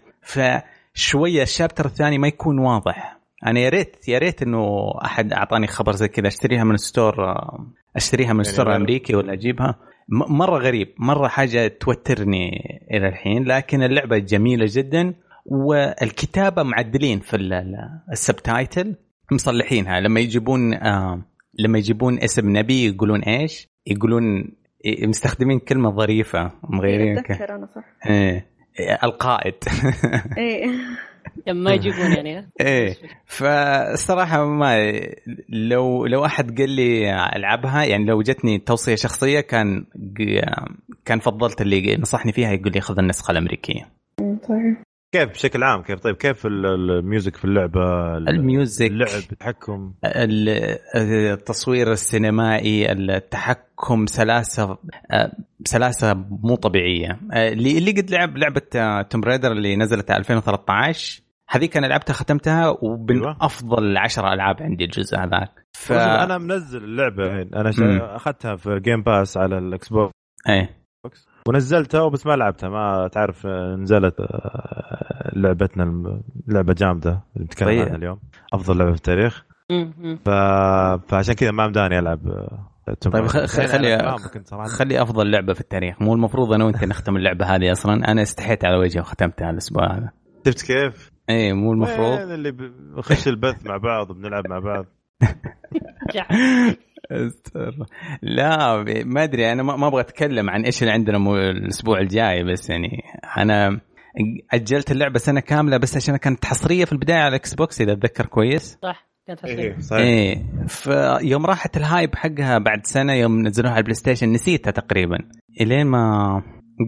فشويه 0.96 1.44
ال 1.44 1.49
chapter 1.49 1.86
الثاني 1.86 2.18
ما 2.18 2.28
يكون 2.28 2.60
واضح. 2.60 3.18
أنا 3.46 3.60
يا 3.60 3.70
ريت 3.70 4.08
يا 4.08 4.18
ريت 4.18 4.42
إنه 4.42 4.92
أحد 5.06 5.34
أعطاني 5.34 5.68
خبر 5.68 5.92
زي 5.92 6.08
كذا 6.08 6.28
أشتريها 6.28 6.64
من 6.64 6.78
store 6.78 7.16
أشتريها 7.96 8.34
من 8.34 8.44
يعني 8.46 8.54
store 8.54 8.68
غير- 8.68 8.76
أمريكي 8.76 9.16
ولا 9.16 9.34
أجيبها. 9.34 9.76
م- 10.10 10.38
مرة 10.38 10.58
غريب 10.60 10.94
مرة 11.00 11.28
حاجة 11.28 11.68
توترني 11.68 12.50
إلى 12.92 13.08
الحين 13.08 13.44
لكن 13.44 13.84
اللعبة 13.84 14.18
جميلة 14.18 14.66
جدا 14.70 15.14
والكتابة 15.46 16.64
معدلين 16.64 17.20
في 17.20 17.36
ال- 17.36 17.54
ال- 17.54 17.90
السبتايتل 18.12 18.96
مصلحينها. 19.32 20.00
لما 20.00 20.20
يجيبون 20.20 20.74
آه 20.74 21.22
لما 21.60 21.78
يجيبون 21.78 22.20
اسم 22.20 22.58
نبي 22.58 22.86
يقولون 22.86 23.22
إيش؟ 23.24 23.68
يقولون 23.88 24.52
مستخدمين 25.04 25.60
كلمة 25.60 25.92
ظريفة 25.92 26.52
مغيرين 26.70 27.20
ك- 27.20 27.32
أتذكر 27.32 27.56
أنا 27.56 27.66
صح. 27.76 28.10
إيه. 28.10 28.55
القائد. 29.04 29.56
إيه. 30.38 30.70
ما 31.54 31.74
يجيبون 31.74 32.12
يعني. 32.12 32.50
إيه. 32.62 32.96
فالصراحه 33.26 34.46
ما 34.46 34.92
لو 35.50 36.06
لو 36.06 36.26
أحد 36.26 36.58
قال 36.58 36.70
لي 36.70 37.12
ألعبها 37.36 37.84
يعني 37.84 38.06
لو 38.06 38.22
جتني 38.22 38.60
توصية 38.60 38.96
شخصية 38.96 39.40
كان 39.40 39.86
كان 41.06 41.20
فضلت 41.20 41.62
اللي 41.62 41.98
نصحني 41.98 42.32
فيها 42.32 42.52
يقول 42.52 42.72
لي 42.72 42.82
خذ 42.82 43.00
النسخة 43.00 43.32
الأمريكية. 43.32 43.90
طيب. 44.20 44.78
كيف 45.16 45.30
بشكل 45.30 45.64
عام 45.64 45.82
كيف؟ 45.82 46.00
طيب 46.00 46.16
كيف 46.16 46.46
ال- 46.46 46.66
ال- 46.66 46.92
ال 46.92 46.99
music 46.99 47.36
في 47.36 47.46
اللعبة؟ 47.46 48.18
ال- 48.18 48.30
ال 48.30 48.39
music 48.39 48.86
اللعب 48.92 49.10
التحكم؟ 49.32 49.94
ال- 50.06 50.50
التصوير 51.34 51.92
السينمائي 51.92 52.92
التحكم 52.92 54.06
سلاسة 54.06 54.78
آه، 55.12 55.32
سلاسة 55.66 56.14
مو 56.44 56.56
طبيعية. 56.56 57.20
آه، 57.34 57.50
اللي 57.50 57.78
اللي 57.78 57.92
قد 57.92 58.10
لعب 58.12 58.38
لعبة 58.38 58.62
Tomb 59.02 59.24
Raider 59.24 59.52
اللي 59.52 59.76
نزلت 59.76 60.12
2013 60.12 61.22
هذيك 61.50 61.78
أنا 61.78 61.88
لعبتها 61.88 62.14
ختمتها 62.14 62.78
ومن 62.82 63.12
أيوة. 63.18 63.38
أفضل 63.42 63.98
10 63.98 64.34
ألعاب 64.34 64.56
عندي 64.64 64.84
الجزء 64.84 65.18
هذاك. 65.18 65.66
ف... 65.74 65.92
أنا 65.92 66.38
منزل 66.38 66.84
اللعبة 66.84 67.24
الحين. 67.24 67.56
أنا. 67.56 68.16
أخذتها 68.16 68.56
في 68.56 68.80
Game 68.80 69.02
Pass 69.04 69.38
على 69.38 69.58
ال 69.58 69.90
Xbox. 69.90 70.14
إيه. 70.50 70.86
ونزلتها 71.48 72.02
وبس 72.02 72.26
ما 72.26 72.36
لعبتها. 72.36 72.70
ما 72.70 73.08
تعرف 73.08 73.46
آه، 73.48 73.76
نزلت 73.76 74.20
آه، 74.20 75.32
لعبتنا 75.36 75.84
الم- 75.84 76.22
لعبة 76.48 76.74
جامدة 76.74 77.10
اللي 77.10 77.46
بنتكلم 77.48 77.68
طيب. 77.70 77.82
عنها 77.82 77.96
اليوم. 77.96 78.20
أفضل 78.54 78.78
لعبة 78.78 78.92
في 78.92 78.98
التاريخ. 78.98 79.46
ف... 80.26 80.30
فعشان 81.12 81.34
كذا 81.34 81.52
ما 81.52 81.68
مداني 81.68 82.00
ألعب 82.00 82.28
آه، 82.28 82.94
طيب 83.12 83.28
خ- 83.28 83.46
خلي- 83.46 84.18
خلي 84.68 85.02
أفضل 85.02 85.32
لعبة 85.32 85.54
في 85.54 85.62
التاريخ. 85.62 86.02
مو 86.02 86.14
المفروض 86.14 86.54
أنا 86.54 86.66
وأنت 86.66 86.84
نختم 86.84 87.18
اللعبة 87.18 87.46
هذه 87.46 87.72
أصلا. 87.72 88.12
أنا 88.12 88.22
استحيت 88.22 88.66
على 88.66 88.78
وجهي 88.78 89.02
وختمتها 89.02 89.50
الأسبوع 89.50 89.98
هذا. 89.98 90.12
شفت 90.48 90.66
كيف؟ 90.66 91.12
إيه 91.30 91.54
مو 91.54 91.74
المفروض. 91.74 92.20
اللي 92.20 92.52
بنخش 92.52 93.28
البث 93.28 93.66
مع 93.66 93.78
بعض 93.78 94.10
وبنلعب 94.10 94.48
مع 94.48 94.60
بعض. 94.60 94.86
لا 98.22 98.84
ما 99.06 99.24
أدري 99.24 99.52
أنا 99.52 99.64
ما 99.64 99.76
ما 99.76 99.88
أبغى 99.88 100.02
أتكلم 100.02 100.50
عن 100.50 100.64
إيش 100.66 100.82
اللي 100.84 100.94
عندنا 100.94 101.18
مو- 101.18 101.36
الأسبوع 101.38 102.00
الجاي 102.00 102.44
بس 102.44 102.70
يعني 102.70 102.90
أنا 103.38 103.80
أجلت 104.54 104.92
اللعبة 104.92 105.20
سنة 105.20 105.40
كاملة 105.40 105.78
بس 105.78 105.96
عشان 105.98 106.18
كانت 106.18 106.46
حصرية 106.46 106.86
في 106.86 106.92
البداية 106.92 107.18
على 107.18 107.28
ال 107.28 107.54
Xbox 107.54 107.82
إذا 107.82 107.92
أتذكر 107.94 108.26
كويس. 108.26 108.78
صح 108.84 109.08
كانت 109.28 109.46
إيه 109.46 109.74
حصرية 109.74 109.80
صحيح 109.80 110.02
إيه 110.02 110.44
فيوم 110.68 111.46
راحت 111.46 111.78
ال 111.78 111.86
hype 111.86 112.16
حقها 112.16 112.58
بعد 112.58 112.86
سنة 112.86 113.14
يوم 113.14 113.48
نزلوها 113.48 113.72
على 113.72 113.80
ال 113.80 113.96
PlayStation 113.96 114.32
نسيتها 114.32 114.72
تقريبا. 114.72 115.18
إلين 115.62 115.88
ما 115.88 116.42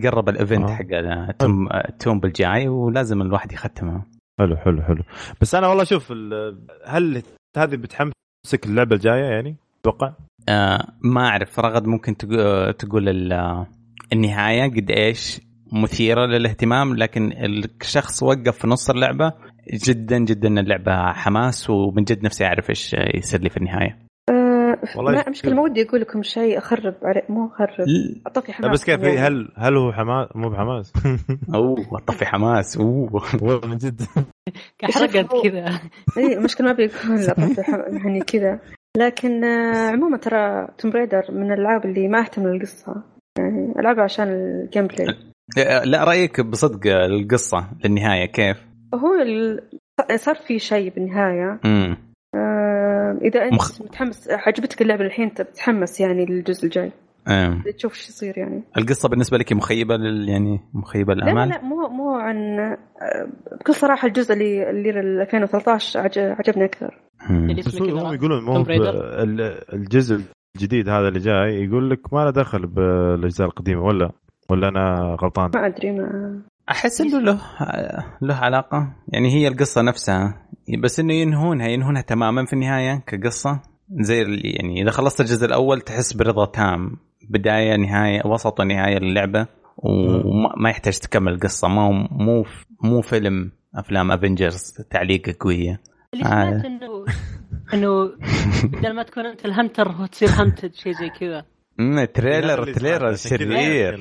قرب 0.03 0.29
الايفنت 0.29 0.69
آه. 0.69 0.75
حق 0.75 0.85
التوم 1.29 1.67
توم 1.99 2.19
بالجاي 2.19 2.67
ولازم 2.67 3.21
الواحد 3.21 3.51
يختمها. 3.51 4.05
حلو 4.39 4.57
حلو 4.57 4.81
حلو. 4.81 5.03
بس 5.41 5.55
أنا 5.55 5.67
والله 5.67 5.83
شوف 5.83 6.11
هل 6.85 7.23
هذه 7.57 7.75
بتحمسك 7.75 8.65
اللعبة 8.65 8.95
الجاية 8.95 9.23
يعني؟ 9.25 9.55
أتوقع 9.89 10.13
آه 10.49 10.87
ما 11.01 11.21
أعرف. 11.27 11.59
رغد 11.59 11.87
ممكن 11.87 12.15
تقو- 12.17 12.71
تقول 12.71 13.09
ال- 13.09 13.65
النهاية 14.13 14.63
قد 14.63 14.91
إيش 14.91 15.41
مثيرة 15.73 16.25
للاهتمام 16.25 16.95
لكن 16.95 17.31
الشخص 17.81 18.23
وقف 18.23 18.57
في 18.57 18.67
نص 18.67 18.89
اللعبة 18.89 19.33
جدا 19.87 20.17
جدا 20.17 20.47
اللعبة 20.59 21.11
حماس 21.11 21.69
ومن 21.69 22.03
جد 22.03 22.23
نفسي 22.23 22.45
أعرف 22.45 22.69
إيش 22.69 22.95
يصير 23.15 23.41
لي 23.41 23.49
في 23.49 23.57
النهاية. 23.57 23.97
آه، 24.29 24.77
والله 24.95 25.11
ما 25.11 25.17
شوف. 25.17 25.29
مشكلة 25.29 25.53
ما 25.55 25.61
ودي 25.61 25.83
أقول 25.83 26.01
لكم 26.01 26.23
شيء 26.23 26.57
أخرب 26.57 26.95
عليه 27.03 27.23
مو 27.29 27.49
أعطيك 28.27 28.49
لا 28.49 28.55
حماس 28.55 28.71
بس 28.71 28.85
كيف؟ 28.85 28.99
يعني. 29.03 29.17
هل 29.17 29.51
هل 29.57 29.77
هو 29.77 29.91
حماس؟ 29.93 30.27
مو 30.35 30.49
بحماس. 30.49 30.93
أوه 31.55 31.99
طفي 32.07 32.25
حماس. 32.25 32.77
أوه. 32.77 33.21
من 33.67 33.77
جد. 33.77 34.01
حرقت 34.83 35.33
هو- 35.33 35.41
كذا. 35.41 35.79
اي 36.17 36.37
المشكلة 36.37 36.67
ما 36.67 36.73
بيقول 36.73 37.19
أطفي 37.21 37.63
حم- 37.63 37.97
يعني 37.97 38.19
كذا. 38.19 38.59
لكن 38.97 39.43
آه، 39.43 39.89
عموما 39.89 40.17
ترى 40.17 40.67
Tomb 40.77 40.91
Raider 40.91 41.25
من 41.31 41.51
الألعاب 41.51 41.85
اللي 41.85 42.07
ما 42.07 42.19
أهتم 42.19 42.47
للقصة. 42.47 43.03
يعني 43.39 43.73
ألعبها 43.79 44.03
عشان 44.03 44.27
ال 44.27 44.87
gameplay 44.87 45.15
لا 45.85 46.03
رأيك 46.03 46.41
بصدق 46.41 46.87
القصة 46.95 47.67
للنهاية 47.85 48.25
كيف؟ 48.25 48.57
هو 48.95 49.15
ال... 49.21 49.61
صار 50.15 50.35
في 50.35 50.59
شيء 50.59 50.93
بالنهاية. 50.93 51.59
امم 51.65 51.97
آه، 52.35 53.17
إذا 53.21 53.43
أنت 53.43 53.53
مخ- 53.53 53.81
متحمس 53.81 54.29
عجبتك 54.29 54.81
اللعبة 54.81 55.05
الحين 55.05 55.33
تتحمس 55.33 55.99
يعني 55.99 56.25
للجزء 56.25 56.65
الجاي. 56.65 56.91
أم. 57.29 57.63
تشوف 57.77 57.93
إيش 57.93 58.09
يصير 58.09 58.37
يعني. 58.37 58.63
القصة 58.77 59.09
بالنسبة 59.09 59.37
لك 59.37 59.53
مخيبة 59.53 59.95
لل 59.97 60.29
يعني 60.29 60.59
مخيبة 60.73 61.13
لا 61.13 61.19
لا 61.19 61.25
للامال؟ 61.25 61.49
لا 61.49 61.61
مو 61.61 61.87
مو 61.87 62.15
عن 62.15 62.57
بكل 63.61 63.73
صراحة 63.73 64.07
الجزء 64.07 64.33
اللي 64.33 64.69
اللي 64.69 64.89
2013 65.21 65.99
عج- 65.99 66.19
عجبني 66.19 66.65
أكثر. 66.65 67.01
مم. 67.29 67.49
اللي 67.49 67.61
بس 67.61 67.81
هم 67.81 68.13
يقولون 68.13 68.43
مو 68.43 68.65
الجزء 69.73 70.21
الجديد 70.55 70.89
هذا 70.89 71.07
اللي 71.07 71.19
جاي 71.19 71.63
يقول 71.63 71.89
لك 71.89 72.13
ما 72.13 72.19
له 72.19 72.29
دخل 72.31 72.67
بالأجزاء 72.67 73.47
القديمة 73.47 73.81
ولا 73.83 74.11
ولا 74.49 74.67
أنا 74.67 75.15
غلطان؟ 75.21 75.51
ما 75.55 75.65
أدري 75.67 75.91
ما 75.91 76.41
أحس 76.71 77.01
إنه 77.01 77.19
له 77.19 77.39
له 78.21 78.35
علاقة. 78.35 78.95
يعني 79.07 79.33
هي 79.33 79.47
القصة 79.47 79.81
نفسها. 79.81 80.47
بس 80.83 80.99
إنه 80.99 81.13
ينهونها 81.13 81.67
ينهونها 81.67 82.01
تماما 82.01 82.45
في 82.45 82.53
النهاية 82.53 83.03
كقصة. 83.07 83.59
زي 83.91 84.21
اللي 84.21 84.49
يعني 84.49 84.81
إذا 84.81 84.91
خلصت 84.91 85.21
الجزء 85.21 85.45
الأول 85.45 85.81
تحس 85.81 86.13
برضا 86.13 86.45
تام. 86.45 86.97
بداية 87.29 87.75
نهاية 87.75 88.21
وسط 88.25 88.59
ونهاية 88.59 88.99
للعبة 88.99 89.47
وما 89.77 90.53
ما 90.57 90.69
يحتاج 90.69 90.99
تكمل 90.99 91.33
القصة 91.33 91.67
ما 91.67 91.81
هو 91.81 91.91
مو 92.11 92.45
مو 92.83 93.01
فيلم 93.01 93.51
أفلام 93.75 94.11
افنجرز 94.11 94.71
تعليقه 94.89 95.35
قوية. 95.39 95.81
اللي 96.13 96.25
آه. 96.25 96.27
سمعت 96.27 96.65
انه 96.65 97.05
إنه 97.73 98.11
بدل 98.63 98.95
ما 98.95 99.03
تكون 99.03 99.25
أنت 99.25 99.45
الهنتر 99.45 99.95
وتصير 100.01 100.29
هنتد 100.29 100.73
شيء 100.73 100.93
زي 100.93 101.09
كذا. 101.09 101.45
مم، 101.79 101.97
هذا 101.97 102.05
trailer 102.05 102.73
trailer 102.73 103.15
شرير. 103.15 103.93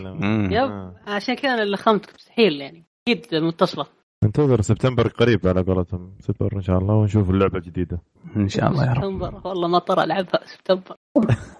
yep 0.51 0.55
آه. 0.55 0.95
عشان 1.07 1.35
كذا 1.35 1.55
أنا 1.55 1.63
اللي 1.63 1.77
ختمت 1.77 2.15
مستحيل 2.15 2.61
يعني. 2.61 2.85
أكيد 3.09 3.35
متصلة. 3.35 3.87
ننتظر 4.25 4.61
سبتمبر 4.61 5.09
قريب 5.09 5.47
على 5.49 5.63
قولتهم. 5.63 6.13
سبتمبر 6.21 6.57
إن 6.57 6.63
شاء 6.63 6.79
الله 6.79 6.95
ونشوف 6.95 7.31
اللعبة 7.31 7.59
الجديدة. 7.59 8.03
إن 8.37 8.49
شاء 8.49 8.71
الله 8.71 8.87
يا 8.87 8.93
رب. 8.93 8.97
سبتمبر. 8.97 9.41
والله 9.45 9.69
ما 9.69 9.79
ترى 9.79 10.05
العبها 10.05 10.41
سبتمبر. 10.45 10.97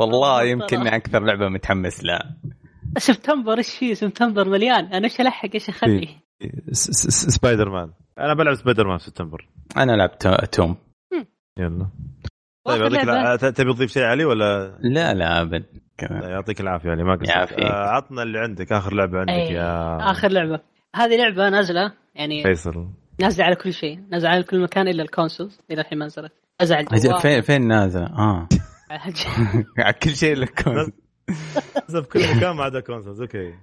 والله 0.00 0.42
يمكن 0.52 0.86
أكثر 0.86 1.20
لعبة 1.24 1.48
متحمس 1.48 2.04
لها 2.04 2.36
سبتمبر 2.98 3.58
إيش 3.58 3.70
فيه 3.76 3.94
سبتمبر 3.94 4.48
مليان؟ 4.48 4.84
أنا 4.84 5.04
إيش 5.04 5.20
ألحق؟ 5.20 5.48
إيش 5.54 5.68
أخلي؟ 5.68 6.08
س- 6.72 6.90
س- 6.90 7.26
سبايدر 7.36 7.70
Man 7.70 7.90
أنا 8.18 8.34
بلعب 8.34 8.54
Spider 8.54 8.88
Man 8.88 8.98
في 8.98 9.04
سبتمبر 9.04 9.48
أنا 9.76 9.92
لعبت 9.92 10.26
Tomb. 10.52 10.76
يلا. 11.58 11.86
طيب 12.64 12.80
يعطيك 12.82 12.98
لعبة- 13.00 13.08
الع- 13.08 13.36
ت- 13.36 13.44
تبي 13.44 13.72
تضيف 13.74 13.90
شيء 13.92 14.02
علي 14.02 14.24
ولا؟ 14.24 14.78
لا 14.80 15.14
لا 15.14 15.40
أبد. 15.40 15.64
يعطيك 16.10 16.60
العافية 16.60 16.90
علي 16.90 17.04
ما 17.04 17.14
قصرت. 17.14 17.52
آه، 17.60 17.72
عطنا 17.88 18.22
اللي 18.22 18.38
عندك. 18.38 18.72
آخر 18.72 18.94
لعبة 18.94 19.18
عندك 19.18 19.32
أي، 19.32 19.52
يا 19.52 19.96
آخر 20.10 20.28
لعبة. 20.28 20.60
هذه 20.96 21.16
لعبة 21.16 21.48
نازلة 21.48 21.92
يعني 22.14 22.42
فيصل. 22.42 22.86
نازلة 23.20 23.44
على 23.44 23.56
كل 23.56 23.72
شيء. 23.72 24.00
نازلة 24.10 24.30
على 24.30 24.42
كل 24.42 24.60
مكان 24.62 24.88
إلا 24.88 25.02
ال 25.02 25.08
consoles 25.08 25.60
إلى 25.70 25.80
الحين 25.80 25.98
ما 25.98 26.06
نزلت. 26.06 26.32
أزعل. 26.60 26.86
فين 27.20 27.40
فين 27.40 27.68
نازلة؟ 27.68 28.06
آه. 28.06 28.48
على 28.90 29.92
كل 30.02 30.16
شيء 30.16 30.36
لكم 30.36 30.70
نزل 31.88 32.02
في 32.02 32.08
كل 32.08 32.36
مكان 32.36 32.56
ما 32.56 32.64
عدا 32.64 32.80
consoles 32.80 33.20
okay 33.20 33.54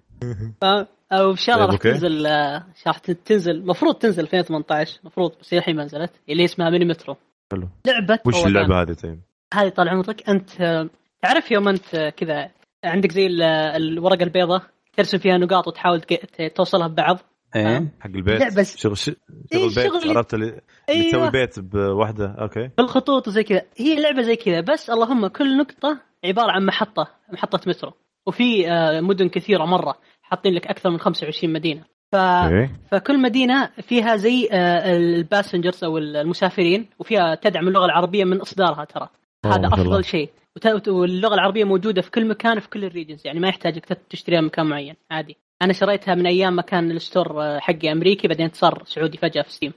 أو 1.11 1.31
ان 1.31 1.35
شاء 1.35 1.55
الله 1.55 1.65
طيب، 1.67 1.73
راح. 1.73 1.81
تنزل 1.93 2.25
آه، 2.25 2.65
راح 2.87 2.97
تنزل 2.97 3.51
المفروض 3.51 3.95
تنزل 3.95 4.23
2018 4.23 4.99
المفروض 5.01 5.31
بس 5.41 5.53
الحين 5.53 5.75
ما 5.75 5.83
نزلت 5.85 6.11
اللي 6.29 6.45
اسمها 6.45 6.69
Mini 6.69 6.85
Metro 6.85 7.15
حلو 7.51 7.69
لعبة 7.87 8.19
وش. 8.25 8.45
اللعبة 8.45 8.81
هذه 8.81 8.93
طيب؟ 8.93 9.19
هذه 9.53 9.69
طال 9.69 9.89
عمرك 9.89 10.29
أنت 10.29 10.61
آه، 10.61 10.89
تعرف 11.21 11.51
يوم 11.51 11.67
أنت 11.67 11.95
آه، 11.95 12.09
كذا 12.09 12.49
عندك 12.83 13.11
زي 13.11 13.27
ال- 13.27 13.41
الورقة 13.43 14.23
البيضاء 14.23 14.61
ترسم 14.97 15.17
فيها 15.17 15.37
نقاط 15.37 15.67
وتحاول 15.67 16.01
توصلها 16.55 16.87
ببعض 16.87 17.19
إيه. 17.55 17.93
حق 17.99 18.07
البيت. 18.15 18.39
لا، 18.41 18.47
بس- 18.61 18.77
شغل 18.77 18.97
ش... 18.97 19.09
إيه، 19.09 19.15
شغل 19.53 19.63
البيت 19.85 20.03
شغل- 20.03 20.17
عرفت 20.17 20.33
اللي 20.33 20.61
أيوه. 20.89 21.11
تسوي 21.11 21.31
بيت 21.31 21.59
بوحدة. 21.59 22.35
أوكي. 22.41 22.69
بالخطوط 22.77 23.27
وزي 23.27 23.43
كذا. 23.43 23.61
هي 23.77 24.01
لعبة 24.01 24.21
زي 24.21 24.35
كذا 24.35 24.61
بس 24.61 24.89
اللهم 24.89 25.27
كل 25.27 25.57
نقطة 25.57 25.99
عبارة 26.25 26.51
عن 26.51 26.65
محطة 26.65 27.07
محطة 27.33 27.59
مترو. 27.67 27.91
وفي 28.27 28.71
آه، 28.71 29.01
مدن 29.01 29.29
كثيرة 29.29 29.65
مرة 29.65 29.97
حاطين 30.21 30.53
لك 30.53 30.67
أكثر 30.67 30.89
من 30.89 30.97
25 30.99 31.53
مدينة. 31.53 31.83
ف... 32.11 32.15
فكل 32.91 33.21
مدينة 33.21 33.69
فيها 33.81 34.15
زي 34.15 34.49
آه، 34.51 34.95
ال 34.97 35.05
passengers 35.05 35.83
أو 35.83 35.97
المسافرين 35.97 36.89
وفيها 36.99 37.35
تدعم 37.35 37.67
اللغة 37.67 37.85
العربية 37.85 38.23
من 38.23 38.41
إصدارها 38.41 38.85
ترى. 38.85 39.09
هذا. 39.45 39.67
أفضل 39.67 40.03
شيء. 40.03 40.29
وت- 40.67 40.87
واللغة 40.87 41.33
العربية 41.33 41.63
موجودة 41.63 42.01
في 42.01 42.11
كل 42.11 42.27
مكان 42.27 42.59
في 42.59 42.69
كل 42.69 42.85
ال 42.85 42.90
regions 42.90 43.21
يعني 43.27 43.39
ما 43.39 43.47
يحتاجك 43.47 43.85
تشتريها 44.09 44.41
من 44.41 44.47
مكان 44.47 44.65
معين. 44.65 44.95
عادي. 45.11 45.37
أنا 45.61 45.73
شريتها 45.73 46.15
من 46.15 46.27
أيام 46.27 46.55
ما 46.55 46.61
كان 46.61 46.91
ال 46.91 47.03
store 47.03 47.59
حقي 47.59 47.91
أمريكي 47.91 48.27
بعدين 48.27 48.49
صار 48.53 48.83
سعودي 48.85 49.17
فجأة 49.17 49.41
في 49.41 49.51
Steam. 49.51 49.73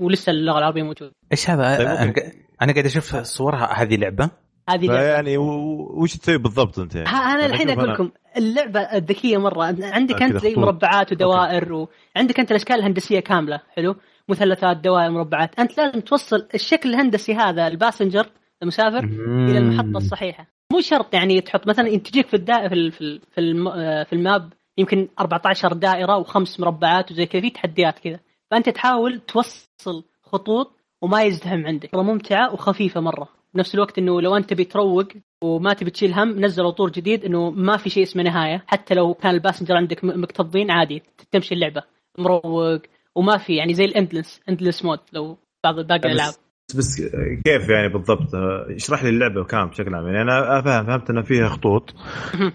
ولسه 0.00 0.30
اللغة 0.30 0.58
العربية 0.58 0.82
موجودة. 0.82 1.12
إيش 1.32 1.50
هذا؟ 1.50 1.76
طيب، 1.76 2.14
أنا 2.62 2.72
قاعد 2.72 2.84
أشوف 2.84 3.16
صورها. 3.16 3.82
هذه 3.82 3.96
لعبة؟ 3.96 4.30
هذه 4.68 4.86
لعبة. 4.86 5.00
فيعني 5.00 5.36
و- 5.36 6.02
وش 6.02 6.16
تسوي 6.16 6.38
بالضبط 6.38 6.78
أنت؟ 6.78 6.94
يعني؟ 6.94 7.08
ها 7.08 7.16
أنا 7.16 7.40
يعني 7.40 7.52
الحين 7.52 7.70
أقول 7.70 7.90
لكم 7.92 8.10
اللعبة 8.36 8.80
الذكية 8.80 9.36
مرة. 9.38 9.64
عندك 9.82 10.22
أنت 10.22 10.36
زي. 10.36 10.54
مربعات 10.54 11.12
ودوائر 11.12 11.72
وعندك 11.72 12.40
أنت 12.40 12.50
الأشكال 12.50 12.76
الهندسية 12.76 13.20
كاملة. 13.20 13.60
حلو. 13.76 13.96
مثلثات 14.28 14.76
دوائر 14.76 15.10
مربعات. 15.10 15.58
أنت 15.60 15.78
لازم 15.78 16.00
توصل 16.00 16.48
الشكل 16.54 16.88
الهندسي 16.88 17.34
هذا 17.34 17.66
ال 17.66 17.72
passenger 17.72 18.26
المسافر 18.62 19.04
إلى 19.48 19.58
المحطة 19.58 19.96
الصحيحة. 19.96 20.46
مو 20.72 20.80
شرط 20.80 21.14
يعني 21.14 21.40
تحط 21.40 21.68
مثلا 21.68 21.88
أنت 21.88 22.08
تجيك 22.08 22.26
في 22.26 22.34
الدا 22.34 22.68
في 22.68 22.74
ال- 22.74 22.92
في 22.92 23.00
ال- 23.00 23.20
في, 23.34 23.40
الم... 23.40 23.68
آه، 23.68 24.02
في 24.04 24.12
ال 24.12 24.22
map 24.22 24.52
يمكن 24.78 25.08
14 25.20 25.72
دائرة 25.72 26.16
وخمس 26.16 26.60
مربعات 26.60 27.12
وزي 27.12 27.26
كذا 27.26 27.42
في 27.42 27.50
تحديات 27.50 27.98
كذا. 27.98 28.20
فأنت 28.50 28.68
تحاول 28.68 29.20
توصل 29.20 30.04
خطوط 30.22 30.72
وما 31.02 31.22
يزدحم 31.22 31.66
عندك. 31.66 31.94
مره 31.94 32.02
ممتعة 32.02 32.52
وخفيفة 32.52 33.00
مرة. 33.00 33.28
بنفس 33.54 33.74
الوقت 33.74 33.98
إنه 33.98 34.20
لو 34.20 34.36
أنت 34.36 34.50
تبي 34.50 34.64
تروق 34.64 35.08
وما 35.42 35.74
تبي 35.74 35.90
تشيل 35.90 36.12
هم 36.12 36.44
نزلوا 36.44 36.70
طور 36.70 36.90
جديد 36.90 37.24
إنه 37.24 37.50
ما 37.50 37.76
في 37.76 37.90
شيء 37.90 38.02
اسمه 38.02 38.22
نهاية. 38.22 38.64
حتى 38.66 38.94
لو 38.94 39.14
كان 39.14 39.34
ال 39.34 39.38
passenger 39.38 39.76
عندك 39.76 40.04
مكتظين 40.04 40.70
عادي 40.70 41.02
تمشي 41.30 41.54
اللعبة 41.54 41.82
مروق 42.18 42.82
وما 43.14 43.38
في 43.38 43.56
يعني 43.56 43.74
زي 43.74 43.84
ال 43.84 43.91
endless 43.91 44.40
endless 44.48 44.84
mode 44.84 44.98
لو 45.12 45.38
بعض 45.64 45.80
باقي 45.80 46.08
الألعاب. 46.08 46.34
بس 46.74 47.02
كيف 47.44 47.68
يعني 47.68 47.88
بالضبط؟ 47.88 48.34
اشرح 48.76 49.02
لي 49.02 49.08
اللعبة 49.08 49.44
كام 49.44 49.68
بشكل 49.68 49.94
عام. 49.94 50.06
يعني 50.06 50.22
أنا 50.22 50.62
فاهم 50.62 50.86
فهمت 50.86 51.10
إن 51.10 51.22
فيها 51.22 51.48
خطوط. 51.48 51.94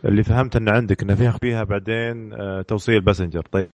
اللي 0.06 0.24
فهمت 0.24 0.56
إن 0.56 0.70
عندك 0.70 1.04
إن 1.04 1.16
فيها 1.16 1.32
فيها 1.32 1.64
بعدين 1.64 2.34
آه، 2.34 2.62
توصيل 2.62 3.02
passenger. 3.02 3.42
طيب 3.52 3.70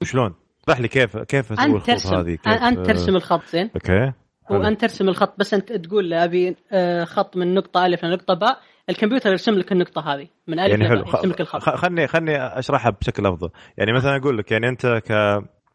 وشلون؟ 0.00 0.34
اشرح 0.64 0.80
لي 0.80 0.88
كيف 0.88 1.16
كيف 1.16 1.52
أسوي 1.52 1.64
الخطوط 1.66 1.86
ترسم 1.86 2.14
هذه؟ 2.14 2.34
كيف؟ 2.34 2.48
أنت 2.48 2.86
ترسم 2.86 3.16
الخط 3.16 3.44
زين. 3.44 3.70
okay. 3.74 4.12
وأنت 4.50 4.80
ترسم 4.80 5.08
الخط. 5.08 5.34
بس 5.38 5.54
أنت 5.54 5.72
تقول 5.72 6.10
له 6.10 6.24
أبي 6.24 6.56
آه، 6.72 7.04
خط 7.04 7.36
من 7.36 7.54
نقطة 7.54 7.86
الف 7.86 8.04
لنقطه 8.04 8.34
باء 8.34 8.58
الكمبيوتر 8.90 9.30
يرسم 9.30 9.52
لك 9.54 9.72
النقطة 9.72 10.14
هذه. 10.14 10.28
من 10.46 10.58
ألف 10.58 10.70
يعني 10.70 10.88
حلو. 10.88 10.98
يرسم 10.98 11.28
لك 11.28 11.40
الخط. 11.40 11.60
خلني 11.60 12.06
خلني 12.06 12.36
أشرحها 12.36 12.90
بشكل 12.90 13.26
أفضل. 13.26 13.50
يعني 13.78 13.92
مثلا 13.92 14.16
أقول 14.16 14.38
لك 14.38 14.52
يعني 14.52 14.68
أنت 14.68 14.86
ك 14.86 15.10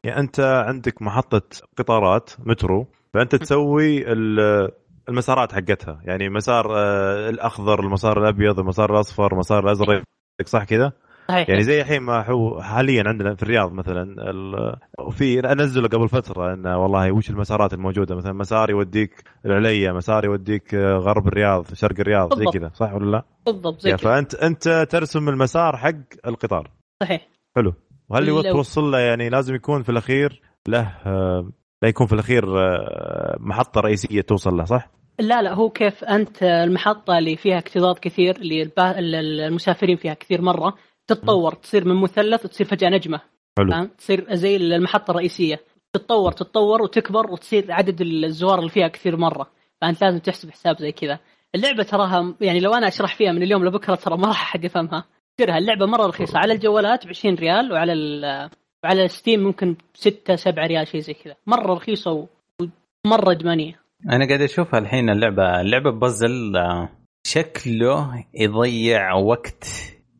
يعني 0.03 0.19
أنت 0.19 0.39
عندك 0.39 1.01
محطة 1.01 1.41
قطارات 1.77 2.29
مترو. 2.39 2.87
فأنت 3.13 3.35
تسوي 3.35 4.11
ال- 4.11 4.69
المسارات 5.09 5.51
حقتها. 5.53 6.01
يعني 6.03 6.29
مسار 6.29 6.77
آه، 6.77 7.29
الأخضر 7.29 7.79
المسار 7.79 8.19
الأبيض 8.23 8.59
المسار 8.59 8.95
الأصفر 8.95 9.33
المسار 9.33 9.63
الأزرق 9.65 10.03
صح 10.45 10.63
كذا؟ 10.63 10.91
صحيح. 11.29 11.49
يعني 11.49 11.63
زي 11.63 11.81
الحين 11.81 12.01
ما 12.01 12.29
هو 12.29 12.61
حاليا 12.61 13.03
عندنا 13.07 13.35
في 13.35 13.43
الرياض 13.43 13.73
مثلا 13.73 14.29
ال- 14.29 14.75
وفي 14.99 15.39
انزله 15.39 15.87
قبل 15.87 16.09
فترة 16.09 16.53
انه 16.53 16.77
والله 16.77 17.11
وش 17.11 17.29
المسارات 17.29 17.73
الموجودة؟ 17.73 18.15
مثلا 18.15 18.33
مسار 18.33 18.69
يوديك 18.69 19.23
العليا 19.45 19.91
مسار 19.91 20.25
يوديك 20.25 20.75
آه، 20.75 20.97
غرب 20.97 21.27
الرياض 21.27 21.73
شرق 21.73 21.99
الرياض 21.99 22.33
زي 22.33 22.45
بالضبط. 22.45 22.57
كذا 22.57 22.71
صح 22.73 22.93
ولا 22.93 23.11
لا؟ 23.11 23.23
بالضبط 23.45 23.79
زي 23.81 23.89
كذا. 23.91 23.97
فأنت 23.97 24.35
أنت 24.35 24.87
ترسم 24.89 25.29
المسار 25.29 25.77
حق 25.77 25.95
القطار. 26.27 26.71
صحيح. 27.03 27.27
حلو. 27.55 27.73
وهل 28.09 28.25
لو- 28.25 28.41
توصل 28.41 28.91
له 28.91 28.99
يعني 28.99 29.29
لازم 29.29 29.55
يكون 29.55 29.83
في 29.83 29.89
الأخير 29.89 30.41
له 30.67 30.93
آه، 31.05 31.49
لا 31.81 31.89
يكون 31.89 32.07
في 32.07 32.13
الأخير 32.13 32.59
آه، 32.59 33.37
محطة 33.39 33.81
رئيسية 33.81 34.21
توصل 34.21 34.57
له 34.57 34.63
صح؟ 34.63 34.89
لا 35.19 35.41
لا 35.41 35.53
هو 35.53 35.69
كيف 35.69 36.03
أنت 36.03 36.43
المحطة 36.43 37.17
اللي 37.17 37.35
فيها 37.35 37.57
اكتظاظ 37.57 37.99
كثير 37.99 38.35
اللي 38.35 38.71
المسافرين 39.47 39.95
فيها 39.95 40.13
كثير 40.13 40.41
مرة 40.41 40.75
تتطور 41.07 41.53
تصير 41.53 41.87
من 41.87 42.01
مثلث 42.01 42.45
وتصير 42.45 42.67
فجأة 42.67 42.89
نجمة. 42.89 43.21
حلو؟ 43.57 43.85
تصير 43.97 44.35
زي 44.35 44.55
المحطة 44.55 45.11
الرئيسية. 45.11 45.59
تتطور 45.93 46.31
تتطور 46.31 46.81
وتكبر 46.81 47.31
وتصير 47.31 47.71
عدد 47.71 48.01
الزوار 48.01 48.59
اللي 48.59 48.69
فيها 48.69 48.87
كثير 48.87 49.17
مرة. 49.17 49.51
فأنت 49.81 50.03
لازم 50.03 50.19
تحسب 50.19 50.51
حساب 50.51 50.79
زي 50.79 50.91
كذا. 50.91 51.19
اللعبة 51.55 51.83
تراها 51.83 52.35
يعني 52.41 52.59
لو 52.59 52.73
أنا 52.73 52.87
أشرح 52.87 53.15
فيها 53.15 53.31
من 53.31 53.43
اليوم 53.43 53.65
لبكرة 53.65 53.95
ترى 53.95 54.17
ما 54.17 54.27
راح 54.27 54.53
حد 54.53 54.63
يفهمها. 54.63 55.05
اشتريها 55.31 55.57
اللعبة 55.57 55.85
مرة 55.85 56.07
رخيصة. 56.07 56.39
على 56.39 56.53
الجوالات 56.53 57.05
ب 57.05 57.09
20 57.09 57.35
ريال 57.35 57.71
وعلى 57.71 57.93
وعلى 58.83 59.03
ال 59.05 59.11
Steam 59.11 59.39
ممكن 59.43 59.75
6 59.93 60.35
7 60.35 60.67
ريال 60.67 60.87
شيء 60.87 61.01
زي 61.01 61.13
كذا. 61.13 61.35
مرة 61.47 61.73
رخيصة 61.73 62.27
ومرة 63.05 63.31
ادمانيه 63.31 63.79
أنا 64.09 64.27
قاعد 64.27 64.41
أشوفها 64.41 64.79
الحين 64.79 65.09
اللعبة. 65.09 65.61
اللعبة 65.61 65.91
بازل 65.91 66.55
آه، 66.57 66.89
شكله 67.23 68.25
يضيع 68.33 69.13
وقت 69.13 69.65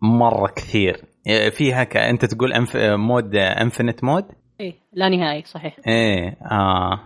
مرة 0.02 0.48
كثير. 0.56 1.02
آه، 1.30 1.50
فيها 1.50 1.84
ك... 1.84 1.98
أنت 1.98 2.26
تقول 2.26 2.54
inf... 2.54 2.76
آه، 2.76 2.96
mode 2.96 3.36
infinite 3.36 4.04
mode؟ 4.04 4.26
إيه 4.60 4.74
لا 4.94 5.10
نهائي 5.10 5.44
صحيح. 5.46 5.78
إيه 5.88 6.38
آه 6.52 7.00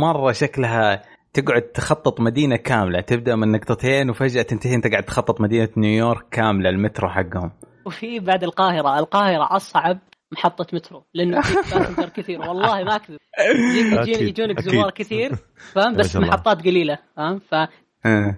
مرة 0.00 0.32
شكلها 0.32 1.02
تقعد 1.32 1.62
تخطط 1.62 2.20
مدينة 2.20 2.56
كاملة. 2.56 3.00
تبدأ 3.00 3.36
من 3.36 3.52
نقطتين 3.52 4.10
وفجأة 4.10 4.42
تنتهي 4.42 4.74
أنت 4.74 4.86
قاعد 4.86 5.02
تخطط 5.02 5.40
مدينة 5.40 5.68
نيويورك 5.76 6.28
كاملة 6.30 6.70
المترو 6.70 7.08
حقهم. 7.08 7.50
وفي 7.86 8.20
بعد 8.20 8.44
القاهرة. 8.44 8.98
القاهرة 8.98 9.56
أصعب 9.56 9.98
محطة 10.34 10.66
مترو 10.72 11.04
لأنه 11.14 11.36
passenger 11.40 12.08
كثير. 12.08 12.40
والله 12.40 12.84
ما 12.84 12.96
أكذب. 12.96 13.18
يجونك. 14.06 14.60
زوار 14.60 14.90
كثير 14.90 15.30
فاهم؟ 15.72 15.94
بس. 15.96 16.16
محطات 16.16 16.64
قليلة 16.64 16.98
فاهم؟ 17.16 17.38
ف 17.38 17.54
آه. 18.06 18.36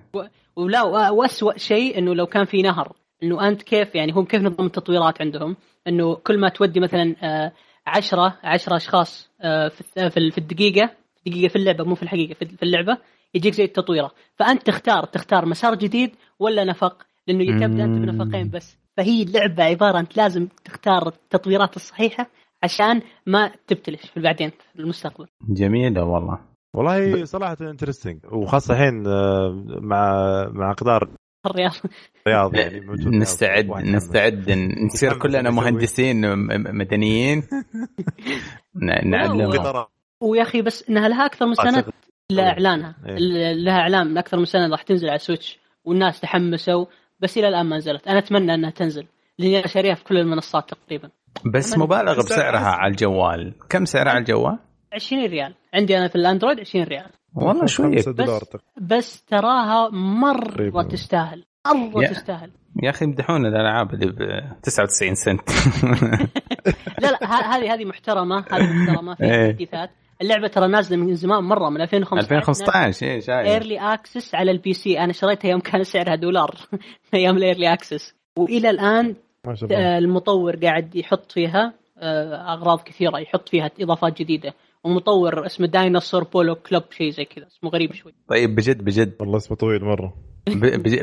ولا 0.57 0.83
واسوء 1.11 1.57
شيء 1.57 1.99
إنه 1.99 2.15
لو 2.15 2.27
كان 2.27 2.45
في 2.45 2.63
نهر 2.63 2.93
إنه 3.23 3.49
أنت 3.49 3.63
كيف 3.63 3.95
يعني 3.95 4.13
هم 4.13 4.25
كيف 4.25 4.43
نظام 4.43 4.67
التطويرات 4.67 5.21
عندهم؟ 5.23 5.57
إنه 5.89 6.15
كل 6.15 6.39
ما 6.39 6.49
تودي 6.49 6.81
مثلا 6.81 7.15
آه، 7.23 7.53
عشرة 7.87 8.39
عشرة 8.45 8.77
أشخاص 8.77 9.31
آه، 9.41 9.69
في 9.95 10.39
الدقيقة 10.39 10.91
دقيقة 11.27 11.49
في 11.49 11.57
اللعبة 11.57 11.85
مو 11.85 11.95
في 11.95 12.03
الحقيقة 12.03 12.35
في 12.35 12.47
في 12.47 12.63
اللعبة 12.63 12.99
يجيك 13.35 13.55
زي 13.55 13.65
التطويرة. 13.65 14.11
فأنت 14.37 14.63
تختار 14.67 15.05
تختار 15.05 15.47
مسار 15.47 15.75
جديد 15.75 16.11
ولا 16.39 16.65
نفق؟ 16.65 17.03
لأنه 17.27 17.45
تبدا 17.67 17.85
أنت 17.85 17.99
بنفقين 17.99 18.51
بس. 18.51 18.79
فهي 18.97 19.23
اللعبه 19.23 19.65
عبارة 19.65 20.01
انت 20.01 20.17
لازم 20.17 20.49
تختار 20.65 21.09
التطويرات 21.09 21.77
الصحيحة 21.77 22.27
عشان 22.63 23.03
ما 23.27 23.53
تبتلش 23.67 24.07
في 24.11 24.21
بعدين 24.21 24.51
في 24.51 24.81
المستقبل. 24.81 25.27
جميلة 25.49 26.05
والله. 26.05 26.39
والله 26.75 27.25
صراحة 27.25 27.57
انترستنج 27.61 28.19
وخاصة 28.33 28.75
الحين 28.75 29.07
آه، 29.07 29.65
مع 29.81 30.13
مع 30.53 30.73
قطار 30.73 31.09
الرياض. 31.47 31.73
الرياض 32.27 32.55
يعني. 32.55 32.81
نستعد 33.19 33.67
نستعد 33.71 34.51
نصير 34.85 35.19
كلنا. 35.19 35.51
مهندسين 35.51 36.37
مدنيين. 36.77 37.39
ن- 38.77 39.11
نعلم 39.11 39.87
ويا 40.23 40.43
أخي 40.43 40.63
بس 40.63 40.89
إنها 40.91 41.09
لها 41.09 41.27
أكثر 41.27 41.47
من 41.47 41.55
سنة 41.55 41.85
لها 42.33 42.49
إعلانها. 42.51 42.95
إيه. 43.07 43.53
لها 43.53 43.79
إعلان 43.79 44.07
من 44.07 44.19
أكثر 44.19 44.39
من 44.39 44.45
سنة 44.45 44.69
راح 44.71 44.83
تنزل 44.83 45.09
على 45.09 45.19
سويتش 45.19 45.59
والناس 45.85 46.21
تحمسوا 46.21 46.87
بس 47.21 47.39
إلى 47.39 47.49
الآن 47.49 47.67
ما 47.67 47.77
نزلت. 47.77 48.09
أنا 48.09 48.19
أتمنى 48.19 48.55
أنها 48.55 48.71
تنزل 48.71 49.07
لاني 49.39 49.59
أنا 49.59 49.67
شاريها 49.67 49.95
في 49.95 50.05
كل 50.05 50.19
المنصات 50.19 50.71
تقريبا. 50.71 51.11
بس 51.55 51.79
مبالغ 51.79 52.17
بسعرها 52.19 52.69
على 52.69 52.91
الجوال. 52.91 53.55
كم 53.69 53.85
سعرها 53.85 54.11
على 54.11 54.19
الجوال؟ 54.19 54.59
20 54.93 55.27
ريال. 55.27 55.55
عندي 55.75 55.99
أنا 55.99 56.09
في 56.09 56.17
الأندرويد 56.17 56.61
20 56.61 56.85
ريال. 56.85 57.11
والله 57.35 57.67
دولار 58.13 58.41
بس 58.41 58.61
بس 58.81 59.25
تراها 59.25 59.89
مرة 59.91 60.41
تقريباً. 60.41 60.83
تستاهل. 60.83 61.45
مرة 61.75 62.03
يا. 62.03 62.09
تستاهل. 62.09 62.51
يا 62.83 62.91
أخي 62.91 63.05
يمدحون 63.05 63.47
الألعاب 63.47 63.95
اللي 63.95 64.07
ب 64.07 64.17
99 64.63 65.15
سنت. 65.15 65.51
لا 67.03 67.11
لا 67.11 67.25
هذه 67.25 67.75
هذه 67.75 67.85
محترمة. 67.85 68.45
هذه 68.51 68.63
محترمة. 68.63 69.15
في 69.15 69.25
إيه. 69.25 69.51
تحديثات. 69.51 69.91
اللعبة 70.23 70.49
ترى 70.49 70.69
نازلة 70.69 70.97
من 70.97 71.15
زمان 71.15 71.45
مرة 71.45 71.71
من 71.71 71.81
2015 71.81 72.37
2015 72.37 73.07
إيه 73.07 73.21
شايف 73.21 73.47
early 73.47 73.79
access 73.79 74.35
على 74.35 74.51
ال 74.51 74.73
PC. 74.73 74.99
أنا 74.99 75.13
شريتها 75.13 75.49
يوم 75.49 75.61
كان 75.61 75.85
سعرها 75.85 76.15
دولار 76.15 76.55
أيام 77.15 77.37
ال 77.37 77.43
early 77.43 77.73
access 77.73 78.15
وإلى 78.39 78.71
الآن 78.71 79.15
آه، 79.73 79.99
المطور 79.99 80.57
قاعد 80.57 80.97
يحط 80.97 81.33
فيها 81.33 81.75
آه، 81.99 82.55
أغراض 82.55 82.81
كثيرة 82.81 83.19
يحط 83.19 83.49
فيها 83.49 83.71
إضافات 83.81 84.19
جديدة. 84.19 84.55
ومطور 84.85 85.47
اسمه 85.47 85.67
Dinosaur 85.67 86.25
Polo 86.25 86.55
Club 86.55 86.83
شيء 86.91 87.11
زي 87.11 87.25
كذا 87.25 87.47
اسمه 87.47 87.71
غريب 87.71 87.93
شوي. 87.93 88.15
طيب 88.29 88.55
بجد 88.55 88.85
بجد. 88.85 89.17
والله 89.21 89.37
اسمه 89.37 89.57
طويل 89.57 89.85
مرة. 89.85 90.15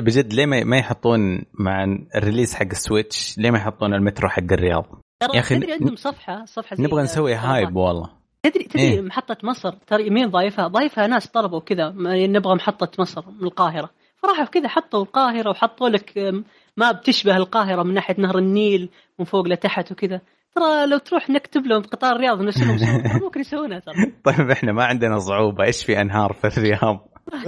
بجد 0.01 0.34
ليه 0.34 0.45
ما 0.45 0.64
ما 0.64 0.78
يحطون 0.78 1.43
مع 1.53 1.97
ال 2.15 2.20
release 2.20 2.55
حق 2.55 2.66
ال 2.71 2.81
Switch 2.81 3.38
ليه 3.38 3.51
ما 3.51 3.57
يحطون 3.57 3.93
المترو 3.93 4.30
حق 4.30 4.51
الرياض؟ 4.51 4.86
يا 5.34 5.39
أخي، 5.39 5.55
تدري 5.55 5.74
عندهم 5.74 5.95
صفحة 5.95 6.45
صفحة 6.45 6.76
زي 6.76 6.84
نبغى 6.84 7.03
نسوي. 7.03 7.34
hype 7.34 7.76
والله. 7.76 8.22
تدري 8.43 8.63
تدري 8.63 8.83
إيه؟ 8.83 9.01
محطة 9.01 9.37
مصر 9.43 9.71
ترى 9.87 10.09
مين 10.09 10.29
ضايفها؟ 10.29 10.67
ضايفها 10.67 11.07
ناس 11.07 11.27
طلبوا 11.27 11.59
كذا 11.59 11.89
ما- 11.89 12.27
نبغى 12.27 12.55
محطة 12.55 12.91
مصر 13.01 13.23
من 13.39 13.43
القاهرة 13.47 13.89
فراحوا 14.15 14.45
كذا 14.45 14.67
حطوا 14.67 15.01
القاهرة 15.01 15.49
وحطوا 15.49 15.89
لك 15.89 16.33
ما 16.77 16.91
بتشبه 16.91 17.37
القاهرة 17.37 17.83
من 17.83 17.93
ناحية 17.93 18.15
نهر 18.19 18.37
النيل 18.37 18.89
من 19.19 19.25
فوق 19.25 19.47
لتحت 19.47 19.91
وكذا 19.91 20.21
ترى 20.55 20.85
لو 20.87 20.97
تروح 20.97 21.29
نكتب 21.29 21.65
لهم 21.67 21.81
قطار 21.81 22.15
الرياض 22.15 22.41
نرسلهم 22.41 23.03
ممكن 23.23 23.39
يسوونها 23.39 23.79
ترى 23.79 23.95
طيب 24.25 24.49
إحنا 24.51 24.71
ما 24.71 24.83
عندنا 24.85 25.19
صعوبة 25.19 25.63
إيش 25.63 25.85
في 25.85 26.01
أنهار 26.01 26.33
في 26.33 26.57
الرياض؟ 26.57 27.07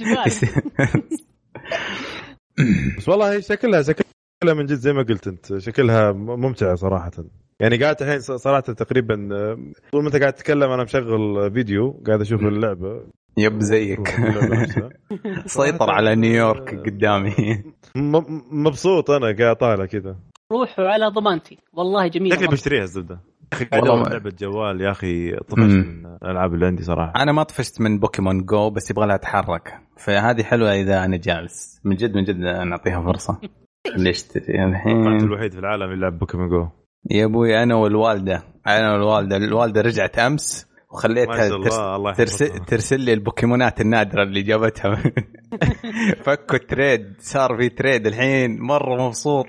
جبال 0.00 0.24
بس 2.98 3.08
والله 3.08 3.32
هي 3.32 3.42
شكلها 3.42 3.82
شكلها 4.44 4.54
من 4.54 4.66
جد 4.66 4.74
زي 4.76 4.92
ما 4.92 5.02
قلت 5.02 5.26
أنت. 5.28 5.58
شكلها 5.58 6.12
ممتعة 6.12 6.74
صراحة. 6.74 7.10
يعني 7.60 7.76
قاعد 7.76 8.02
الحين 8.02 8.20
ص- 8.20 8.30
صراحة 8.32 8.60
تقريبا 8.60 9.28
آه، 9.32 9.58
طول 9.92 10.02
ما 10.02 10.08
أنت 10.08 10.16
قاعد 10.16 10.32
تتكلم 10.32 10.70
أنا 10.70 10.82
مشغل 10.84 11.50
فيديو 11.52 12.02
قاعد 12.06 12.20
أشوف 12.20 12.40
اللعبة. 12.40 13.06
يب 13.38 13.60
زيك. 13.60 14.08
سيطر 15.46 15.90
على 15.90 16.14
نيويورك 16.14 16.74
قدامي. 16.86 17.34
م- 17.96 18.40
مبسوط 18.66 19.10
أنا 19.10 19.36
قاعد 19.38 19.56
طالع 19.56 19.86
كذا. 19.86 20.16
روحوا 20.52 20.84
على 20.88 21.06
ضمانتي. 21.06 21.58
والله 21.72 22.06
جميلة 22.06 22.36
شكلي. 22.36 22.48
بشتريها 22.48 22.82
الزبدة. 22.82 23.20
يا 23.54 23.58
أخي 23.78 24.10
لعبة 24.10 24.32
جوال 24.38 24.80
يا 24.80 24.90
أخي 24.90 25.36
طفشت. 25.36 25.58
من 25.60 26.06
الالعاب 26.22 26.54
اللي 26.54 26.66
عندي 26.66 26.82
صراحة. 26.82 27.12
أنا 27.22 27.32
ما 27.32 27.42
طفشت 27.42 27.80
من 27.80 27.98
Pokémon 27.98 28.44
Go 28.44 28.70
بس 28.70 28.90
يبغى 28.90 29.06
لها 29.06 29.16
تحرك 29.16 29.74
فهذه 29.96 30.42
حلوة 30.42 30.72
إذا 30.74 31.04
أنا 31.04 31.16
جالس. 31.16 31.80
من 31.84 31.96
جد 31.96 32.14
من 32.16 32.24
جد 32.24 32.36
نعطيها 32.38 33.02
فرصة. 33.02 33.38
ليش 33.96 34.22
تدري 34.22 34.46
كنت 34.46 34.74
الحين 34.74 35.06
الوحيد 35.06 35.52
في 35.52 35.58
العالم 35.58 35.82
اللي 35.82 35.96
يلعب 35.96 36.18
Pokémon 36.18 36.48
Go 36.48 36.68
يا 37.10 37.24
أبوي 37.24 37.62
أنا 37.62 37.74
والوالدة. 37.74 38.42
أنا 38.66 38.92
والوالدة. 38.92 39.36
الوالدة 39.36 39.80
رجعت 39.80 40.18
أمس 40.18 40.68
وخليتها 40.90 41.48
ترس... 41.48 41.78
الله 41.78 42.12
ترسل, 42.12 42.44
يحفظها 42.44 42.64
ترسل 42.64 43.00
لي 43.00 43.12
البوكيمونات 43.12 43.80
النادرة 43.80 44.22
اللي 44.22 44.42
جابتها. 44.42 45.02
فكوا 46.24 46.58
trade 46.58 47.14
صار 47.18 47.56
في 47.56 47.68
trade 47.68 48.06
الحين. 48.06 48.60
مرة 48.60 49.06
مبسوط. 49.06 49.46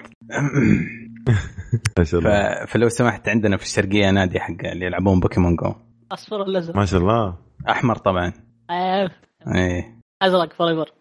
ما 1.98 2.04
شاء. 2.04 2.20
الله. 2.20 2.66
فلو 2.66 2.90
سمحت 2.90 3.30
عندنا 3.30 3.58
في 3.58 3.64
الشرقية 3.64 4.12
نادي 4.12 4.40
حق 4.40 4.66
اللي 4.66 4.86
يلعبون 4.86 5.20
Pokémon 5.20 5.56
Go 5.56 5.74
أصفر 6.12 6.42
الازرق 6.42 6.76
ما 6.76 6.86
شاء 6.86 7.00
الله. 7.00 7.38
أحمر 7.70 7.96
طبعا. 7.96 8.34
آه، 8.70 9.10
إيه. 9.56 9.96
أزرق 10.22 10.54
forever 10.54 10.92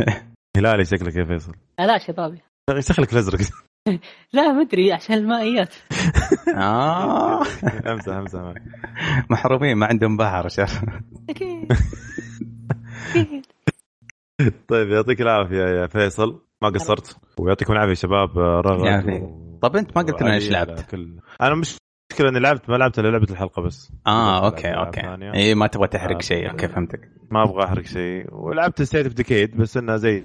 هلالي 0.56 0.84
شكلك 0.84 1.16
يا 1.16 1.24
فيصل. 1.24 1.52
لا 1.78 1.98
شبابي. 1.98 2.47
شكلك 2.78 3.12
الأزرق. 3.12 3.38
لا 4.32 4.52
ما 4.52 4.60
أدري 4.62 4.92
عشان 4.92 5.14
المائيات. 5.16 5.74
آه. 6.56 7.42
امزح 7.92 8.12
امزح. 8.14 8.54
محرومين 9.30 9.76
ما 9.76 9.86
عندهم 9.86 10.16
بحر 10.16 10.48
شر 10.48 11.02
أكيد. 11.30 11.72
أكيد 13.16 13.44
طيب 14.68 14.88
يعطيك 14.88 15.20
العافية 15.20 15.62
يا 15.80 15.86
فيصل. 15.86 16.42
ما 16.62 16.68
قصرت. 16.68 17.16
ويعطيكم 17.38 17.72
العافية 17.72 17.94
شباب 17.94 18.38
رغد 18.38 18.86
يعافيك. 18.86 19.22
و- 19.22 19.58
طب 19.62 19.76
أنت 19.76 19.96
ما 19.96 20.02
قلت 20.02 20.22
لنا 20.22 20.34
إيش 20.34 20.50
لعبت. 20.50 20.94
أنا 21.40 21.54
مش 21.54 21.76
مشكلة 22.12 22.28
إني 22.28 22.38
لعبت 22.40 22.70
ما 22.70 22.76
لعبت 22.76 22.98
إلا 22.98 23.08
لعبة 23.08 23.26
الحلقة 23.30 23.62
بس. 23.62 23.92
آه 24.06 24.46
أوكي 24.46 24.68
أوكي. 24.68 25.00
اي 25.34 25.54
ما 25.54 25.66
تبغى 25.66 25.88
تحرق 25.88 26.16
آه. 26.16 26.20
شيء 26.20 26.50
أوكي 26.50 26.68
فهمتك. 26.68 27.00
ما 27.30 27.42
أبغى 27.44 27.64
أحرق 27.64 27.84
شيء. 27.84 28.26
ولعبت 28.34 28.82
State 28.82 29.04
of 29.06 29.14
Decay 29.14 29.56
بس 29.56 29.76
إنها 29.76 29.96
زي 29.96 30.24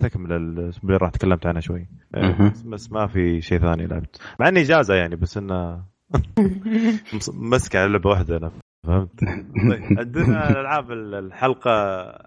تكمل 0.00 0.32
ال- 0.32 0.72
اللي 0.84 0.96
راح 0.96 1.10
تكلمت 1.10 1.46
عنها 1.46 1.60
شوي. 1.60 1.88
مهم. 2.16 2.52
بس- 2.66 2.92
ما 2.92 3.06
في 3.06 3.40
شيء 3.40 3.58
ثاني 3.58 3.86
لعبت. 3.86 4.20
مع 4.40 4.48
إني 4.48 4.60
إجازة 4.60 4.94
يعني 4.94 5.16
بس 5.16 5.36
إنه 5.36 5.82
مس- 7.14 7.30
مسك 7.34 7.76
على 7.76 7.92
لعبة 7.92 8.10
واحدة 8.10 8.36
أنا 8.36 8.50
فهمت؟ 8.86 9.20
طيب 9.68 9.82
عندنا 9.98 10.48
الألعاب 10.50 10.92
الحلقة 10.92 11.70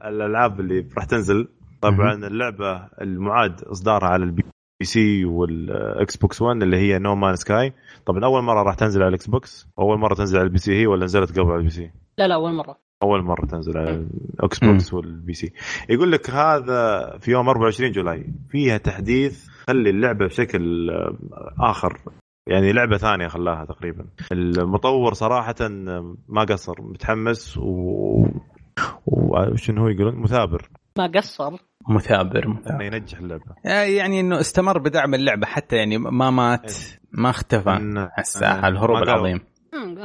الألعاب 0.10 0.60
اللي 0.60 0.88
راح 0.98 1.06
تنزل. 1.06 1.48
طبعا 1.82 2.14
اللعبة 2.28 2.76
المعاد 3.02 3.62
إصدارها 3.62 4.08
على 4.08 4.24
ال 4.24 4.44
PC 4.84 5.26
وال 5.26 6.18
Xbox 6.18 6.42
1 6.42 6.64
اللي 6.64 6.78
هي 6.78 7.00
No 7.00 7.16
Man's 7.16 7.36
Sky 7.36 7.74
طبعا 8.06 8.26
أول 8.26 8.44
مرة 8.44 8.64
راح 8.64 8.76
تنزل 8.76 9.02
على 9.02 9.10
ال 9.10 9.28
Xbox 9.28 9.68
أول 9.80 10.00
مرة 10.00 10.14
تنزل 10.16 10.38
على 10.38 10.46
ال 10.48 10.58
PC 10.58 10.82
هي 10.82 10.88
ولا 10.88 11.06
نزلت 11.06 11.40
قبل 11.40 11.52
على 11.52 11.60
ال 11.60 11.70
PC؟ 11.70 11.92
لا 12.18 12.28
لا 12.28 12.36
أول 12.36 12.54
مرة. 12.54 12.78
أول 13.06 13.24
مرة 13.24 13.46
تنزل 13.46 13.78
على 13.78 13.90
ال 14.40 14.60
Xbox 14.60 14.94
وال 14.94 15.34
PC. 15.34 15.54
يقول 15.90 16.12
لك 16.12 16.30
هذا 16.30 17.02
في 17.20 17.32
يوم 17.32 17.50
24 17.50 17.92
جولاي. 17.92 18.34
فيها 18.50 18.78
تحديث 18.78 19.48
خلي 19.68 19.90
اللعبة 19.90 20.26
بشكل 20.26 20.90
آه، 20.90 21.16
آخر. 21.60 21.98
يعني 22.48 22.72
لعبة 22.74 22.98
ثانية 22.98 23.28
خلاها 23.28 23.66
تقريبا. 23.66 24.06
المطور 24.32 25.14
صراحة 25.14 25.56
ما 26.30 26.44
قصر 26.50 26.74
متحمس 26.82 27.58
و 27.58 28.26
وشنو 29.08 29.82
هو 29.82 29.88
يقولون؟ 29.88 30.16
مثابر. 30.16 30.70
ما 30.98 31.12
قصر. 31.16 31.52
مثابر 31.90 32.46
إنه 32.46 32.54
مثابر. 32.60 32.82
ينجح 32.84 33.18
اللعبة. 33.18 33.44
يعني 33.96 34.20
إنه 34.20 34.40
استمر 34.40 34.78
بدعم 34.80 35.14
اللعبة 35.14 35.46
حتى 35.46 35.76
يعني 35.76 35.98
ما 35.98 36.30
مات 36.30 36.74
ما 37.12 37.30
اختفى. 37.30 37.70
إن- 37.70 38.20
الساحه 38.20 38.68
الهروب 38.68 38.98
العظيم. 39.04 39.40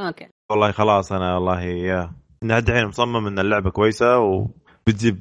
أوكي. 0.07 0.27
والله 0.51 0.71
خلاص 0.71 1.11
أنا 1.11 1.33
والله 1.35 1.61
يا 1.61 2.11
إنها 2.43 2.59
الحين 2.59 2.85
مصمم 2.87 3.27
إن 3.27 3.39
اللعبة 3.39 3.69
كويسة 3.69 4.19
وبتجيب 4.19 5.19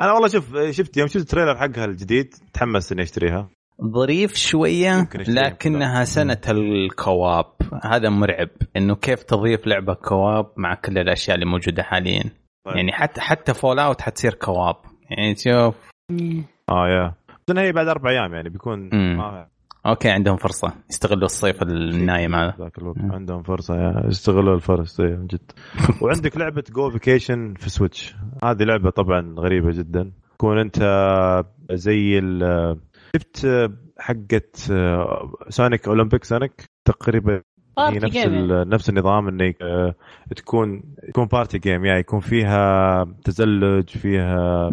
أنا 0.00 0.12
والله 0.12 0.28
شوف 0.28 0.56
شفت 0.70 0.96
يوم 0.96 1.08
شفت 1.08 1.16
ال 1.16 1.21
trailer 1.21 1.56
حقها 1.56 1.84
الجديد 1.84 2.34
تحمس 2.52 2.92
إني 2.92 3.02
أشتريها 3.02 3.48
ظريف 3.84 4.34
شوية. 4.34 5.08
لكنها 5.14 6.04
سنة 6.04 6.40
ال 6.48 6.64
co-op 6.64 7.46
هذا 7.84 8.08
مرعب 8.08 8.48
إنه 8.76 8.94
كيف 8.94 9.22
تضيف 9.22 9.66
لعبة 9.66 9.94
co-op 9.94 10.46
مع 10.56 10.74
كل 10.74 10.98
الأشياء 10.98 11.34
اللي 11.34 11.46
موجودة 11.46 11.82
حاليا 11.82 12.22
طيب. 12.66 12.76
يعني 12.76 12.92
حتى 12.92 13.20
حتى 13.20 13.54
Fallout 13.54 14.00
حتصير 14.00 14.34
co-op 14.34 14.76
يعني 15.10 15.34
تشوف 15.34 15.74
مم. 16.10 16.44
آه 16.68 16.88
يا 16.88 17.14
هي 17.58 17.72
بعد 17.72 17.88
أربع 17.88 18.10
أيام 18.10 18.34
يعني 18.34 18.48
بيكون. 18.48 18.90
ما 19.16 19.46
أوكي 19.86 20.08
عندهم 20.08 20.36
فرصة 20.36 20.72
يستغلوا 20.90 21.24
الصيف 21.24 21.62
النايم 21.62 22.34
هذا 22.34 22.54
ذاك 22.58 22.78
الوقت. 22.78 22.98
عندهم 23.00 23.42
فرصة 23.42 23.74
يستغلوا 24.08 24.54
الفرص 24.54 25.00
إيه، 25.00 25.16
من 25.16 25.26
جد 25.26 25.52
وعندك 26.02 26.36
لعبة 26.36 26.64
Go 26.70 26.90
Vacation 26.90 27.54
في 27.54 27.70
Switch 27.70 28.16
هذه 28.44 28.62
لعبة 28.62 28.90
طبعا 28.90 29.34
غريبة 29.38 29.70
جدا 29.70 30.12
تكون 30.34 30.58
أنت 30.58 30.78
زي 31.72 32.18
ال 32.18 32.76
شفت 33.16 33.46
حقت 33.98 34.56
Sonic 35.48 35.88
Olympic 35.88 36.24
Sonic 36.24 36.64
تقريبا 36.84 37.42
هي 37.78 37.98
نفس 37.98 38.16
يعني. 38.16 38.64
نفس 38.64 38.88
النظام 38.88 39.28
إنك 39.28 39.62
آه، 39.62 39.94
تكون 40.36 40.82
تكون 41.08 41.24
party 41.26 41.58
game 41.58 41.84
يعني 41.84 42.00
يكون 42.00 42.20
فيها 42.20 43.04
تزلج 43.24 43.88
فيها. 43.88 44.70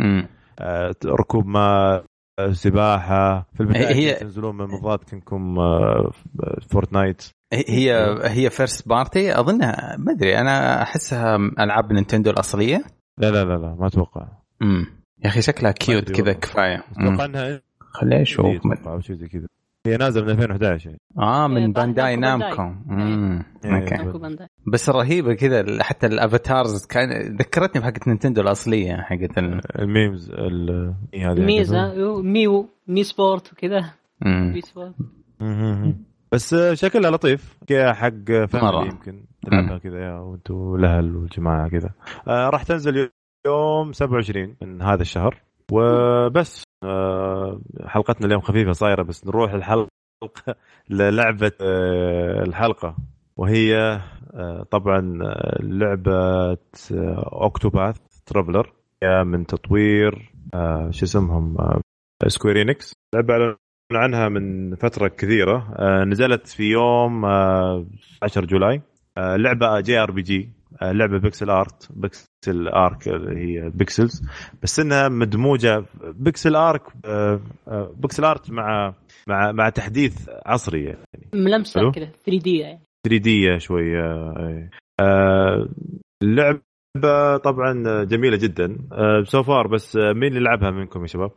آه، 0.60 0.96
ركوب 1.06 1.46
ماء 1.46 1.62
آه، 1.62 2.04
سباحة. 2.52 3.48
في 3.54 3.60
البداية 3.62 3.96
هي- 3.96 4.14
تنزلون 4.14 4.58
من 4.58 4.66
مضاد 4.66 5.00
كنكم 5.00 5.60
آه، 5.60 6.12
Fortnite. 6.70 7.24
هي 7.54 8.18
هي 8.24 8.50
first 8.50 8.88
party 8.90 9.40
اظنها 9.40 9.96
ما 10.00 10.12
أدري 10.12 10.38
أنا 10.38 10.82
أحسها 10.82 11.36
ألعاب 11.60 11.94
Nintendo 11.94 12.30
الأصلية. 12.32 12.84
لا 13.18 13.32
لا 13.32 13.44
لا 13.44 13.58
لا 13.58 13.76
ما 13.80 13.88
أتوقع. 13.88 14.28
امم 14.62 14.86
يا 15.24 15.30
أخي 15.30 15.42
شكلها 15.42 15.72
cute 15.72 16.12
كذا. 16.12 16.34
كفاية. 16.34 16.84
أتوقع 16.92 17.26
إنها 17.26 17.62
خليني 17.80 18.22
أشوف. 18.22 18.46
أتوقع 18.46 18.94
أو 18.94 19.00
شيء 19.00 19.16
زي 19.16 19.28
كذا. 19.28 19.48
هي 19.88 19.98
نازلة 19.98 20.24
من 20.24 20.30
2011 20.30 20.90
يعني 20.90 21.02
آه 21.20 21.48
من 21.48 21.58
إيه، 21.58 21.74
Bandai 21.74 22.16
Namco. 22.16 22.62
امم 22.90 23.44
إيه. 23.66 23.72
أوكي. 23.76 24.48
بس 24.68 24.90
رهيبة 24.90 25.34
كذا 25.34 25.84
حتى 25.84 26.08
ال 26.08 26.18
avatars 26.18 26.86
كان 26.86 27.36
ذكرتني 27.38 27.82
بحقت 27.82 28.08
Nintendo 28.08 28.42
الأصلية 28.42 28.96
حقت 28.96 29.38
ال... 29.38 29.62
ال 29.82 30.20
Miis 30.20 31.74
هذه 31.74 31.94
يو- 31.94 32.22
ميو 32.22 32.70
Wii 32.88 33.04
Sports 33.04 33.54
وكذا. 33.54 33.86
بس 36.32 36.56
شكلها 36.74 37.12
لطيف. 37.12 37.58
حق. 37.94 38.10
family 38.46 38.88
يمكن 38.88 39.26
تلعبها 39.46 39.78
كذا 39.78 40.00
يا 40.00 40.20
وأنتم 40.20 40.76
الأهل 40.76 41.16
والجماعة 41.16 41.70
كذا. 41.70 41.90
آه 42.28 42.50
راح 42.50 42.64
تنزل 42.64 43.10
يوم 43.48 43.94
27 43.94 44.56
من 44.62 44.82
هذا 44.82 45.02
الشهر. 45.02 45.42
وبس. 45.72 46.64
آه 46.84 47.62
حلقتنا 47.86 48.28
اليوم 48.28 48.42
خفيفة 48.42 48.72
صايرة 48.72 49.04
بس 49.04 49.28
نروح 49.28 49.54
الحلقة 49.54 49.88
للعبة 50.90 51.52
آه 51.62 52.44
الحلقة. 52.44 52.96
وهي 53.38 53.76
آه 54.34 54.64
طبعا 54.72 55.20
لعبة 55.60 56.58
Octopath 57.32 57.98
Traveler. 58.26 58.74
من 59.26 59.46
تطوير 59.46 60.32
شو 60.90 61.06
اسمهم 61.06 61.58
Square 62.28 62.67
Enix 62.67 62.94
لعبة 63.16 63.58
عنها 63.94 64.30
من 64.30 64.76
فترة 64.76 65.08
كثيرة. 65.08 65.74
نزلت 66.04 66.48
في 66.48 66.64
يوم 66.64 67.26
آه 67.26 67.86
10 68.24 68.46
July. 68.46 68.82
لعبة 69.18 69.80
JRPG. 69.80 70.50
لعبة 70.82 71.18
pixel 71.20 71.50
art 71.50 71.88
pixel 71.92 72.68
art 72.68 73.08
اللي 73.08 73.40
هي 73.40 73.70
pixels 73.70 74.22
بس 74.64 74.80
إنها 74.80 75.10
مدموجة 75.10 75.86
بيكسل 76.04 76.56
آرك 76.56 76.82
آه، 77.06 77.40
آه، 77.68 77.94
pixel 77.98 78.26
art 78.26 78.52
مع 78.52 78.94
مع 79.28 79.52
مع 79.52 79.70
تحديث 79.70 80.30
عصري 80.46 80.84
يعني 80.84 81.30
ملمسة. 81.34 81.92
كذا 81.92 82.06
3D 82.06 82.58
يعني 82.58 82.80
3D 83.08 83.60
شوية. 83.60 84.34
آه، 85.00 85.68
اللعبه 86.24 87.38
طبعا 87.44 88.04
جميلة 88.04 88.38
جدا 88.38 88.78
so 89.24 89.44
far 89.44 89.68
بس 89.68 89.96
آه، 89.96 90.14
مين 90.14 90.24
اللي 90.38 90.40
لعبها 90.40 90.72
منكم 90.72 91.02
يا 91.02 91.08
شباب؟ 91.08 91.32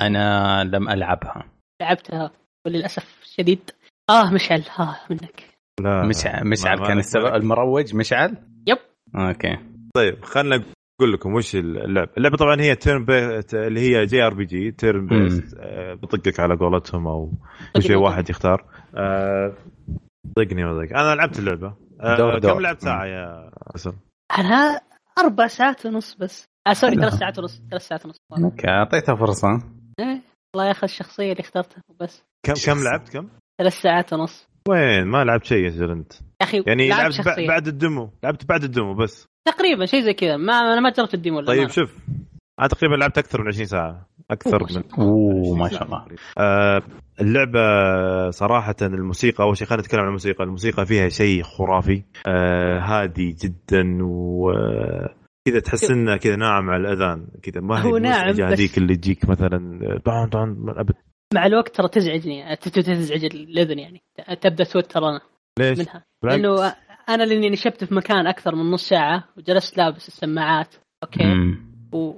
أنا 0.00 0.64
لم 0.64 0.88
ألعبها 0.88 1.44
لعبتها 1.82 2.30
وللأسف 2.66 3.20
شديد 3.24 3.70
آه 4.10 4.30
مشعل 4.34 4.62
آه 4.78 4.96
منك 5.10 5.44
لا 5.80 6.06
مشعل 6.06 6.48
مشعل 6.48 6.78
كان 6.86 6.98
السبب. 6.98 7.34
المروج 7.34 7.94
مشعل. 7.94 8.36
okay. 9.16 9.56
طيب 9.94 10.24
خلنا 10.24 10.64
أقول 11.00 11.12
لكم 11.12 11.34
وش 11.34 11.56
اللعبه 11.56 12.10
اللعبة 12.16 12.36
طبعا 12.36 12.60
هي 12.60 12.74
turn 12.74 13.04
based 13.04 13.54
اللي 13.54 13.80
هي 13.80 14.06
JRPG 14.06 14.70
turn 14.70 15.06
based 15.06 15.56
آه، 15.58 15.94
بطقك 15.94 16.40
على 16.40 16.56
قولتهم 16.56 17.06
أو 17.06 17.32
كل 17.76 17.82
شيء 17.82 17.96
واحد 17.96 18.30
يختار. 18.30 18.64
آه، 18.96 19.52
طقني 20.36 20.64
ما 20.64 20.86
طق 20.86 20.98
أنا 20.98 21.14
لعبت 21.14 21.38
اللعبة. 21.38 21.74
آه، 22.00 22.16
دور 22.16 22.38
دور. 22.38 22.52
كم 22.54 22.60
لعبت 22.60 22.80
ساعة 22.80 23.06
يا 23.06 23.50
حسن؟ 23.74 23.92
أنا 24.38 24.80
أربع 25.18 25.46
ساعات 25.46 25.86
ونص 25.86 26.14
بس. 26.14 26.44
آه 26.66 26.72
sorry 26.72 26.94
ثلاث 26.94 27.14
ساعات 27.14 27.38
ونص 27.38 27.62
ثلاث 27.70 27.82
ساعات 27.82 28.06
ونص. 28.06 28.16
okay 28.44 28.68
اعطيتها 28.68 29.14
فرصة. 29.14 29.48
إيه، 30.00 30.22
الله 30.54 30.68
ياخذ 30.68 30.84
الشخصية 30.84 31.32
اللي 31.32 31.40
اخترتها 31.40 31.82
بس. 32.00 32.22
كم 32.46 32.54
كم 32.66 32.84
لعبت؟ 32.84 33.08
كم؟ 33.08 33.28
ثلاث 33.60 33.72
ساعات 33.72 34.12
ونص. 34.12 34.48
وين؟ 34.68 35.04
ما 35.06 35.24
لعبت 35.24 35.44
شيء 35.44 35.64
يا 35.64 35.92
أنت. 35.92 36.12
أخي 36.42 36.62
يعني 36.66 36.88
لعبت 36.88 37.00
لعبت 37.00 37.14
شخصية. 37.14 37.48
بعد 37.48 37.66
ال 37.66 37.75
demo 37.75 38.10
لعبت 38.24 38.44
بعد 38.48 38.64
ال 38.64 38.70
demo 38.70 38.94
بس. 38.94 39.26
تقريبا 39.48 39.86
شيء 39.86 40.00
زي 40.00 40.14
كذا. 40.14 40.36
ما 40.36 40.52
أنا 40.52 40.80
ما 40.80 40.90
جربت 40.90 41.14
ال 41.14 41.19
demo 41.19 41.40
طيب. 41.40 41.68
شوف. 41.68 41.98
أنا 42.60 42.68
تقريبا 42.68 42.94
لعبت 42.94 43.18
أكثر 43.18 43.40
من 43.42 43.48
20 43.48 43.66
ساعة. 43.66 44.08
أكثر 44.30 44.60
أوه، 44.60 44.68
من 44.76 44.82
أوه 44.98 45.56
ما 45.56 45.68
شاء 45.68 45.84
الله. 45.84 46.04
آه، 46.38 46.82
اللعبة 47.20 47.60
صراحة 48.30 48.74
الموسيقى 48.82 49.44
أول 49.44 49.56
شيء 49.56 49.66
خلينا 49.68 49.82
نتكلم 49.82 50.00
عن 50.00 50.06
الموسيقى، 50.06 50.44
الموسيقى 50.44 50.86
فيها 50.86 51.08
شيء 51.08 51.42
خرافي. 51.42 52.02
آه، 52.26 52.78
هادي 52.78 53.32
جدا 53.32 53.98
وكذا 54.02 55.60
تحس 55.64 55.90
إنه 55.90 56.16
كذا 56.16 56.36
ناعم 56.36 56.70
على 56.70 56.80
الأذان. 56.88 57.26
كذا 57.42 57.60
ما 57.60 57.82
هي 57.84 57.90
هو 57.90 57.98
ناعم 57.98 58.32
بس- 58.32 58.40
هذيك 58.40 58.78
اللي 58.78 58.96
تجيك 58.96 59.28
مثلا 59.28 59.58
طعن 60.04 60.28
طعن 60.28 60.56
أبد. 60.68 60.94
مع 61.34 61.46
الوقت 61.46 61.76
ترى 61.76 61.88
تزعجني 61.88 62.56
ت- 62.56 62.68
ت- 62.68 62.78
تزعج 62.78 63.24
الأذن 63.24 63.78
يعني. 63.78 64.02
تبدأ 64.40 64.64
توتر 64.64 65.00
أنا. 65.08 65.20
ليش؟ 65.58 65.78
منها. 65.78 66.04
لأنه 66.22 66.74
أنا 67.08 67.22
لأني 67.22 67.50
نشبت 67.50 67.84
في 67.84 67.94
مكان 67.94 68.26
أكثر 68.26 68.54
من 68.54 68.70
نص 68.70 68.88
ساعة 68.88 69.24
وجلست 69.36 69.76
لابس 69.76 70.08
السماعات 70.08 70.74
okay 71.02 71.24
مم. 71.24 71.58
و- 71.92 72.16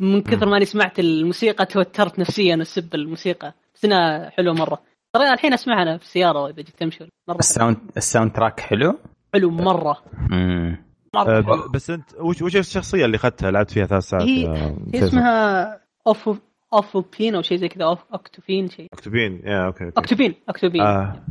ومن 0.00 0.22
كثر 0.22 0.46
ما 0.48 0.56
أني 0.56 0.64
سمعت 0.64 0.98
الموسيقى 0.98 1.66
توترت 1.66 2.18
نفسيا 2.18 2.56
وسب 2.56 2.94
الموسيقى 2.94 3.54
بس 3.74 3.84
انها 3.84 4.30
حلوة 4.30 4.54
مرة 4.54 4.82
ترى 5.12 5.32
الحين 5.32 5.52
أسمعها 5.52 5.82
أنا 5.82 5.98
في 5.98 6.04
السياره 6.04 6.46
إذا 6.46 6.56
جيت 6.62 6.70
تمشي 6.78 7.04
مرة. 7.28 7.38
ال 7.38 7.43
sound 7.43 7.71
ال 7.71 7.76
soundtrack 7.96 8.60
حلو 8.60 8.98
حلو 9.34 9.50
مرة 9.50 9.96
مم. 10.30 10.76
مرة. 11.14 11.40
ب- 11.40 11.72
بس 11.72 11.90
أنت 11.90 12.14
وش 12.20 12.42
وش 12.42 12.56
الشخصية 12.56 13.04
اللي 13.04 13.16
أخذتها 13.16 13.50
لعبت 13.50 13.70
فيها 13.70 13.86
ثلاث 13.86 14.02
ساعات؟ 14.04 14.24
هي- 14.24 14.46
آه، 14.48 14.76
هي؟ 14.94 15.04
اسمها 15.04 15.80
اوفو 16.06 16.36
أوفوبين 16.72 17.34
أو 17.34 17.42
شيء 17.42 17.58
زي 17.58 17.68
كذا 17.68 17.94
أوف- 17.94 18.12
اوكتوبين 18.12 18.68
شيء 18.68 18.86
مكتوبين 18.92 19.40
يا 19.44 19.66
أوكي 19.66 19.84
أوكي 19.84 19.96
اوكتوبين 19.98 20.34
اوكتوبين 20.48 20.82
آه 20.82 21.22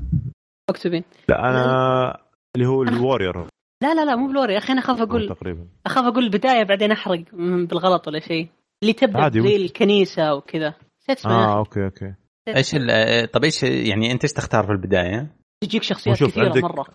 اوكتوبين 0.70 1.04
لا 1.30 1.40
أنا 1.50 2.18
اللي 2.56 2.68
هو 2.68 2.84
الواريور 2.84 3.48
لا 3.84 3.94
لا 3.94 4.06
لا 4.06 4.16
مو 4.16 4.28
بلوري 4.28 4.54
يا 4.54 4.58
أخي 4.58 4.74
أنا 4.74 4.82
أخاف 4.82 5.02
أقول 5.02 5.30
تقريبا. 5.30 5.68
أخاف 5.86 6.06
أقول 6.06 6.24
البداية 6.24 6.64
بعدين 6.64 6.92
أحرق 6.92 7.24
بالغلط 7.70 8.08
ولا 8.08 8.20
شيء. 8.20 8.50
اللي 8.84 8.94
تبدأ 8.94 9.20
عادي، 9.22 9.42
زي 9.42 9.56
الكنيسة 9.56 10.34
وكذا. 10.36 10.74
نسيت 11.02 11.18
اسمها 11.18 11.46
آه. 11.46 11.58
أوكي 11.58 11.86
أوكي. 11.86 12.14
إيش 12.48 12.76
ال- 12.76 12.90
آه، 12.92 13.26
طب 13.26 13.44
إيش 13.44 13.64
يعني 13.64 14.12
أنت 14.12 14.24
إيش 14.24 14.34
تختار 14.34 14.64
في 14.66 14.72
البداية؟ 14.72 15.36
تجيك 15.64 15.84
شخصيات 15.84 16.24
كثيرة 16.24 16.46
عندك- 16.46 16.64
مرة. 16.64 16.86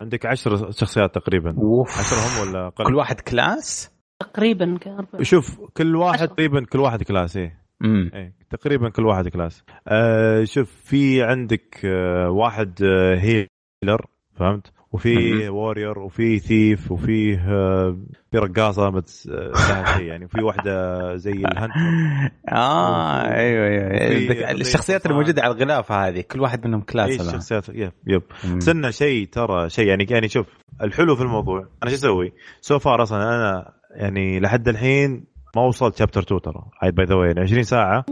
عندك 0.00 0.26
عشر 0.26 0.70
شخصيات 0.70 1.14
تقريبا. 1.14 1.56
أوف. 1.62 1.98
عشرهم 1.98 2.48
ولا 2.48 2.66
أقل؟ 2.66 2.84
كل 2.84 2.94
واحد 2.94 3.20
class؟ 3.20 3.90
تقريبا. 4.22 4.78
شوف 5.22 5.60
كل 5.76 5.96
واحد. 5.96 6.28
تقريبا 6.28 6.64
كل 6.72 6.78
واحد 6.80 7.02
class 7.02 7.36
إيه. 7.36 7.57
امم 7.84 8.10
إيه 8.14 8.32
تقريبا 8.50 8.88
كل 8.88 9.06
واحد 9.06 9.28
class. 9.28 9.64
آه 9.88 10.44
شوف 10.44 10.70
في 10.84 11.22
عندك 11.22 11.80
آه 11.84 12.30
واحد 12.30 12.82
آه 12.82 13.16
healer 13.16 14.06
فهمت؟ 14.36 14.72
وفي. 14.92 15.48
و 15.48 15.54
warrior 15.54 15.98
وفي 15.98 16.38
thief 16.38 16.92
وفي 16.92 17.34
آه 17.38 17.96
في 18.30 18.38
رقاصة 18.38 18.90
ما 18.90 19.02
آه، 19.30 19.96
شيء 19.96 20.06
يعني. 20.06 20.24
وفي 20.24 20.42
واحدة 20.42 21.16
زي 21.16 21.32
ال 21.32 21.38
hunter 21.38 21.74
آه 22.52 23.22
أيوه 23.34 23.66
أيوه. 23.66 24.32
ذك- 24.32 24.60
الشخصيات 24.60 25.06
اللي 25.06 25.16
موجوده 25.16 25.42
على 25.42 25.52
الغلاف 25.54 25.92
هذه 25.92 26.20
كل 26.20 26.40
واحد 26.40 26.66
منهم 26.66 26.80
class 26.80 27.10
الآن. 27.10 27.28
الشخصيات 27.28 27.68
yep 27.68 27.92
yep. 28.06 28.22
انه 28.68 28.90
شيء 28.90 29.26
ترى 29.26 29.70
شيء 29.70 29.86
يعني 29.88 30.06
يعني 30.10 30.28
شوف 30.28 30.46
الحلو 30.82 31.16
في 31.16 31.22
الموضوع 31.22 31.68
أنا 31.82 31.90
شو 31.90 31.96
أسوي؟ 31.96 32.32
so 32.60 32.78
far 32.78 33.02
أصلا 33.02 33.22
أنا 33.22 33.72
يعني 33.90 34.40
لحد 34.40 34.68
الحين 34.68 35.24
ما 35.56 35.62
وصلت 35.62 35.96
chapter 35.96 36.20
2 36.20 36.40
ترى. 36.40 36.62
هاي 36.82 36.90
by 36.90 37.06
the 37.06 37.14
way 37.14 37.34
20 37.38 37.62
ساعة 37.62 38.04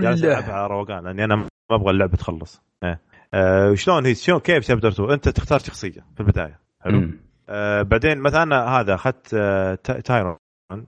جالس 0.00 0.24
ألعبها 0.24 0.52
على 0.52 0.66
روقان 0.66 1.04
لأني 1.04 1.24
أنا 1.24 1.36
ما 1.36 1.48
أبغى 1.70 1.90
اللعبة 1.90 2.16
تخلص. 2.16 2.62
إيه. 2.84 3.00
آه 3.34 3.70
وشلون 3.70 4.06
هي؟ 4.06 4.14
شلون 4.14 4.38
كيف 4.40 4.64
chapter 4.64 4.88
2 4.88 5.10
أنت 5.10 5.28
تختار 5.28 5.58
شخصية 5.58 6.00
في 6.14 6.20
البداية. 6.20 6.58
حلو. 6.80 7.10
آه 7.48 7.82
بعدين 7.82 8.18
مثلا 8.20 8.68
هذا 8.80 8.94
أخذت 8.94 9.34
آه 9.34 9.74
تا- 9.74 10.00
تايرون 10.00 10.36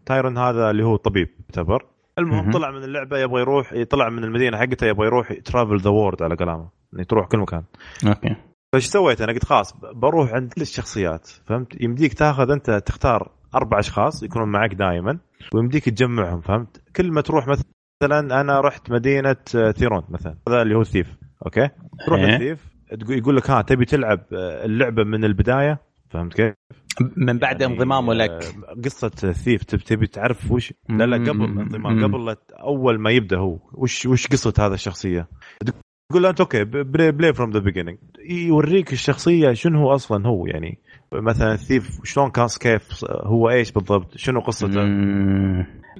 تايرون 0.07 0.39
هذا 0.39 0.71
اللي 0.71 0.85
هو 0.85 0.97
طبيب 0.97 1.29
يعتبر 1.41 1.87
المهم 2.19 2.43
مهم. 2.43 2.51
طلع 2.51 2.71
من 2.71 2.85
اللعبة 2.85 3.19
يبغى 3.19 3.41
يروح 3.41 3.73
يطلع 3.73 4.09
من 4.09 4.25
المدينة 4.25 4.57
حقته 4.59 4.87
يبغى 4.87 5.07
يروح 5.07 5.33
travel 5.45 5.77
the 5.77 5.91
world 5.91 6.23
على 6.23 6.37
كلامه 6.37 6.69
يعني 6.93 7.05
تروح 7.05 7.27
كل 7.27 7.39
مكان. 7.39 7.63
okay. 8.09 8.37
فايش 8.73 8.87
سويت؟ 8.87 9.21
أنا 9.21 9.33
قلت 9.33 9.45
خلاص 9.45 9.77
بروح 9.95 10.33
عند 10.33 10.53
كل 10.53 10.63
الشخصيات 10.63 11.27
فهمت؟ 11.47 11.81
يمديك 11.83 12.15
تاخذ 12.15 12.51
أنت 12.51 12.71
تختار 12.71 13.31
أربع 13.55 13.79
أشخاص 13.79 14.23
يكونون 14.23 14.49
معك 14.49 14.75
دائما 14.75 15.19
ويمديك 15.55 15.84
تجمعهم 15.84 16.41
فهمت؟ 16.41 16.82
كل 16.97 17.12
ما 17.12 17.20
تروح 17.20 17.47
مثلا 17.49 18.41
أنا 18.41 18.61
رحت 18.61 18.91
مدينة 18.91 19.37
آه، 19.57 19.70
ثيرون 19.70 20.03
مثلا 20.09 20.37
هذا 20.49 20.62
اللي 20.62 20.74
هو 20.74 20.80
ال 20.81 20.87
thief 20.87 21.17
okay؟ 21.47 21.69
تروح 22.07 22.20
إيه. 22.20 22.34
ال 22.35 22.42
thief 22.42 22.77
تقول 23.01 23.18
يقول 23.18 23.37
لك 23.37 23.51
ها 23.51 23.62
تبي 23.62 23.84
تلعب 23.84 24.20
آه، 24.32 24.64
اللعبة 24.64 25.05
من 25.05 25.24
البداية؟ 25.24 25.78
فهمت 26.11 26.34
كيف؟ 26.34 26.55
من 27.16 27.39
بعد 27.39 27.61
يعني، 27.61 27.74
انضمامه 27.74 28.12
آه، 28.12 28.16
لك. 28.16 28.55
قصة 28.84 29.11
ال 29.25 29.31
thief 29.31 29.64
تبي 29.64 30.07
تعرف 30.07 30.53
وش؟ 30.53 30.72
لا 30.89 31.07
لا 31.07 31.16
قبل 31.16 31.49
مم. 31.49 32.05
قبل 32.05 32.37
أول 32.53 32.99
ما 32.99 33.11
يبدأ 33.11 33.39
هو 33.39 33.59
وش 33.72 34.07
وش 34.07 34.26
قصة 34.26 34.55
هذا 34.59 34.74
الشخصية؟ 34.74 35.28
تقول 36.11 36.22
له 36.22 36.30
أنت 36.30 36.41
okay 36.41 36.64
play 36.64 37.12
play 37.12 37.35
from 37.35 37.51
the 37.51 37.59
beginning 37.59 37.99
يوريك 38.28 38.93
الشخصية 38.93 39.53
شنو 39.53 39.78
هو 39.80 39.95
أصلا 39.95 40.26
هو 40.26 40.47
يعني 40.47 40.78
مثلا 41.13 41.53
ال 41.53 41.61
thief 41.61 42.01
شلون 42.05 42.31
كان 42.31 42.49
كيف 42.61 43.05
هو 43.11 43.51
إيش 43.51 43.73
بالضبط؟ 43.73 44.17
شنو 44.17 44.41
قصته. 44.41 44.83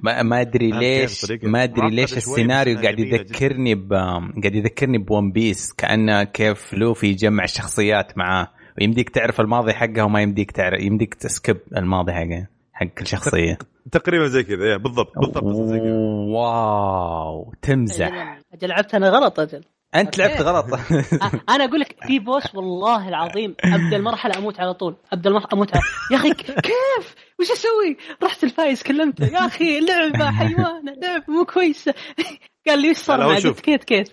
ما 0.03 0.23
ما 0.23 0.41
أدري 0.41 0.71
ليش 0.71 1.31
ما 1.43 1.63
أدري 1.63 1.89
ليش 1.89 2.17
السيناريو 2.17 2.79
قاعد 2.79 2.99
يذكرني 2.99 3.75
ب 3.75 3.93
قاعد 3.93 4.55
يذكرني 4.55 4.97
ب 4.97 5.05
One 5.05 5.31
Piece 5.31 5.73
كأنه 5.73 6.23
كيف 6.23 6.73
لوفي 6.73 7.07
يجمع 7.07 7.43
الشخصيات 7.43 8.17
معاه 8.17 8.47
ويمديك 8.81 9.09
تعرف 9.09 9.41
الماضي 9.41 9.73
حقها 9.73 10.03
وما 10.03 10.21
يمديك 10.21 10.51
تعرف 10.51 10.81
يمديك 10.81 11.13
ت 11.13 11.22
skip 11.22 11.57
الماضي 11.77 12.11
حقه 12.11 12.47
حق 12.73 12.85
كل 12.85 13.07
شخصيه 13.07 13.57
تقريبا 13.91 14.27
زي 14.27 14.43
كذا 14.43 14.77
بالضبط 14.77 15.19
بالضبط 15.19 15.55
زي 15.55 15.79
كذا. 15.79 15.93
wow 16.35 17.53
تمزح. 17.61 18.39
أجل 18.53 18.69
لعبت 18.69 18.95
أنا 18.95 19.09
غلط 19.09 19.39
أجل. 19.39 19.63
أنت 19.95 20.17
لعبت 20.17 20.41
غلط. 20.41 20.65
أنا 21.49 21.65
أقول 21.65 21.79
لك 21.79 21.95
في 22.07 22.19
boss 22.19 22.55
والله 22.55 23.09
العظيم 23.09 23.55
ابدا 23.63 23.97
المرحلة 23.97 24.37
أموت 24.37 24.59
على 24.59 24.73
طول. 24.73 24.95
ابدا 25.13 25.29
المرحله 25.29 25.49
أموت 25.53 25.75
على... 25.75 25.83
يا 26.11 26.17
أخي 26.17 26.33
كيف؟ 26.33 27.15
وش 27.39 27.51
أسوي؟ 27.51 27.97
رحت 28.23 28.43
الفايز 28.43 28.83
كلمته. 28.83 29.25
يا 29.25 29.45
أخي 29.45 29.79
لعبة 29.79 30.31
حيوانة 30.31 30.93
لعبة 31.01 31.23
مو 31.27 31.45
كويسة. 31.45 31.93
قال 32.67 32.81
لي 32.81 32.87
إيش 32.89 32.97
صار 32.97 33.19
معك؟ 33.27 33.43
قلت 33.47 33.59
كيف 33.59 33.83
كيف؟ 33.83 34.07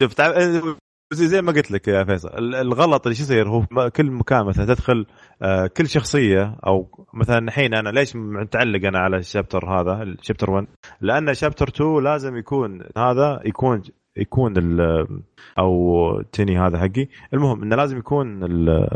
شوف 0.00 0.14
زي 1.12 1.42
ما 1.42 1.52
قلت 1.52 1.70
لك 1.70 1.88
يا 1.88 2.04
فيصل 2.04 2.28
ال- 2.28 2.54
الغلط 2.54 3.06
اللي 3.06 3.16
شو 3.16 3.22
يصير 3.22 3.48
هو 3.48 3.90
كل 3.90 4.10
مكان 4.10 4.46
مثلا 4.46 4.64
تدخل 4.74 5.06
آه، 5.42 5.66
كل 5.66 5.88
شخصية 5.88 6.56
أو 6.66 7.06
مثلا 7.14 7.38
الحين 7.38 7.74
أنا 7.74 7.88
ليش 7.88 8.16
متعلق 8.16 8.86
أنا 8.86 8.98
على 8.98 9.16
ال 9.16 9.22
chapter 9.22 9.66
هذا 9.66 10.02
ال 10.02 10.08
chapter 10.08 10.50
1 10.50 10.66
لأن 11.00 11.34
شابتر 11.34 11.68
2 11.68 12.04
لازم 12.04 12.36
يكون 12.36 12.82
هذا 12.98 13.40
يكون 13.44 13.82
يكون 14.16 14.56
ال 14.56 14.80
أو 15.58 16.20
تني 16.32 16.58
هذا 16.58 16.78
حقي 16.78 17.08
المهم 17.34 17.62
إنه 17.62 17.76
لازم 17.76 17.98
يكون 17.98 18.44
ال- 18.44 18.88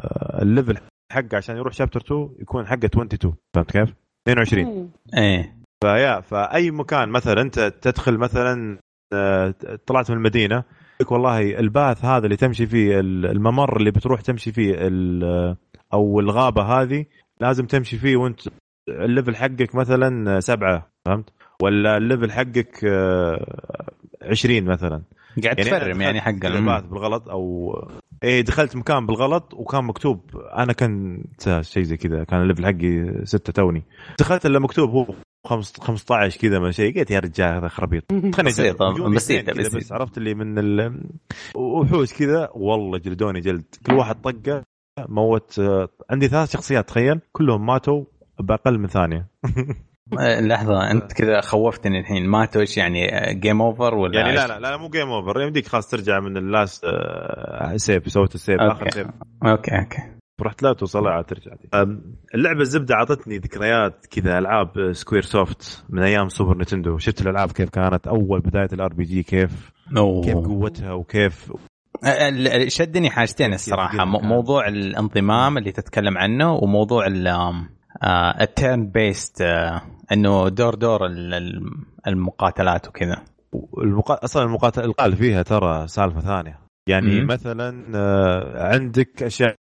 الليفل 0.42 0.76
حقه 1.12 1.36
عشان 1.36 1.56
يروح 1.56 1.72
شابتر 1.72 2.00
2 2.00 2.30
يكون 2.40 2.66
حقه 2.66 2.84
22 2.86 3.34
فهمت 3.54 3.70
كيف؟ 3.70 3.94
22 4.28 4.64
مم. 4.64 4.88
إيه 5.18 5.56
فيا 5.84 6.20
فأي 6.20 6.70
مكان 6.70 7.08
مثلا 7.08 7.42
أنت 7.42 7.60
تدخل 7.82 8.18
مثلا 8.18 8.78
آه، 9.12 9.54
طلعت 9.86 10.10
من 10.10 10.16
المدينة 10.16 10.64
لك 11.00 11.12
والله 11.12 11.58
الباث 11.58 12.04
هذا 12.04 12.24
اللي 12.24 12.36
تمشي 12.36 12.66
فيه 12.66 13.00
ال- 13.00 13.26
الممر 13.26 13.76
اللي 13.76 13.90
بتروح 13.90 14.20
تمشي 14.20 14.52
فيه 14.52 14.74
ال- 14.78 15.56
أو 15.92 16.20
الغابة 16.20 16.62
هذه 16.62 17.04
لازم 17.40 17.66
تمشي 17.66 17.96
فيه 17.98 18.16
وأنت 18.16 18.40
ال 18.88 18.96
level 18.96 19.36
حقك 19.36 19.74
مثلا 19.74 20.40
سبعة 20.40 20.88
فهمت؟ 21.06 21.30
ولا 21.62 21.96
ال 21.96 22.02
level 22.02 22.32
حقك 22.32 22.84
آه، 22.84 23.92
20 24.22 24.64
مثلا. 24.64 25.02
قاعد 25.44 25.56
تفرم 25.56 26.00
يعني 26.00 26.20
حق 26.20 26.32
بالغلط 26.90 27.28
أو 27.28 27.72
إيه 28.24 28.40
دخلت 28.40 28.76
مكان 28.76 29.06
بالغلط 29.06 29.54
وكان 29.54 29.84
مكتوب 29.84 30.36
أنا 30.36 30.72
كنت 30.72 31.60
شيء 31.62 31.82
زي 31.82 31.96
كذا 31.96 32.24
كان 32.24 32.42
ال 32.42 32.46
level 32.46 32.66
حقي 32.66 33.24
ستة 33.26 33.52
توني. 33.52 33.82
دخلت 34.18 34.46
إلا 34.46 34.58
مكتوب 34.58 34.90
هو 34.90 35.06
خمس- 35.46 35.80
15 35.80 36.40
كذا 36.40 36.58
من 36.58 36.72
شيء. 36.72 36.98
قلت 36.98 37.10
يا 37.10 37.18
رجال 37.18 37.54
هذا 37.54 37.68
خرابيط. 37.68 38.04
كذا 38.36 38.42
بسيطة. 38.42 39.52
بس 39.52 39.92
عرفت 39.92 40.18
اللي 40.18 40.34
من 40.34 40.58
ال 40.58 41.00
وحوش 41.54 42.12
كذا 42.14 42.48
والله 42.54 42.98
جلدوني 42.98 43.40
جلد. 43.40 43.64
كل 43.86 43.94
واحد 43.94 44.16
طقه 44.22 44.62
موت. 45.08 45.60
عندي 46.10 46.28
ثلاث 46.28 46.52
شخصيات 46.52 46.88
تخيل. 46.88 47.20
كلهم 47.32 47.66
ماتوا 47.66 48.04
بأقل 48.40 48.78
من 48.78 48.86
ثانية. 48.86 49.26
آه، 50.20 50.40
لحظة 50.40 50.90
أنت 50.90 51.12
كذا 51.12 51.40
خوفتني 51.40 52.00
الحين 52.00 52.26
ماتوا 52.28 52.60
إيش 52.60 52.76
يعني 52.76 53.10
game 53.34 53.62
over 53.62 53.94
ولا 53.94 54.20
يعني 54.20 54.34
لا؟ 54.34 54.46
لا 54.46 54.58
لا 54.60 54.76
مو 54.76 54.88
game 54.88 55.08
over 55.08 55.40
يمديك 55.40 55.66
خلاص 55.68 55.88
ترجع 55.90 56.20
من 56.20 56.36
ال 56.36 56.46
last 56.46 56.84
آه، 56.84 57.76
save 57.76 58.08
سويت 58.12 58.34
ال 58.34 58.39
save 58.39 58.60
آخر. 58.60 58.90
save 58.90 59.06
okay 59.46 59.78
okay 59.78 60.02
رحت 60.42 60.62
لا 60.62 60.72
توصل 60.72 61.06
عاد 61.06 61.24
ترجع 61.24 61.52
اللعبة 62.34 62.60
الزبدة 62.60 62.94
أعطتني 62.94 63.38
ذكريات 63.38 64.06
كذا 64.06 64.38
ألعاب 64.38 64.92
سكوير 64.92 65.22
سوفت 65.22 65.84
من 65.88 66.02
أيام 66.02 66.28
سوبر 66.28 66.58
نتندو 66.58 66.98
شفت 66.98 67.20
الألعاب 67.22 67.52
كيف 67.52 67.70
كانت 67.70 68.06
أول 68.06 68.40
بداية 68.40 68.68
ال 68.72 68.92
RPG 68.92 69.22
كيف 69.22 69.70
أوه. 69.96 70.22
كيف 70.24 70.34
قوتها 70.34 70.92
وكيف 70.92 71.52
ال- 72.04 72.48
ال- 72.48 72.72
شدني 72.72 73.10
حاجتين 73.10 73.52
الصراحة. 73.54 74.04
موضوع 74.04 74.68
الانضمام 74.68 75.58
اللي 75.58 75.72
تتكلم 75.72 76.18
عنه 76.18 76.52
وموضوع 76.52 77.06
ال 78.40 78.49
turn 78.49 78.86
based 78.90 79.42
إنه 80.12 80.48
دور 80.48 80.74
دور 80.74 81.06
ال- 81.06 81.34
ال- 81.34 81.70
المقاتلات 82.06 82.88
وكذا. 82.88 83.24
أصلا 84.08 84.42
المقاتل 84.42 84.84
القتال 84.84 85.16
فيها 85.16 85.42
ترى 85.42 85.86
سالفة 85.88 86.20
ثانية 86.20 86.58
يعني 86.88 87.20
مم. 87.20 87.26
مثلا 87.26 87.84
آه، 87.94 88.72
عندك 88.74 89.22
أشياء 89.22 89.54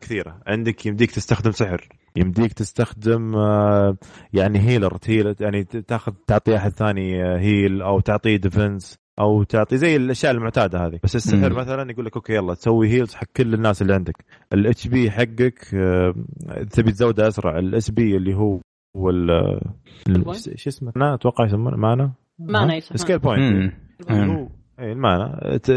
كثيرة 0.00 0.40
عندك 0.46 0.86
يمديك 0.86 1.10
تستخدم 1.10 1.50
سحر 1.50 1.88
يمديك 2.16 2.52
تستخدم 2.52 3.36
آه، 3.36 3.96
يعني 4.32 4.58
healer 4.58 4.98
heal 5.06 5.34
يعني 5.40 5.64
تاخذ 5.64 6.12
تعطي 6.26 6.56
أحد 6.56 6.70
ثاني 6.70 7.24
آه، 7.24 7.38
heal 7.38 7.82
أو 7.82 8.00
تعطيه 8.00 8.36
defense 8.36 8.98
أو 9.20 9.42
تعطي 9.42 9.76
زي 9.76 9.96
الأشياء 9.96 10.32
المعتادة 10.32 10.86
هذه. 10.86 11.00
بس 11.02 11.16
السحر 11.16 11.50
مم. 11.50 11.56
مثلا 11.58 11.90
يقول 11.90 12.04
لك 12.06 12.16
أوكي 12.16 12.32
يلا 12.32 12.54
تسوي 12.54 12.88
heals 12.88 13.14
حق 13.14 13.26
كل 13.36 13.54
الناس 13.54 13.82
اللي 13.82 13.94
عندك. 13.94 14.24
ال 14.52 14.86
HP 14.88 15.10
حقك 15.10 15.74
آه، 15.74 16.14
تبي 16.70 16.92
تزوده 16.92 17.28
أسرع. 17.28 17.58
ال 17.58 17.90
SP 17.90 18.16
اللي 18.16 18.34
هو 18.34 18.60
هو 18.96 19.10
ال- 19.10 19.30
ال- 20.08 20.24
point؟ 20.24 20.56
شو 20.56 20.70
اسمه؟ 20.70 20.92
mana 20.96 21.14
أتوقع 21.14 21.44
يسمونه 21.44 21.76
mana. 21.76 22.12
mana 22.38 22.74
يسمونه. 22.76 22.96
skill 23.02 23.18
point. 23.18 23.72
هو 24.10 24.48
اي 24.80 24.92
المانا 24.92 25.56
ت... 25.62 25.70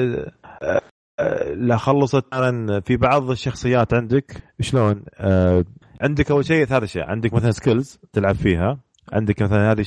لا 1.55 1.77
خلصت 1.77 2.25
مثلا 2.33 2.79
في 2.79 2.97
بعض 2.97 3.29
الشخصيات 3.31 3.93
عندك. 3.93 4.43
شلون؟ 4.61 5.03
آه، 5.15 5.65
عندك 6.01 6.31
أول 6.31 6.45
شيء 6.45 6.65
ثلاث 6.65 6.83
اشياء 6.83 7.09
عندك 7.09 7.33
مثلا 7.33 7.51
skills 7.51 7.99
تلعب 8.13 8.35
فيها. 8.35 8.79
عندك 9.13 9.41
مثلا 9.41 9.71
هذه 9.71 9.81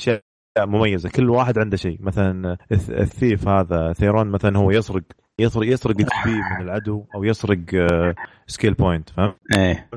اشياء 0.61 0.67
مميزة 0.79 1.09
كل 1.09 1.31
واحد 1.31 1.59
عنده 1.59 1.77
شيء. 1.77 1.99
مثلا 2.01 2.57
الث- 2.75 2.91
ال 2.91 3.01
thief 3.01 3.49
هذا 3.49 3.93
ثيرون 3.93 4.29
مثلا 4.31 4.59
هو 4.59 4.71
يسرق 4.71 5.03
يسرق 5.41 5.67
يسرق 5.67 5.97
بي 5.97 6.05
من 6.57 6.61
العدو 6.65 7.05
أو 7.15 7.25
يسرق 7.25 7.59
آه، 7.75 8.15
skill 8.47 8.75
point 8.75 9.11
فهمت؟ 9.11 9.37
إيه. 9.57 9.89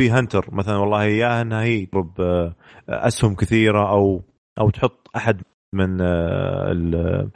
في 0.00 0.10
hunter 0.10 0.48
مثلا 0.52 0.76
والله 0.76 1.04
يا 1.04 1.42
انها 1.42 1.62
هي 1.62 1.86
تضرب 1.86 2.20
آه، 2.20 2.54
أسهم 2.88 3.34
كثيرة 3.34 3.90
أو 3.90 4.22
أو 4.60 4.70
تحط 4.70 5.10
أحد 5.16 5.42
من 5.74 6.00
آه، 6.00 6.72
آه، 6.94 7.28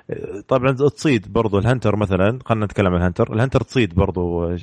طبعا 0.49 0.73
تصيد 0.73 1.33
برضو 1.33 1.59
ال 1.59 1.64
hunter 1.64 1.97
مثلا 1.97 2.39
خلينا 2.45 2.65
نتكلم 2.65 2.87
عن 2.95 2.97
ال 3.01 3.05
hunter. 3.05 3.33
ال 3.33 3.37
hunter 3.37 3.61
تصيد 3.61 3.95
برضو 3.95 4.45
آه، 4.45 4.59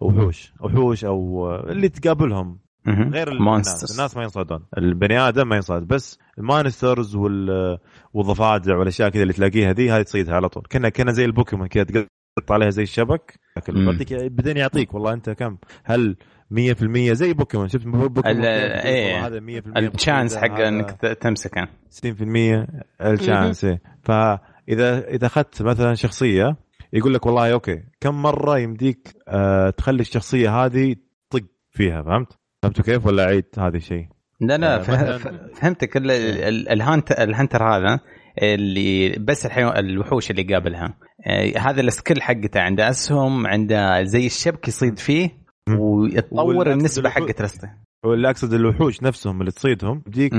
وحوش 0.00 0.52
وحوش 0.60 1.04
أو 1.04 1.46
آه، 1.50 1.70
اللي 1.72 1.88
تقابلهم. 1.88 2.58
غير 2.88 3.32
الناس 3.32 3.92
الناس 3.92 4.16
ما 4.16 4.22
ينصادون 4.22 4.64
البني 4.78 5.18
آدم 5.18 5.48
ما 5.48 5.56
ينصاد. 5.56 5.82
بس 5.82 6.18
ال 6.38 6.47
monsters 6.47 7.16
وال 7.16 7.78
والضفادع 8.12 8.76
والأشياء 8.76 9.08
كذا 9.08 9.22
اللي 9.22 9.32
تلاقيها 9.32 9.72
ذي 9.72 9.90
هذه 9.90 10.02
تصيدها 10.02 10.34
على 10.34 10.48
طول. 10.48 10.62
كنا 10.72 10.88
كنا 10.88 11.12
زي 11.12 11.24
البوكيمون 11.24 11.66
كذا 11.66 11.84
تقط 11.84 12.52
عليها 12.52 12.70
زي 12.70 12.82
الشبك. 12.82 13.40
يعطيك 13.68 14.12
بعدين 14.12 14.56
يعطيك. 14.56 14.94
والله 14.94 15.12
أنت 15.12 15.30
كم؟ 15.30 15.56
هل 15.84 16.16
100% 16.50 17.12
زي 17.12 17.32
بوكيمون. 17.32 17.68
شفت 17.68 17.86
بوكيمون؟ 17.86 18.44
إيه. 18.44 19.26
هذا 19.26 19.40
100% 19.40 19.76
ال 19.76 19.85
chance 19.85 20.36
حق 20.36 20.60
إنك 20.60 20.90
تمسكه. 21.20 21.68
60% 21.90 22.66
ال 23.00 23.09
chance 23.09 23.64
إيه. 23.64 23.82
فاذا 24.02 25.08
اذا 25.08 25.26
أخذت 25.26 25.62
مثلا 25.62 25.94
شخصية 25.94 26.56
يقول 26.92 27.14
لك 27.14 27.26
والله 27.26 27.52
أوكي 27.52 27.82
كم 28.00 28.22
مرة 28.22 28.58
يمديك 28.58 29.14
آه 29.28 29.70
تخلي 29.70 30.00
الشخصية 30.00 30.64
هذه 30.64 30.96
طق 31.30 31.42
فيها 31.70 32.02
فهمت؟ 32.02 32.41
فهمتوا 32.62 32.84
كيف 32.84 33.06
ولا 33.06 33.24
أعيد 33.24 33.44
هذا 33.58 33.76
الشيء؟ 33.76 34.06
لا 34.40 34.56
لا 34.58 34.76
آه، 34.76 35.18
فهمتك. 35.54 35.96
ال- 35.96 36.10
ال- 36.10 36.68
ال 36.68 36.77
hunt 36.77 37.12
ال 37.12 37.19
hunter 37.19 37.62
هذا 37.64 38.00
اللي 38.42 39.08
بس 39.18 39.46
الحيوان 39.46 39.78
الوحوش 39.78 40.30
اللي 40.30 40.42
قابلها 40.42 40.94
آه، 41.26 41.58
هذا 41.58 41.80
ال 41.80 41.87
skill 41.87 42.22
حقته. 42.22 42.60
عنده 42.60 42.88
أسهم 42.90 43.46
عنده 43.46 44.02
زي 44.02 44.26
الشبك 44.26 44.68
يصيد 44.68 44.98
فيه. 44.98 45.30
ويتطور 45.78 46.72
النسبة 46.72 47.10
حقت 47.10 47.42
رسته 47.42 47.70
واللي 48.04 48.30
اقصد 48.30 48.52
الوحوش 48.52 49.02
نفسهم 49.02 49.40
اللي 49.40 49.52
تصيدهم 49.52 50.00
تجيك 50.00 50.32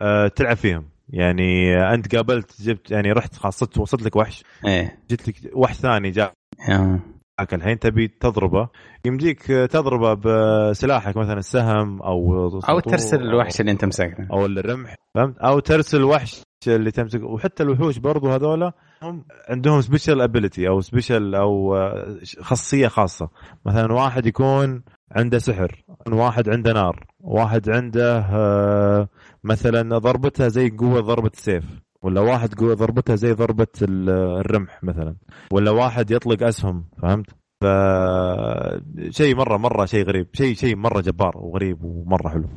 آه 0.00 0.28
تلعب 0.28 0.56
فيهم. 0.56 0.88
يعني 1.08 1.76
آه، 1.76 1.94
أنت 1.94 2.14
قابلت 2.16 2.62
جبت 2.62 2.90
يعني 2.90 3.12
رحت 3.12 3.34
خلاص 3.34 3.58
صدت 3.58 3.78
وصلت 3.78 4.02
لك 4.02 4.16
وحش 4.16 4.44
إيه. 4.66 4.98
جت 5.10 5.28
لك 5.28 5.34
وحش 5.54 5.74
ثاني 5.76 6.10
جاء. 6.10 6.32
معك 7.38 7.54
الحين 7.54 7.78
تبي 7.78 8.08
تضربه 8.08 8.68
يمديك 9.04 9.42
تضربه 9.42 10.14
بسلاحك 10.14 11.16
مثلا 11.16 11.38
السهم 11.38 12.02
أو 12.02 12.48
أو 12.68 12.80
ترسل 12.80 13.22
الوحش 13.22 13.60
اللي 13.60 13.72
أنت 13.72 13.84
مسكته 13.84 14.26
أو 14.32 14.46
الرمح 14.46 14.94
فهمت؟ 15.14 15.38
أو 15.38 15.58
ترسل 15.58 16.04
وحش 16.04 16.42
اللي 16.66 16.90
تمسك 16.90 17.22
وحتى 17.22 17.62
الوحوش 17.62 17.98
برضو 17.98 18.28
هذولا 18.28 18.72
هم 19.02 19.24
عندهم 19.48 19.80
special 19.80 20.20
ability 20.20 20.68
أو 20.68 20.80
special 20.80 21.34
أو 21.34 21.76
خاصية 22.40 22.88
خاصة. 22.88 23.28
مثلا 23.66 23.92
واحد 23.92 24.26
يكون 24.26 24.82
عنده 25.12 25.38
سحر 25.38 25.84
واحد 26.08 26.48
عنده 26.48 26.72
نار 26.72 27.06
واحد 27.20 27.70
عنده 27.70 28.18
آه، 28.18 29.08
مثلا 29.44 29.98
ضربتها 29.98 30.48
زي 30.48 30.70
قوة 30.70 31.00
ضربة 31.00 31.30
السيف 31.34 31.64
ولا 32.02 32.20
واحد 32.20 32.54
ضربتها 32.54 33.16
زي 33.16 33.32
ضربة 33.32 33.66
ال- 33.82 34.10
الرمح 34.40 34.84
مثلا 34.84 35.16
ولا 35.52 35.70
واحد 35.70 36.10
يطلق 36.10 36.42
أسهم 36.42 36.84
فهمت؟ 37.02 37.30
ف 37.60 37.66
شيء 39.10 39.36
مرة 39.36 39.56
مرة 39.56 39.84
شيء 39.84 40.06
غريب 40.06 40.26
شيء 40.32 40.54
شيء 40.54 40.76
مرة 40.76 41.00
جبار 41.00 41.32
وغريب 41.36 41.84
ومرة 41.84 42.28
حلو. 42.28 42.48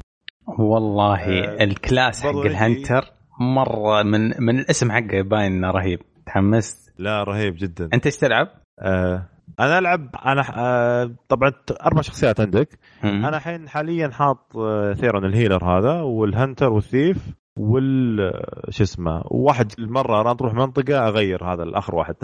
والله 0.59 1.19
آه، 1.19 1.63
ال 1.63 1.73
class 1.73 2.23
حق 2.23 2.29
ال 2.37 2.47
hunter 2.47 3.01
مرة 3.39 4.03
من 4.03 4.21
من 4.43 4.59
الاسم 4.59 4.91
حقه 4.91 5.21
باين 5.21 5.51
إنه 5.53 5.71
رهيب. 5.71 5.99
تحمست؟ 6.25 6.93
لا 6.97 7.23
رهيب 7.23 7.55
جدا. 7.57 7.89
أنت 7.93 8.05
إيش 8.05 8.17
تلعب؟ 8.17 8.47
آه 8.79 9.25
أنا 9.59 9.79
ألعب 9.79 10.09
أنا 10.25 10.43
آه 10.55 11.11
طبعا 11.29 11.51
أربع 11.85 12.01
شخصيات 12.01 12.39
عندك. 12.39 12.79
أنا 13.03 13.37
الحين 13.37 13.69
حاليا 13.69 14.09
حاط 14.09 14.57
آه 14.57 14.93
ثيرون 14.93 15.25
ال 15.25 15.31
healer 15.31 15.65
هذا 15.77 16.01
وال 16.01 16.18
hunter 16.18 16.69
وال 16.73 16.86
thief 16.86 17.17
وال 17.59 18.31
شو 18.69 18.83
اسمه 18.83 19.23
وواحد 19.25 19.71
المرة 19.79 20.21
أنا 20.21 20.33
تروح 20.33 20.53
منطقة 20.53 21.07
أغير 21.07 21.43
هذا 21.43 21.63
الآخر 21.63 21.95
واحد. 21.95 22.15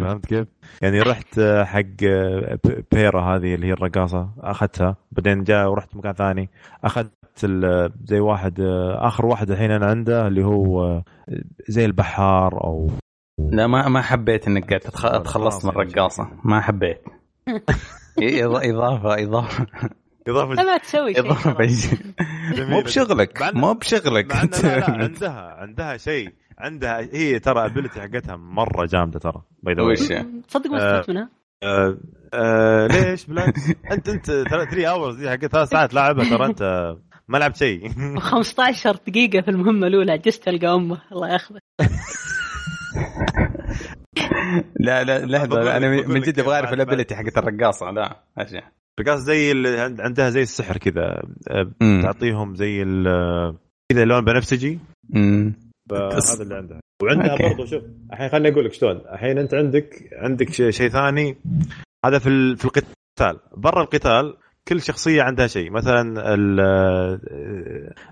فهمت 0.00 0.26
كيف؟ 0.26 0.46
يعني 0.82 1.00
رحت 1.00 1.40
حق 1.64 2.04
بيرا 2.92 3.36
هذه 3.36 3.54
اللي 3.54 3.66
هي 3.66 3.72
الرقاصة 3.72 4.28
أخذتها 4.38 4.96
بعدين 5.12 5.44
جاء 5.44 5.68
ورحت 5.70 5.96
مكان 5.96 6.12
ثاني 6.12 6.50
أخذت 6.84 7.12
زي 8.04 8.20
واحد 8.20 8.60
آخر 8.96 9.26
واحد 9.26 9.50
الحين 9.50 9.70
أنا 9.70 9.86
عنده 9.86 10.26
اللي 10.26 10.44
هو 10.44 11.02
زي 11.68 11.84
البحار 11.84 12.64
أو 12.64 12.90
لا 13.38 13.66
ما 13.66 13.88
ما 13.88 14.02
حبيت 14.02 14.48
إنك 14.48 14.68
قاعد 14.68 14.80
تتخ... 14.80 15.00
خلاص 15.00 15.22
تخلص 15.22 15.64
من 15.64 15.72
يعني. 15.72 15.82
الرقاصة 15.82 16.28
ما 16.44 16.60
حبيت 16.60 17.02
إضافة 18.22 19.22
إضافة 19.22 19.66
اضافه 20.30 20.62
ما 20.62 20.76
تسوي 20.78 21.14
شيء 21.14 21.24
إضافة. 21.24 21.56
مو 22.64 22.80
بشغلك 22.80 23.42
مو 23.54 23.74
بشغلك. 23.74 24.34
عندها 24.36 25.54
عندها 25.58 25.96
شيء. 25.96 26.32
عندها 26.58 27.00
هي 27.12 27.38
ترى 27.38 27.64
ابيلتي 27.66 28.00
حقتها 28.00 28.36
مرة 28.36 28.86
جامدة 28.86 29.18
ترى 29.18 29.42
باي 29.62 29.74
ذا 29.74 29.82
وش؟ 29.82 29.98
تصدق 30.48 30.70
ما 30.70 30.76
استفدت 30.76 31.10
منها؟ 31.10 31.28
آه 31.62 31.98
آه 32.34 32.86
ليش؟ 32.86 33.24
بالعكس 33.26 33.60
انت 33.92 34.08
أنت 34.08 34.26
3 34.30 34.86
اورز 34.86 35.16
دي 35.16 35.30
حق 35.30 35.36
ثلاث 35.36 35.68
ساعات 35.68 35.94
لاعبها 35.94 36.24
ترى 36.36 36.46
أنت 36.46 36.94
ما 37.28 37.38
لعبت 37.38 37.56
شيء. 37.56 37.90
15 38.18 38.98
دقيقة 39.06 39.40
في 39.40 39.50
المهمة 39.50 39.86
الأولى 39.86 40.18
جست 40.18 40.48
ألقى 40.48 40.74
أمه. 40.74 40.98
الله 41.12 41.28
ياخذه 41.32 41.58
لا 44.80 45.04
لا 45.04 45.16
أنا 45.76 45.96
لك- 45.96 46.06
من- 46.08 46.20
جد 46.20 46.38
أبغى 46.40 46.54
أعرف 46.54 46.64
بعد- 46.64 46.74
ال 46.74 46.79
ability 46.79 47.14
حقت 47.16 47.38
الرقاصة 47.38 47.90
لا 47.90 48.16
أشياء. 48.38 48.64
رقاصه 49.00 49.24
زي 49.24 49.52
اللي 49.52 49.80
عند- 49.80 50.00
عندها 50.00 50.30
زي 50.30 50.42
السحر 50.42 50.76
كذا 50.78 51.22
آه،. 51.50 52.02
تعطيهم 52.02 52.54
زي 52.54 52.82
ال- 52.82 53.56
كذا 53.92 54.04
لون 54.04 54.24
بنفسجي. 54.24 54.78
مم. 55.10 55.54
فهذا 55.90 56.42
اللي 56.42 56.54
عندها. 56.54 56.80
وعندها 57.02 57.30
أوكي. 57.32 57.42
برضو 57.42 57.64
شوف 57.66 57.82
الحين 58.12 58.28
خليني 58.28 58.48
أقول 58.48 58.64
لك 58.64 58.72
شلون. 58.72 58.96
الحين 59.12 59.38
أنت 59.38 59.54
عندك 59.54 60.08
عندك 60.12 60.50
شيء 60.52 60.70
شي 60.70 60.88
ثاني. 60.88 61.36
هذا 62.06 62.18
في 62.18 62.28
ال- 62.28 62.56
في 62.56 62.64
القتال. 62.64 63.40
برا 63.56 63.82
القتال 63.82 64.36
كل 64.68 64.80
شخصية 64.82 65.22
عندها 65.22 65.46
شيء. 65.46 65.70
مثلا 65.70 66.34
ال- 66.34 66.60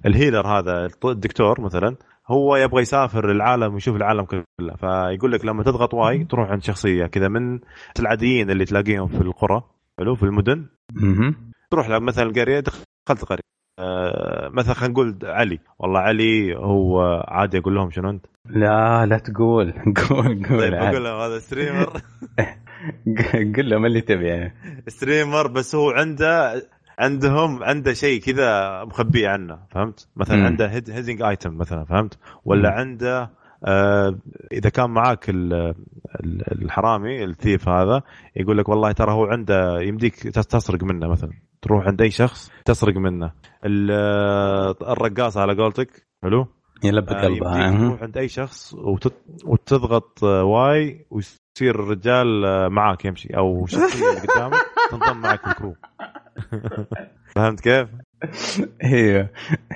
ال 0.06 0.12
healer 0.12 0.46
هذا 0.46 0.88
الدكتور 1.04 1.60
مثلا 1.60 1.96
هو 2.28 2.56
يبغى 2.56 2.82
يسافر 2.82 3.30
العالم 3.30 3.74
ويشوف 3.74 3.96
العالم 3.96 4.24
كله. 4.24 4.44
فيقول 4.80 5.32
لك 5.32 5.44
لما 5.44 5.62
تضغط 5.62 5.94
Y 5.94 6.24
تروح 6.24 6.50
عند 6.50 6.62
شخصية 6.62 7.06
كذا 7.06 7.28
من 7.28 7.58
العاديين 8.00 8.50
اللي 8.50 8.64
تلاقيهم 8.64 9.06
في 9.06 9.20
القرى. 9.20 9.62
حلو 9.98 10.14
في 10.14 10.22
المدن 10.22 10.66
مهم. 10.92 11.34
تروح 11.70 11.88
لك 11.88 12.02
مثلا 12.02 12.24
القريه 12.24 12.60
دخلت 12.60 13.24
قرية 13.24 13.40
آه، 13.78 14.48
مثلا 14.48 14.74
خلينا 14.74 14.92
نقول 14.92 15.18
علي 15.22 15.58
والله 15.78 16.00
علي 16.00 16.56
هو 16.56 17.24
عادي 17.28 17.58
أقول 17.58 17.74
لهم 17.74 17.90
شنو 17.90 18.10
أنت 18.10 18.26
لا 18.46 19.06
لا 19.06 19.18
تقول 19.18 19.72
قول 20.08 20.42
طيب 20.44 20.46
قول 20.46 20.74
عاد. 20.74 20.90
بقول 20.92 21.04
لهم 21.04 21.20
هذا 21.20 21.38
streamer 21.38 22.00
قل 23.56 23.70
لهم 23.70 23.86
اللي 23.86 24.00
تبي 24.00 24.26
يعني 24.26 24.54
streamer 24.88 25.46
بس 25.46 25.74
هو 25.74 25.90
عنده 25.90 26.62
عندهم 26.98 27.62
عنده 27.62 27.92
شيء 27.92 28.20
كذا 28.20 28.84
مخبيه 28.84 29.28
عنه 29.28 29.58
فهمت؟ 29.70 30.08
مثلا. 30.16 30.44
عنده 30.44 30.66
hidden 30.68 31.22
item 31.22 31.56
مثلا 31.58 31.84
فهمت؟ 31.84 32.18
ولا. 32.44 32.70
عنده 32.70 33.30
إذا 34.52 34.70
كان 34.70 34.90
معاك 34.90 35.30
ال- 35.30 35.52
ال- 36.24 36.62
الحرامي 36.62 37.24
ال 37.24 37.31
thief 37.31 37.68
هذا 37.68 38.02
يقول 38.36 38.58
لك 38.58 38.68
والله 38.68 38.92
ترى 38.92 39.12
هو 39.12 39.24
عنده 39.24 39.80
يمديك 39.80 40.14
تس- 40.28 40.46
تسرق 40.46 40.84
منه 40.84 41.08
مثلا 41.08 41.30
تروح 41.62 41.86
عند 41.86 42.02
أي 42.02 42.10
شخص 42.10 42.50
تسرق 42.64 42.96
منه 42.96 43.32
آه، 43.90 44.74
الرقاصه 44.82 45.40
على 45.40 45.54
قولتك 45.62 46.06
حلو؟ 46.22 46.46
يلب 46.84 47.08
آه، 47.08 47.24
قلبها. 47.24 47.78
تروح 47.88 48.02
عند 48.02 48.16
أي 48.18 48.28
شخص 48.28 48.74
وتت... 48.74 49.14
وتضغط 49.44 50.24
آه، 50.24 50.44
Y 50.44 51.06
ويصير 51.10 51.38
الرجال 51.70 52.44
آه، 52.44 52.68
معاك 52.68 53.04
يمشي 53.04 53.36
أو 53.36 53.66
شخصية 53.66 54.08
اللي 54.10 54.20
قدامك 54.34 54.60
تنضم 54.90 55.22
معك 55.22 55.46
ال 55.46 55.52
crew 55.52 55.74
فهمت 57.34 57.60
كيف؟ 57.60 57.88
أيوه 58.84 59.28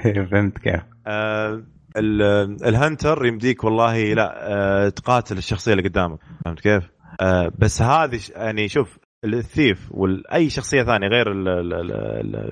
أيوه 0.04 0.24
فهمت 0.26 0.58
كيف 0.58 0.82
آه 1.06 1.62
ال 1.96 2.15
hunter 2.15 3.26
يمديك 3.26 3.64
والله 3.64 4.14
لا 4.14 4.52
آه 4.52 4.88
تقاتل 4.88 5.38
الشخصية 5.38 5.72
اللي 5.72 5.88
قدامك. 5.88 6.18
فهمت 6.44 6.60
كيف؟ 6.60 6.90
آه 7.20 7.52
بس 7.58 7.82
هذه 7.82 8.20
يعني 8.36 8.68
شوف 8.68 8.98
ال 9.24 9.35
thief 9.35 9.88
وأي 9.90 10.50
شخصية 10.50 10.82
ثانية 10.82 11.08
غير 11.08 11.26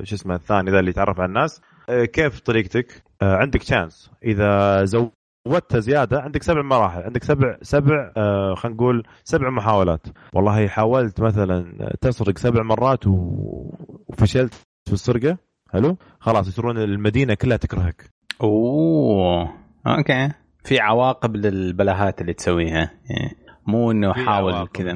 شو 0.05 0.15
اسمه 0.15 0.35
الثاني 0.35 0.71
ذا 0.71 0.79
اللي 0.79 0.91
يتعرف 0.91 1.21
على 1.21 1.29
الناس 1.29 1.61
آه 1.89 2.05
كيف 2.05 2.41
طريقتك؟ 2.41 3.03
عندك 3.23 3.63
chance 3.63 4.11
إذا 4.25 4.85
زودتها 4.85 5.81
زيادة 5.81 6.21
عندك 6.21 6.43
سبع 6.43 6.63
مراحل 6.63 7.03
عندك 7.03 7.25
سبع 7.25 7.57
سبع 7.63 8.13
خلينا 8.55 8.77
نقول 8.77 9.03
سبع 9.25 9.51
محاولات. 9.51 10.07
والله 10.35 10.69
حاولت 10.69 11.21
مثلا 11.21 11.93
تسرق 12.01 12.39
سبع 12.39 12.63
مرات 12.63 13.05
وفشلت 13.07 14.55
في 14.87 14.93
السرقة. 14.93 15.39
حلو؟ 15.73 15.97
خلاص 16.21 16.49
يصيرون 16.49 16.79
المدينة 16.79 17.35
كلها 17.35 17.57
تكرهك. 17.57 18.11
أوه. 18.43 19.55
okay. 19.87 20.29
في 20.65 20.81
عواقب 20.81 21.37
للبلاهات 21.37 22.21
اللي 22.21 22.33
تسويها. 22.33 22.91
يعني 23.11 23.37
مو 23.67 23.91
إنه 23.91 24.13
حاول 24.13 24.67
كذا. 24.67 24.95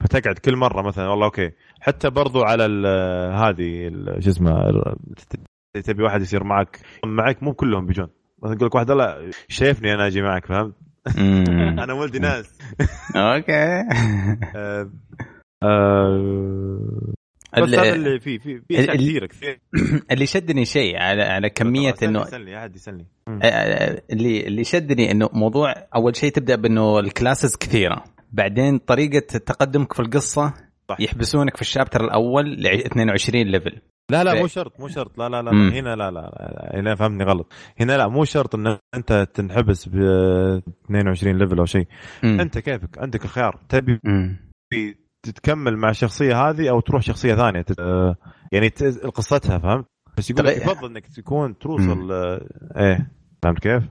فتقعد 0.00 0.34
كل 0.34 0.56
مرة 0.56 0.82
مثلا 0.82 1.08
والله 1.08 1.26
okay. 1.26 1.50
حتى 1.80 2.10
برضو 2.10 2.42
على 2.42 2.62
هذه 3.34 3.90
شو 4.18 4.30
اسمه 4.30 4.72
تبي 5.84 6.02
واحد 6.02 6.20
يصير 6.20 6.44
معك. 6.44 6.80
معك 7.06 7.42
مو 7.42 7.54
كلهم 7.54 7.86
بيجون. 7.86 8.08
مثلا 8.42 8.56
يقول 8.56 8.66
لك 8.66 8.74
واحد 8.74 8.90
لا 8.90 9.30
شايفني 9.48 9.94
أنا 9.94 10.06
أجي 10.06 10.22
معك 10.22 10.46
فهمت؟ 10.46 10.74
أنا 11.84 11.92
ولدي 11.92 12.18
ناس. 12.18 12.58
okay. 13.16 13.52
آه، 14.56 14.90
آه، 15.62 17.12
بس 17.56 17.62
اللي- 17.62 17.76
هذا 17.76 17.94
اللي 17.94 18.20
في 18.20 18.38
في 18.38 18.60
في 18.68 18.86
كثيرة 18.86 19.26
كثير 19.26 19.60
اللي 20.12 20.26
شدني 20.26 20.64
شيء 20.64 20.96
على 20.96 21.22
على 21.22 21.50
كمية 21.50 21.94
انه 22.02 22.22
اسالني 22.22 22.58
احد 22.58 22.76
يسالني 22.76 23.06
مم. 23.26 23.40
آه، 23.42 24.02
اللي 24.12 24.46
اللي 24.46 24.64
شدني 24.64 25.10
إنه 25.10 25.28
موضوع 25.32 25.74
أول 25.96 26.16
شيء 26.16 26.30
تبدأ 26.32 26.56
بإنه 26.56 26.98
ال 26.98 27.05
classes 27.05 27.56
كثيرة. 27.56 28.04
بعدين 28.32 28.78
طريقة 28.78 29.20
تقدمك 29.38 29.92
في 29.92 30.00
القصة 30.00 30.54
صح. 30.88 31.00
يحبسونك 31.00 31.56
في 31.56 31.62
ال 31.62 31.67
chapter 31.67 32.04
الأول 32.04 32.44
ل 32.62 32.66
22 32.66 33.46
level 33.46 33.78
لا 34.10 34.24
لا 34.24 34.34
مو 34.40 34.46
شرط 34.46 34.80
مو 34.80 34.88
شرط. 34.88 35.18
لا 35.18 35.28
لا 35.28 35.42
لا, 35.42 35.52
مم. 35.52 35.68
لا 35.70 35.80
هنا 35.80 35.96
لا, 35.96 36.10
لا 36.10 36.20
لا. 36.20 36.70
هنا 36.80 36.94
فهمني 36.94 37.24
غلط. 37.24 37.52
هنا 37.80 37.96
لا 37.96 38.08
مو 38.08 38.24
شرط 38.24 38.54
إن 38.54 38.78
أنت 38.94 39.28
تنحبس 39.34 39.88
ب 39.88 39.94
22 40.84 41.38
ليفل 41.38 41.58
أو 41.58 41.64
شيء. 41.64 41.86
أنت 42.24 42.58
كيفك؟ 42.58 42.98
عندك 42.98 43.24
الخيار 43.24 43.60
تبي 43.68 44.00
مم. 45.26 45.32
تتكمل 45.32 45.76
مع 45.76 45.90
الشخصيه 45.90 46.48
هذه 46.50 46.70
أو 46.70 46.80
تروح 46.80 47.02
شخصية 47.02 47.34
ثانية 47.34 47.62
تت... 47.62 47.78
يعني 48.52 48.70
ت... 48.70 48.82
قصتها 49.06 49.58
فهمت 49.58 49.84
بس 50.18 50.30
يقول 50.30 50.46
لك 50.46 50.54
طيب. 50.54 50.62
يفضل 50.62 50.90
إنك 50.90 51.06
تكون 51.06 51.58
توصل 51.58 52.12
آه، 52.12 52.46
إيه 52.76 53.10
فهمت 53.42 53.58
كيف؟ 53.58 53.82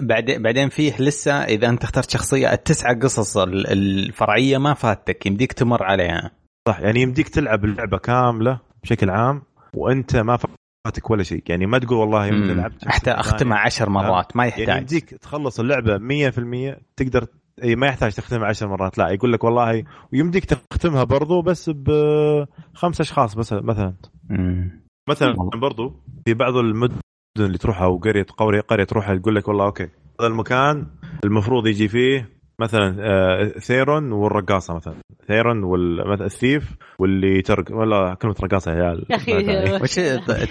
بعدين 0.00 0.42
بعدين 0.42 0.68
فيه 0.68 0.96
لسه 1.02 1.32
إذا 1.32 1.68
أنت 1.68 1.84
اخترت 1.84 2.10
شخصية 2.10 2.52
التسعه 2.52 2.98
قصص 2.98 3.36
ال- 3.36 3.66
الفرعية 3.72 4.58
ما 4.58 4.74
فاتك 4.74 5.26
يمديك 5.26 5.52
تمر 5.52 5.82
عليها 5.82 6.30
صح 6.68 6.80
يعني 6.80 7.00
يمديك 7.02 7.28
تلعب 7.28 7.64
اللعبة 7.64 7.98
كاملة 7.98 8.60
بشكل 8.82 9.10
عام 9.10 9.42
وأنت 9.74 10.16
ما 10.16 10.38
فاتك 10.86 11.10
ولا 11.10 11.22
شيء 11.22 11.42
يعني 11.48 11.66
ما 11.66 11.78
تقول 11.78 11.98
والله. 11.98 12.30
لعبت 12.30 12.88
حتى 12.88 13.10
أختمها 13.10 13.58
عشر 13.58 13.90
مرات 13.90 14.36
ما 14.36 14.46
يعني 14.46 14.60
يحتاج 14.62 14.78
يمديك 14.78 15.10
تخلص 15.10 15.60
اللعبة 15.60 15.98
100% 15.98 16.76
تقدر 16.96 17.26
اي 17.62 17.76
ما 17.76 17.86
يحتاج 17.86 18.14
تختمها 18.14 18.48
عشر 18.48 18.68
مرات. 18.68 18.98
لا 18.98 19.08
يقول 19.08 19.32
لك 19.32 19.44
والله 19.44 19.84
ويمديك 20.12 20.44
تختمها 20.44 21.04
برضو 21.04 21.42
بس 21.42 21.70
بخمس 21.70 23.00
أشخاص 23.00 23.34
بس 23.34 23.52
مثلا. 23.52 23.94
مم. 24.30 24.86
مثلا. 25.08 25.34
برضو 25.60 25.92
في 26.24 26.34
بعض 26.34 26.56
المدن 26.56 26.98
اللي 27.38 27.58
تروحها 27.58 27.84
أو 27.84 27.96
قرية 27.96 28.26
قرية 28.68 28.84
تروحها 28.84 29.14
يقول 29.14 29.34
لك 29.34 29.48
والله 29.48 29.64
okay 29.64 29.88
هذا 30.20 30.28
المكان 30.28 30.86
المفروض 31.24 31.66
يجي 31.66 31.88
فيه 31.88 32.36
مثلا 32.60 32.96
آه، 33.00 33.48
ثيرون 33.48 34.12
والرقاصة 34.12 34.74
مثلا. 34.74 34.94
ثيرون 35.28 35.64
وال 35.64 35.96
thief 35.96 36.76
واللي 36.98 37.42
ترق 37.42 37.64
ولا 37.72 38.14
كلمة 38.14 38.34
رقاصة 38.42 38.72
يا 38.72 38.76
عيال. 38.76 39.06
يا 39.10 39.16
أدري. 39.16 39.82
وش 39.82 39.94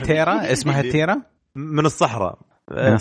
تيرا 0.04 0.52
اسمها 0.52 0.82
تيرا 0.82 1.22
من 1.56 1.86
الصحراء. 1.86 2.40
من 2.72 2.78
آه، 2.78 2.96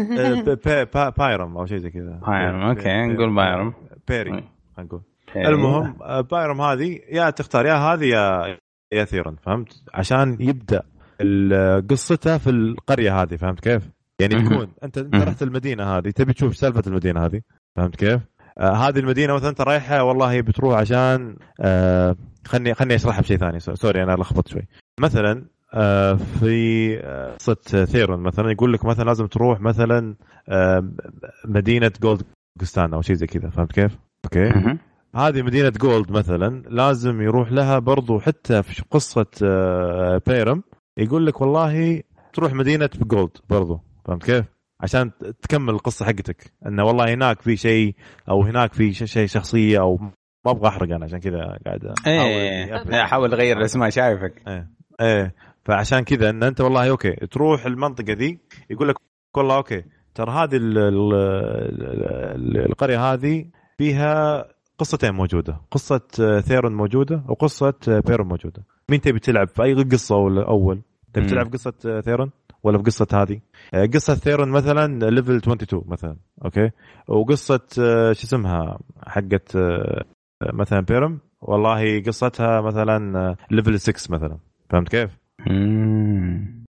آه، 0.00 1.10
بايرم 1.18 1.56
أو 1.56 1.66
شيء 1.66 1.78
زي 1.78 1.90
كذا 1.90 2.20
بايرم، 2.26 2.62
okay، 2.62 2.82
بي- 2.82 3.06
نقول 3.06 3.34
بايرم. 3.34 3.72
بيري 4.08 4.44
نقول. 4.78 5.00
المهم 5.36 6.02
آه، 6.02 6.20
بايرم 6.20 6.60
هذه 6.60 7.00
يا 7.12 7.30
تختار 7.30 7.66
يا 7.66 7.74
هذه 7.74 8.04
يا 8.04 8.56
يا 8.92 9.04
ثيرون 9.04 9.36
فهمت 9.42 9.82
عشان 9.94 10.36
يبدأ 10.40 10.82
قصته 11.90 12.38
في 12.38 12.50
القرية 12.50 13.22
هذه 13.22 13.36
فهمت 13.36 13.60
كيف؟ 13.60 13.90
يعني. 14.20 14.34
تكون 14.44 14.68
انت 14.84 14.98
أنت. 14.98 15.14
رحت 15.14 15.42
المدينة 15.42 15.84
هذه 15.84 16.10
تبي 16.10 16.32
تشوف 16.32 16.56
سالفة 16.56 16.82
المدينة 16.86 17.24
هذه 17.26 17.40
فهمت 17.76 17.96
كيف؟ 17.96 18.20
آه 18.58 18.72
هذه 18.72 18.98
المدينة 18.98 19.34
مثلا 19.34 19.48
أنت 19.48 19.60
رايحة 19.60 20.02
والله 20.02 20.40
بتروح 20.40 20.78
عشان 20.78 21.36
آه 21.60 22.16
خلني 22.46 22.74
خلني 22.74 22.94
أشرحها 22.94 23.20
بشيء 23.20 23.36
ثاني 23.36 23.60
so- 23.60 23.74
sorry 23.74 24.02
أنا 24.02 24.12
لخبطت 24.12 24.48
شوي 24.48 24.62
مثلا 25.00 25.44
في 26.40 26.98
آه، 27.04 27.34
قصة 27.34 27.84
ثيرون 27.84 28.20
مثلا 28.20 28.50
يقول 28.50 28.72
لك 28.72 28.84
مثلا 28.84 29.04
لازم 29.04 29.26
تروح 29.26 29.60
مثلا 29.60 30.14
آه 30.48 30.90
مدينة 31.44 31.92
جولد 32.02 32.22
جستان 32.60 32.94
أو 32.94 33.02
شيء 33.02 33.16
زي 33.16 33.26
كذا 33.26 33.50
فهمت 33.50 33.72
كيف؟ 33.72 33.98
okay. 34.24 34.78
هذه 35.16 35.42
مدينة 35.42 35.68
جولد 35.68 36.10
مثلا 36.12 36.62
لازم 36.68 37.20
يروح 37.22 37.52
لها 37.52 37.78
برضو 37.78 38.20
حتى 38.20 38.62
في 38.62 38.82
قصة 38.90 39.26
آه، 39.42 40.20
بيرم 40.26 40.62
يقول 40.98 41.26
لك 41.26 41.40
والله 41.40 42.02
تروح 42.32 42.52
مدينة 42.52 42.90
جولد 43.02 43.30
برضو 43.50 43.80
فهمت 44.04 44.24
كيف؟ 44.24 44.44
عشان 44.80 45.10
تكمل 45.42 45.74
القصة 45.74 46.04
حقتك 46.04 46.52
إنه 46.66 46.84
والله 46.84 47.14
هناك 47.14 47.42
في 47.42 47.56
شيء 47.56 47.94
أو 48.28 48.42
هناك 48.42 48.72
في 48.72 48.92
شيء 48.92 49.26
شخصية 49.26 49.80
أو 49.80 49.96
ما 50.46 50.50
أبغى 50.52 50.68
أحرق 50.68 50.94
أنا 50.94 51.04
عشان 51.04 51.18
كذا 51.18 51.58
قاعد 51.66 51.94
إيه 52.06 52.64
إني 52.64 52.76
أفرق. 52.82 52.94
أحاول 52.94 53.32
أغير 53.32 53.58
الأسماء 53.58 53.90
شايفك 53.90 54.42
إيه 55.00 55.34
فعشان 55.66 56.00
كذا 56.00 56.30
إن 56.30 56.42
أنت 56.42 56.60
والله 56.60 56.90
okay 56.90 57.10
تروح 57.12 57.66
المنطقة 57.66 58.12
ذي 58.12 58.38
يقول 58.70 58.88
لك 58.88 58.96
والله 59.36 59.56
okay 59.56 59.84
ترى 60.14 60.30
هذه 60.30 60.56
ال- 60.56 60.78
ال- 60.78 61.14
ال- 62.34 62.66
القرية 62.66 63.12
هذه 63.12 63.44
فيها 63.78 64.44
قصتين 64.78 65.14
موجودة 65.14 65.60
قصة 65.70 66.00
آه، 66.20 66.40
ثيرون 66.40 66.74
موجودة 66.74 67.22
وقصة 67.28 67.74
آه، 67.88 68.00
بيرون 68.00 68.28
موجودة. 68.28 68.62
مين 68.90 69.00
تبي 69.00 69.18
تلعب 69.18 69.48
في 69.48 69.62
أي 69.62 69.74
قصة 69.74 70.16
ولا 70.16 70.48
أول؟ 70.48 70.82
تبي. 71.12 71.26
تلعب 71.26 71.52
قصة 71.52 71.72
آه، 71.86 72.00
ثيرون 72.00 72.30
ولا 72.62 72.78
في 72.78 72.84
قصة 72.84 73.06
هذه؟ 73.14 73.40
قصة 73.94 74.14
ثيرون 74.14 74.48
مثلا 74.48 75.10
level 75.10 75.36
22 75.36 75.82
مثلا 75.86 76.16
okay؟ 76.44 76.70
وقصة 77.08 77.60
شو 78.12 78.24
اسمها 78.26 78.78
حقت 79.06 79.56
مثلا 80.52 80.80
بيرم 80.80 81.18
والله 81.40 82.02
قصتها 82.02 82.60
مثلا 82.60 83.36
level 83.50 83.80
6 83.80 84.12
مثلا. 84.12 84.38
فهمت 84.70 84.88
كيف؟ 84.88 85.25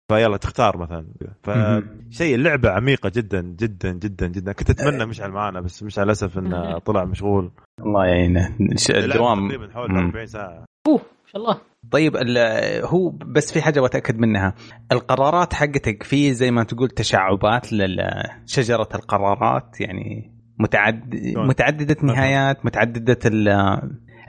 فيلا 0.08 0.36
تختار 0.36 0.76
مثلا. 0.78 1.06
فشيء 1.42 2.34
اللعبة 2.34 2.70
عميقة 2.70 3.12
جدا 3.14 3.40
جدا 3.42 3.92
جدا 3.92 4.26
جدا. 4.26 4.52
كنت 4.52 4.70
أتمنى 4.70 5.06
مشعل 5.06 5.30
معانا 5.30 5.60
بس 5.60 5.82
مشعل 5.82 6.04
للاسف 6.04 6.38
إنه 6.38 6.78
طلع 6.86 7.04
مشغول. 7.04 7.50
الله 7.80 8.06
يعينه. 8.06 8.56
الدوام. 8.90 9.48
تقريبا 9.48 9.72
حوالي 9.74 9.92
مم. 9.94 10.06
40 10.06 10.26
ساعة. 10.26 10.64
أوه 10.88 10.96
ما 10.96 11.26
شاء 11.32 11.42
الله. 11.42 11.60
طيب 11.90 12.16
ال- 12.16 12.84
هو 12.84 13.10
بس 13.10 13.52
في 13.52 13.62
حاجة 13.62 13.80
بتاكد 13.80 14.18
منها. 14.18 14.54
القرارات 14.92 15.54
حقتك 15.54 16.02
في 16.02 16.34
زي 16.34 16.50
ما 16.50 16.62
تقول 16.64 16.88
تشعبات 16.88 17.72
لشجره 17.72 18.88
القرارات؟ 18.94 19.80
يعني 19.80 20.32
متعد؟ 20.58 21.14
متعددة 21.36 21.96
نهايات 22.02 22.64
متعددة 22.66 23.18
ال 23.26 23.48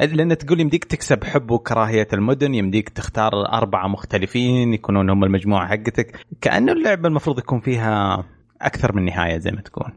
لأن 0.02 0.38
تقول 0.38 0.60
يمديك 0.60 0.84
تكسب 0.86 1.24
حب 1.24 1.52
وكراهية 1.52 2.08
المدن 2.14 2.54
يمديك 2.54 2.89
تختار 2.89 3.32
اربعه 3.54 3.88
مختلفين 3.88 4.74
يكونون 4.74 5.10
هم 5.10 5.24
المجموعة 5.24 5.68
حقتك. 5.68 6.26
كانه 6.41 6.72
اللعبة 6.72 7.08
المفروض 7.08 7.39
يكون 7.39 7.60
فيها 7.60 8.24
أكثر 8.62 8.95
من 8.95 9.06
نهاية 9.06 9.38
زي 9.38 9.52
ما 9.52 9.62
تكون 9.62 9.91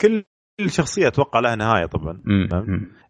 كل 0.00 0.24
شخصية 0.66 1.08
أتوقع 1.08 1.40
لها 1.40 1.54
نهاية 1.56 1.86
طبعا. 1.86 2.20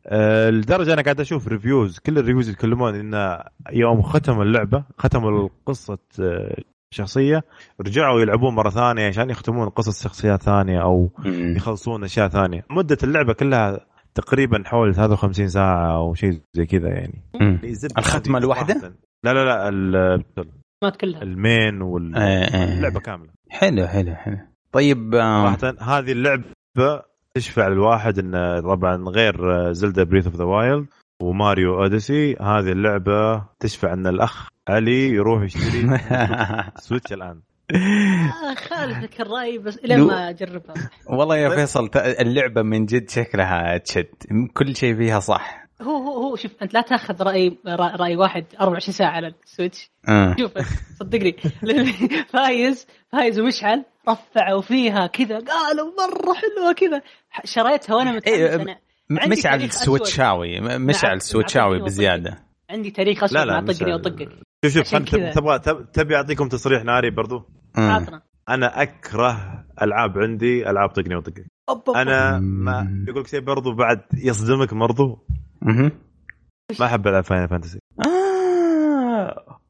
أه 0.07 0.51
لدرجة 0.51 0.93
أنا 0.93 1.03
قاعد 1.03 1.21
أشوف 1.21 1.49
reviews 1.49 1.99
كل 1.99 2.19
ال 2.19 2.23
reviews 2.23 2.49
يتكلمون 2.49 2.95
إن 2.95 3.39
يوم 3.73 4.03
ختموا 4.03 4.45
اللعبة 4.45 4.85
ختموا 4.99 5.49
قصه 5.67 5.99
آه، 6.21 6.57
شخصية 6.91 7.45
رجعوا 7.81 8.21
يلعبون 8.21 8.55
مرة 8.55 8.71
ثانية 8.71 9.07
عشان 9.09 9.31
يختمون 9.31 9.69
قصص 9.69 10.05
شخصيات 10.05 10.43
ثانية 10.43 10.83
أو. 10.83 11.11
يخلصون 11.57 12.05
أشياء 12.05 12.29
ثانية. 12.29 12.65
مدة 12.71 12.99
اللعبة 13.03 13.33
كلها 13.33 13.81
تقريبا 14.15 14.63
حول 14.67 14.95
53 14.95 15.49
ساعة 15.49 15.97
أو 15.97 16.15
شيء 16.15 16.41
زي 16.53 16.67
كذا 16.67 16.89
يعني. 16.89 17.23
الواحدة؟ 18.39 18.75
صراحة. 18.75 18.95
لا 19.25 19.35
لا 19.35 19.45
لا 19.45 19.69
ال- 19.69 20.25
ما 20.83 20.91
كلها. 20.91 21.23
المين 21.23 21.83
إيه، 22.17 22.55
إيه. 22.55 22.71
واللعبه 22.75 23.01
كاملة. 23.01 23.31
حلو 23.51 23.87
حلو 23.87 24.15
حلو. 24.15 24.39
طيب 24.73 25.11
صراحة 25.15 25.99
هذه 25.99 26.13
اللعبة 26.13 27.03
تشفع 27.35 27.69
للواحد 27.69 28.19
انه 28.19 28.61
طبعا 28.61 28.97
غير 28.97 29.73
Zelda 29.73 30.03
Breath 30.03 30.27
of 30.27 30.37
the 30.37 30.45
Wild 30.45 30.87
و 31.23 31.33
Mario 31.33 31.83
Odyssey. 31.83 32.33
هذه 32.35 32.73
اللعبة 32.73 33.45
تشفع 33.61 33.93
إن 33.93 34.07
الأخ 34.07 34.49
علي 34.69 35.09
يروح 35.09 35.43
يشتري 35.43 35.99
Switch 36.87 37.13
الآن. 37.13 37.41
آه، 37.75 38.55
خالفك 38.55 39.21
الرأي 39.21 39.59
بس 39.59 39.79
لين 39.85 39.99
لو- 39.99 40.07
ما 40.07 40.29
اجربها 40.31 40.75
والله 41.07 41.37
يا. 41.37 41.49
فيصل 41.49 41.91
اللعبة 41.97 42.63
من 42.63 42.87
جد 42.87 43.11
شكلها 43.11 43.79
تشد 43.79 44.07
كل 44.55 44.77
شيء 44.77 44.97
فيها 44.97 45.21
صح 45.21 45.61
هو 45.83 45.97
هو 45.97 46.29
هو 46.29 46.37
شوف 46.37 46.53
أنت 46.63 46.75
لا 46.75 46.81
تأخذ 46.81 47.23
رأي 47.23 47.59
رأي 47.97 48.17
واحد 48.17 48.45
24 48.61 48.93
ساعة 48.95 49.11
على 49.11 49.35
ال 49.45 49.51
Switch 49.51 49.91
آه. 50.09 50.37
شوف 50.39 50.53
صدقني 51.01 51.37
فايز 52.29 52.87
فايز 53.13 53.41
ومشعل 53.41 53.85
رفعوا 54.09 54.61
فيها 54.63 55.07
كذا 55.07 55.39
قالوا 55.39 55.91
مرة 55.99 56.35
حلوة 56.35 56.73
كذا 56.73 57.03
شريتها 57.45 57.97
وأنا 57.97 58.13
متحمس 58.13 58.35
إيه، 58.35 58.55
أنا 58.55 58.77
م- 59.11 59.19
عندي 59.19 59.37
مشعل. 59.37 59.71
سويتشاوي 59.73 60.61
م- 60.61 60.83
مشعل 60.87 61.11
نعم، 61.11 61.19
سويتشاوي 61.19 61.77
نعم، 61.77 61.85
بزيادة 61.85 62.39
عندي 62.71 62.91
تاريخ 62.91 63.25
أسود 63.25 63.39
لا 63.39 63.45
لا 63.45 63.53
مع 63.53 63.61
مش 63.61 63.79
طقني 63.79 63.95
وطقك 63.95 64.29
شوف 64.67 64.89
شوف. 64.89 65.05
تبغى 65.35 65.59
تب- 65.59 65.93
تبي 65.93 66.17
أعطيكم 66.17 66.49
تصريح 66.49 66.85
ناري 66.85 67.11
برضو. 67.11 67.43
عطنا 67.77 68.23
أنا 68.49 68.83
أكره 68.83 69.65
ألعاب 69.83 70.19
عندي 70.19 70.71
ألعاب 70.71 70.89
طقني 70.89 71.17
وطقك. 71.17 71.47
أنا. 71.97 72.39
ما 72.41 73.05
يقول 73.09 73.21
لك 73.21 73.27
شيء 73.27 73.41
برضو 73.41 73.75
بعد 73.75 74.01
يصدمك 74.15 74.75
برضو. 74.75 75.27
ما 76.81 76.87
أحب 76.87 77.07
ألعب 77.09 77.25
Final 77.25 77.49
Fantasy 77.49 77.79
آه. 78.01 78.11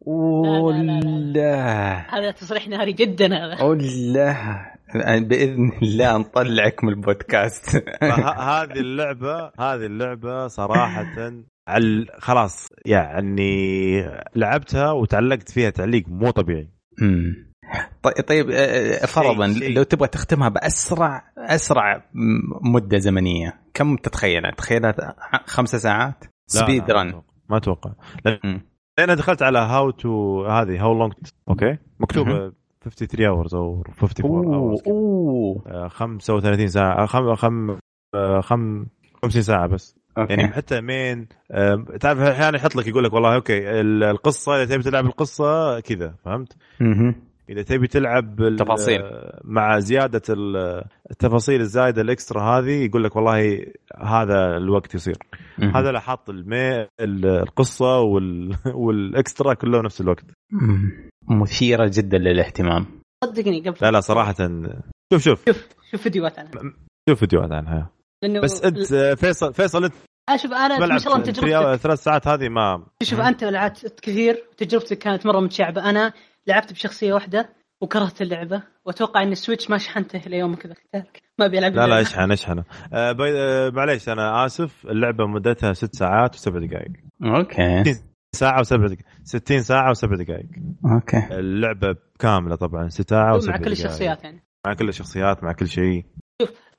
لا، 0.06 0.12
لا، 0.12 0.60
ولا 0.60 2.16
هذا 2.18 2.30
تصريح 2.30 2.68
ناري 2.68 2.92
جدا 2.92 3.26
هذا 3.26 3.62
ولا 3.62 4.76
بإذن 5.18 5.72
الله 5.82 6.18
نطلعك 6.18 6.84
من 6.84 6.90
البودكاست 6.90 7.84
هذه 8.02 8.80
اللعبة 8.80 9.44
هذه 9.58 9.86
اللعبة 9.86 10.46
صراحة 10.46 11.32
عل 11.68 12.08
خلاص 12.18 12.68
يعني 12.86 14.02
لعبتها 14.36 14.92
وتعلقت 14.92 15.50
فيها 15.50 15.70
تعلق 15.70 16.08
مو 16.08 16.30
طبيعي. 16.30 16.68
طيب 18.02 18.14
طيب 18.28 18.50
فرضا 19.06 19.46
لو 19.46 19.82
تبغى 19.82 20.08
تختمها 20.08 20.48
بأسرع 20.48 21.32
أسرع 21.38 22.04
مدة 22.62 22.98
زمنية 22.98 23.60
كم 23.74 23.96
تتخيلها؟ 23.96 24.50
تخيلها 24.50 25.16
خمسة 25.46 25.78
ساعات؟ 25.78 26.24
speed 26.46 26.90
لا، 26.90 26.94
run 27.02 27.22
ما 27.50 27.56
أتوقع 27.56 27.90
لأن 28.98 29.16
دخلت 29.16 29.42
على 29.42 29.58
how 29.58 29.90
to 29.90 30.44
هذه 30.46 30.82
how 30.82 30.94
long 30.98 31.12
okay 31.48 31.78
مكتوبه 32.00 32.52
53 32.84 33.26
hours 33.26 33.54
أو 33.54 33.82
54 34.02 34.30
أوه 34.30 34.56
hours 34.56 34.80
أوه. 34.86 35.88
35 35.88 36.68
ساعة 36.68 37.02
آه، 37.02 37.06
خم 37.06 37.34
خم 37.34 37.78
آه، 38.14 38.40
خم 38.40 38.86
50 39.22 39.42
ساعة 39.42 39.66
بس. 39.66 39.96
يعني 40.16 40.42
okay 40.44 40.54
حتى 40.54 40.80
مين 40.80 41.28
تعرف 42.00 42.18
أحيانا 42.18 42.56
يحط 42.58 42.76
لك 42.76 42.86
يقول 42.86 43.04
لك 43.04 43.12
والله 43.12 43.34
okay 43.34 43.80
ال- 43.80 44.04
القصة 44.04 44.62
إذا 44.62 44.74
تبي 44.74 44.82
تلعب 44.82 45.06
القصة 45.06 45.80
كذا 45.80 46.14
فهمت؟ 46.24 46.56
إذا 47.50 47.62
تبي 47.62 47.86
تلعب 47.86 48.40
ال- 48.40 48.56
تفاصيل. 48.56 49.00
مع 49.44 49.78
زيادة 49.78 50.22
ال- 50.30 50.84
التفاصيل 51.10 51.60
الزايدة 51.60 52.02
ال 52.02 52.09
extra 52.09 52.42
هذه 52.42 52.84
يقول 52.84 53.04
لك 53.04 53.16
والله 53.16 53.66
هذا 53.98 54.56
الوقت 54.56 54.94
يصير. 54.94 55.16
مهم. 55.58 55.76
هذا 55.76 55.88
اللي 55.88 56.00
حاط 56.00 56.30
المي 56.30 56.80
ال- 57.00 57.26
القصة 57.26 57.98
وال... 58.00 58.56
وال 58.84 59.04
extra 59.04 59.54
كله 59.54 59.82
نفس 59.82 60.00
الوقت. 60.00 60.24
مم. 60.52 60.92
مثيرة 61.28 61.90
جدا 61.94 62.18
للاهتمام. 62.18 62.86
صدقني 63.24 63.60
قبل 63.60 63.76
لا 63.82 63.90
لا 63.90 64.00
صراحة 64.00 64.34
شوف 65.12 65.22
شوف. 65.22 65.44
شوف 65.46 65.66
شوف 65.90 66.02
فيديوهات 66.02 66.38
عنها 66.38 66.52
شوف 67.08 67.18
فيديوهات 67.18 67.52
عنها 67.52 67.90
لأنه 68.22 68.40
بس 68.40 68.62
أنت 68.64 68.78
فيصل 69.20 69.54
فيصل 69.54 69.84
أنت 69.84 69.94
شوف 70.42 70.52
أنا 70.52 70.86
ما 70.86 70.98
شاء 70.98 71.12
الله 71.14 71.24
تجربتك. 71.24 71.82
ثلاث 71.82 72.02
ساعات 72.02 72.28
هذه 72.28 72.48
ما 72.48 72.86
شوف 73.02 73.20
أنت 73.20 73.44
لعبت 73.44 74.00
كثير 74.02 74.44
وتجربتك 74.52 74.98
كانت 74.98 75.26
مرة 75.26 75.40
متشعبة. 75.40 75.90
أنا 75.90 76.12
لعبت 76.50 76.72
بشخصية 76.72 77.12
واحدة 77.12 77.48
وكرهت 77.82 78.22
اللعبة 78.22 78.62
وأتوقع 78.84 79.22
إن 79.22 79.32
ال 79.32 79.38
Switch 79.38 79.70
ما 79.70 79.78
شحنته 79.78 80.18
ليومك 80.18 80.66
ذاك 80.66 81.22
ما 81.38 81.46
بيلعب 81.46 81.74
لا 81.74 81.86
لا. 81.86 82.00
اشحن 82.00 82.32
اشحن 82.32 82.62
آه 82.92 83.12
بي... 83.12 83.40
آه 83.40 83.70
معليش 83.70 84.08
أنا 84.08 84.46
آسف. 84.46 84.86
اللعبة 84.86 85.26
مدتها 85.26 85.72
ست 85.72 85.94
ساعات 85.94 86.34
وسبع 86.34 86.58
دقائق. 86.58 86.92
okay. 87.24 87.94
ساعة 88.32 88.60
وسبع 88.60 88.86
دقائق. 88.86 89.04
60 89.24 89.62
ساعة 89.62 89.90
وسبع 89.90 90.16
دقائق. 90.16 90.46
okay. 90.94 91.38
اللعبة 91.38 91.96
كاملة 92.18 92.56
طبعا 92.56 92.88
ست 92.88 93.10
ساعة 93.10 93.36
وسبع 93.36 93.52
مع 93.52 93.64
كل. 93.64 93.72
الشخصيات 93.72 94.24
يعني. 94.24 94.42
مع 94.66 94.74
كل 94.74 94.88
الشخصيات 94.88 95.44
مع 95.44 95.52
كل 95.52 95.68
شيء. 95.68 96.04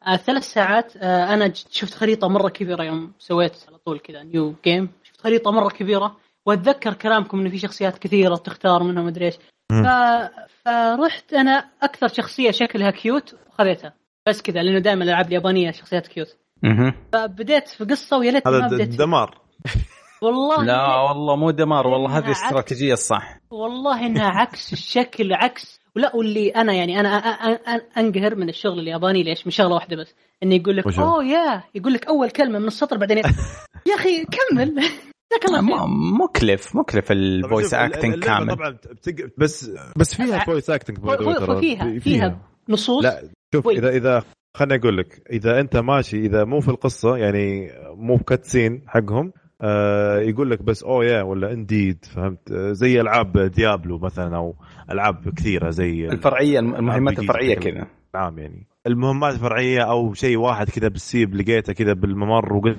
آه 0.07 0.15
ثلاث 0.15 0.43
ساعات 0.43 0.98
آه 0.98 1.34
أنا 1.34 1.53
شفت 1.53 1.93
خريطة 1.93 2.27
مرة 2.27 2.49
كبيرة 2.49 2.84
يوم 2.84 3.14
سويت 3.19 3.65
على 3.68 3.77
طول 3.77 3.99
كذا 3.99 4.23
new 4.23 4.55
game 4.65 4.89
شفت 5.03 5.22
خريطة 5.22 5.52
مرة 5.52 5.69
كبيرة. 5.69 6.18
وأتذكر 6.45 6.93
كلامكم 6.93 7.39
انه 7.39 7.49
في 7.49 7.57
شخصيات 7.57 7.98
كثيرة 7.98 8.35
تختار 8.35 8.84
منها 8.84 9.03
مدري 9.03 9.26
إيش. 9.26 9.38
ف... 9.72 9.88
فرحت 10.65 11.34
أنا 11.34 11.69
أكثر 11.81 12.07
شخصية 12.07 12.52
شكلها 12.52 12.91
cute 12.91 13.35
وخذيتها. 13.49 13.93
بس 14.27 14.41
كذا 14.41 14.64
لأنه 14.64 14.80
دائما 14.80 15.03
الألعاب 15.03 15.27
اليابانية 15.27 15.72
شخصيات 15.72 16.07
cute. 16.07 16.38
فبديت 17.14 17.68
في 17.68 17.84
قصة 17.84 18.18
ويا 18.18 18.31
هذا 18.31 18.60
ما 18.60 18.68
بديت. 18.68 18.98
دمار. 18.99 19.41
والله 20.22 20.64
لا 20.64 20.95
والله 20.95 21.35
مو 21.35 21.52
دمار 21.52 21.88
والله 21.88 22.18
هذه 22.18 22.26
الاستراتيجيه 22.26 22.93
الصح. 22.93 23.38
والله 23.52 24.06
إنها 24.06 24.30
عكس 24.30 24.73
الشكل 24.73 25.34
عكس. 25.34 25.81
ولا 25.95 26.15
واللي 26.15 26.49
أنا 26.49 26.73
يعني 26.73 26.99
أنا 26.99 27.10
أنقهر 27.98 28.35
من 28.35 28.49
الشغل 28.49 28.80
الياباني 28.80 29.23
ليش؟ 29.23 29.45
من 29.48 29.52
شغلة 29.52 29.76
واحدة 29.76 29.95
بس. 29.95 30.15
إنه 30.43 30.56
يقول 30.56 30.77
لك؟ 30.77 30.99
oh 30.99 31.23
yeah 31.23 31.63
يقول 31.76 31.93
لك 31.93 32.07
أول 32.07 32.30
كلمة 32.30 32.60
من 32.60 32.68
السطر 32.68 32.98
بعدين 32.98 33.18
يا 33.89 33.95
أخي 33.95 34.26
كمل. 34.26 34.84
جزاك 35.31 35.45
الله 35.45 35.77
خير 35.77 35.87
م- 35.87 36.21
مكلف 36.21 36.75
مكلف 36.75 37.11
ال 37.11 37.22
voice 37.22 37.73
acting 37.73 38.23
كامل. 38.23 38.55
طبعا 38.55 38.69
بتق... 38.69 39.15
بس 39.37 39.71
بس 39.97 40.15
فيها 40.15 40.39
voice 40.39 40.69
acting 40.69 40.97
هو- 40.99 41.59
فيها 41.59 41.99
فيها 41.99 42.39
نصوص. 42.69 43.03
لا 43.03 43.21
شوف 43.55 43.65
وي. 43.65 43.77
اذا 43.77 43.89
إذا 43.89 44.23
خليني 44.57 44.81
أقول 44.81 44.97
لك 44.97 45.21
إذا 45.31 45.59
أنت 45.59 45.77
ماشي 45.77 46.17
إذا 46.17 46.43
مو 46.43 46.59
في 46.59 46.69
القصة 46.69 47.17
يعني 47.17 47.71
مو 47.95 48.15
ب 48.15 48.43
cutscene 48.45 48.81
حقهم 48.87 49.31
آه 49.61 50.19
يقول 50.19 50.51
لك 50.51 50.61
بس 50.61 50.83
oh 50.84 51.01
yeah 51.01 51.22
ولا 51.21 51.53
indeed 51.53 52.05
فهمت؟ 52.05 52.53
زي 52.53 53.01
ألعاب 53.01 53.37
ديابلو 53.37 53.97
مثلا 53.99 54.35
أو 54.37 54.55
ألعاب 54.91 55.29
كثيرة 55.37 55.69
زي 55.69 56.05
الفرعية 56.07 56.59
المهمات 56.59 57.19
الفرعية 57.19 57.55
كذا. 57.55 57.87
عام 58.15 58.39
يعني. 58.39 58.67
المهمات 58.87 59.33
الفرعية 59.33 59.81
أو 59.81 60.13
شيء 60.13 60.37
واحد 60.37 60.69
كذا 60.69 60.87
بالسيب 60.87 61.35
لقيته 61.35 61.73
كذا 61.73 61.93
بالممر 61.93 62.53
وقلت 62.53 62.77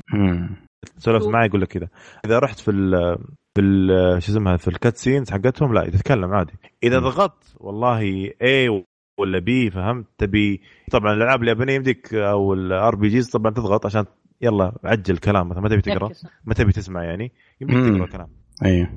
مم. 0.85 1.01
سولفت 1.01 1.27
معي 1.27 1.47
يقول 1.47 1.61
لك 1.61 1.69
كذا 1.69 1.89
إذا 2.25 2.39
رحت 2.39 2.59
في 2.59 2.71
ال 2.71 3.17
في 3.55 3.61
ال 3.61 3.89
شو 4.23 4.33
اسمها 4.33 4.57
في 4.57 4.69
ال 4.69 4.97
cutscenes 4.97 5.31
حقتهم 5.31 5.75
لا 5.75 5.91
تتكلم 5.91 6.33
عادي 6.35 6.53
إذا. 6.85 6.99
ضغطت 6.99 7.57
والله 7.61 8.01
A 8.43 8.85
ولا 9.21 9.39
B 9.39 9.71
فهمت 9.71 10.07
تبي 10.19 10.61
طبعا 10.91 11.13
الألعاب 11.13 11.43
اليابانية 11.43 11.75
يمديك 11.75 12.15
أو 12.15 12.55
ال 12.55 12.95
RPGs 12.97 13.31
طبعا 13.31 13.53
تضغط 13.53 13.87
عشان 13.87 14.05
يلا 14.41 14.73
عجل 14.85 15.17
كلام 15.19 15.49
مثلا 15.49 15.61
ما 15.63 15.69
تبي 15.69 15.81
تقرأ. 15.81 16.11
ما 16.45 16.55
تبي 16.55 16.73
تسمع 16.73 17.05
يعني 17.05 17.33
يمديك. 17.61 17.95
تقرأ 17.97 18.07
كلام 18.07 18.29
أيوه 18.65 18.89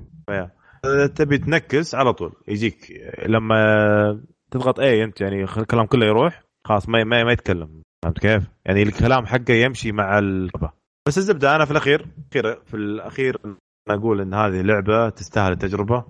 تبي 1.16 1.38
تنكس 1.38 1.96
على 1.96 2.14
طول 2.14 2.34
يجيك 2.48 2.92
لما 3.28 3.56
تضغط 4.52 4.80
اي 4.80 5.04
انت 5.04 5.22
يعني 5.22 5.44
الكلام 5.44 5.86
كله 5.86 6.06
يروح 6.06 6.44
خلاص 6.68 6.90
ما 6.90 7.04
ما, 7.04 7.24
ما 7.24 7.32
يتكلم 7.32 7.82
فهمت 8.04 8.20
كيف؟ 8.20 8.44
يعني 8.66 8.84
الكلام 8.84 9.26
حقه 9.26 9.54
يمشي 9.54 9.92
مع 9.92 10.20
اللعبه 10.20 10.72
بس 11.08 11.18
الزبدة 11.18 11.56
أنا 11.56 11.66
في 11.66 11.72
الأخير 11.72 12.08
في 12.66 12.74
الأخير 12.74 13.40
أنا 13.46 13.56
أقول 13.90 14.22
إن 14.22 14.34
هذه 14.34 14.62
لعبة 14.62 15.10
تستاهل 15.10 15.52
التجربة 15.52 16.06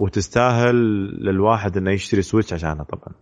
وتستاهل 0.00 0.76
للواحد 1.24 1.76
إنه 1.76 1.90
يشتري 1.92 2.22
Switch 2.22 2.52
عشانها 2.52 2.84
طبعا. 2.84 3.14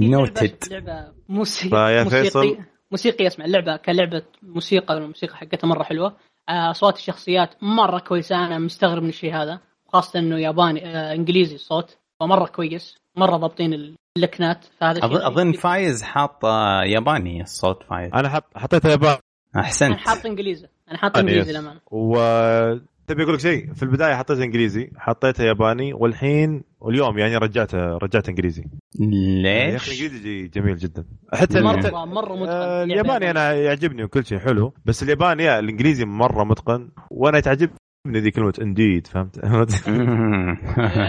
noted 0.00 0.56
لعبة 0.70 1.12
موسيقى 1.28 2.04
موسيقي 2.04 2.22
فيصل. 2.24 2.56
موسيقي 2.90 3.26
اسمع 3.26 3.44
اللعبه 3.44 3.76
كلعبة 3.76 4.22
موسيقى 4.42 4.94
والموسيقى 4.94 5.36
حقتها 5.36 5.68
مرة 5.68 5.82
حلوة. 5.82 6.16
آه، 6.48 6.70
أصوات 6.70 6.96
الشخصيات 6.96 7.54
مرة 7.62 7.98
كويسه 7.98 8.36
أنا 8.46 8.58
مستغرب 8.58 9.02
من 9.02 9.08
الشيء 9.08 9.34
هذا 9.34 9.60
خاصة 9.92 10.18
إنه 10.18 10.38
ياباني 10.38 10.86
آه، 10.86 11.14
إنجليزي 11.14 11.54
الصوت 11.54 11.98
فمرة 12.20 12.46
كويس 12.46 12.98
مرة 13.16 13.36
ضابطين 13.36 13.96
اللكنات 14.16 14.64
فهذا 14.80 15.04
أظن, 15.04 15.16
شيء 15.16 15.26
أظن 15.26 15.52
فايز 15.52 16.02
حاط 16.02 16.44
ياباني 16.84 17.42
الصوت 17.42 17.82
فايز. 17.82 18.10
أنا 18.14 18.28
حط 18.28 18.44
حطيتها 18.56 19.18
يابان 19.54 19.86
أنا 19.86 19.94
احسنت 19.94 19.98
حاط 19.98 20.26
إنجليزي. 20.26 20.66
أنا 20.90 20.98
حاط 20.98 21.18
إنجليزي. 21.18 21.50
للأمانة. 21.52 21.80
وتبي 21.86 23.22
أقول 23.22 23.34
لك 23.34 23.40
شيء؟ 23.40 23.72
في 23.72 23.82
البداية 23.82 24.14
حطيت 24.14 24.38
إنجليزي 24.38 24.90
حطيتها 24.96 25.46
ياباني 25.46 25.92
والحين 25.92 26.62
واليوم 26.80 27.18
يعني 27.18 27.36
رجعتها 27.36 27.98
رجعت 28.02 28.28
إنجليزي. 28.28 28.64
يا 29.00 29.76
أخي 29.76 29.90
ليش؟ 29.90 30.00
الانجليزي 30.00 30.48
جميل 30.48 30.76
جدا. 30.76 31.04
حتى 31.32 31.60
مرة 31.60 32.04
مرة 32.04 32.34
متقن. 32.34 32.48
آه، 32.48 32.84
الياباني 32.84 33.30
أنا 33.30 33.52
يعجبني 33.52 34.04
وكل 34.04 34.24
شيء 34.24 34.38
حلو 34.38 34.74
بس 34.84 35.02
الياباني 35.02 35.42
يا 35.42 35.58
الإنجليزي 35.58 36.04
مرة 36.04 36.44
متقن 36.44 36.88
وأنا 37.10 37.40
تعجبني 37.40 37.74
ذي 38.08 38.30
كلمة 38.30 38.52
indeed 38.62 39.06
فهمت؟ 39.06 39.38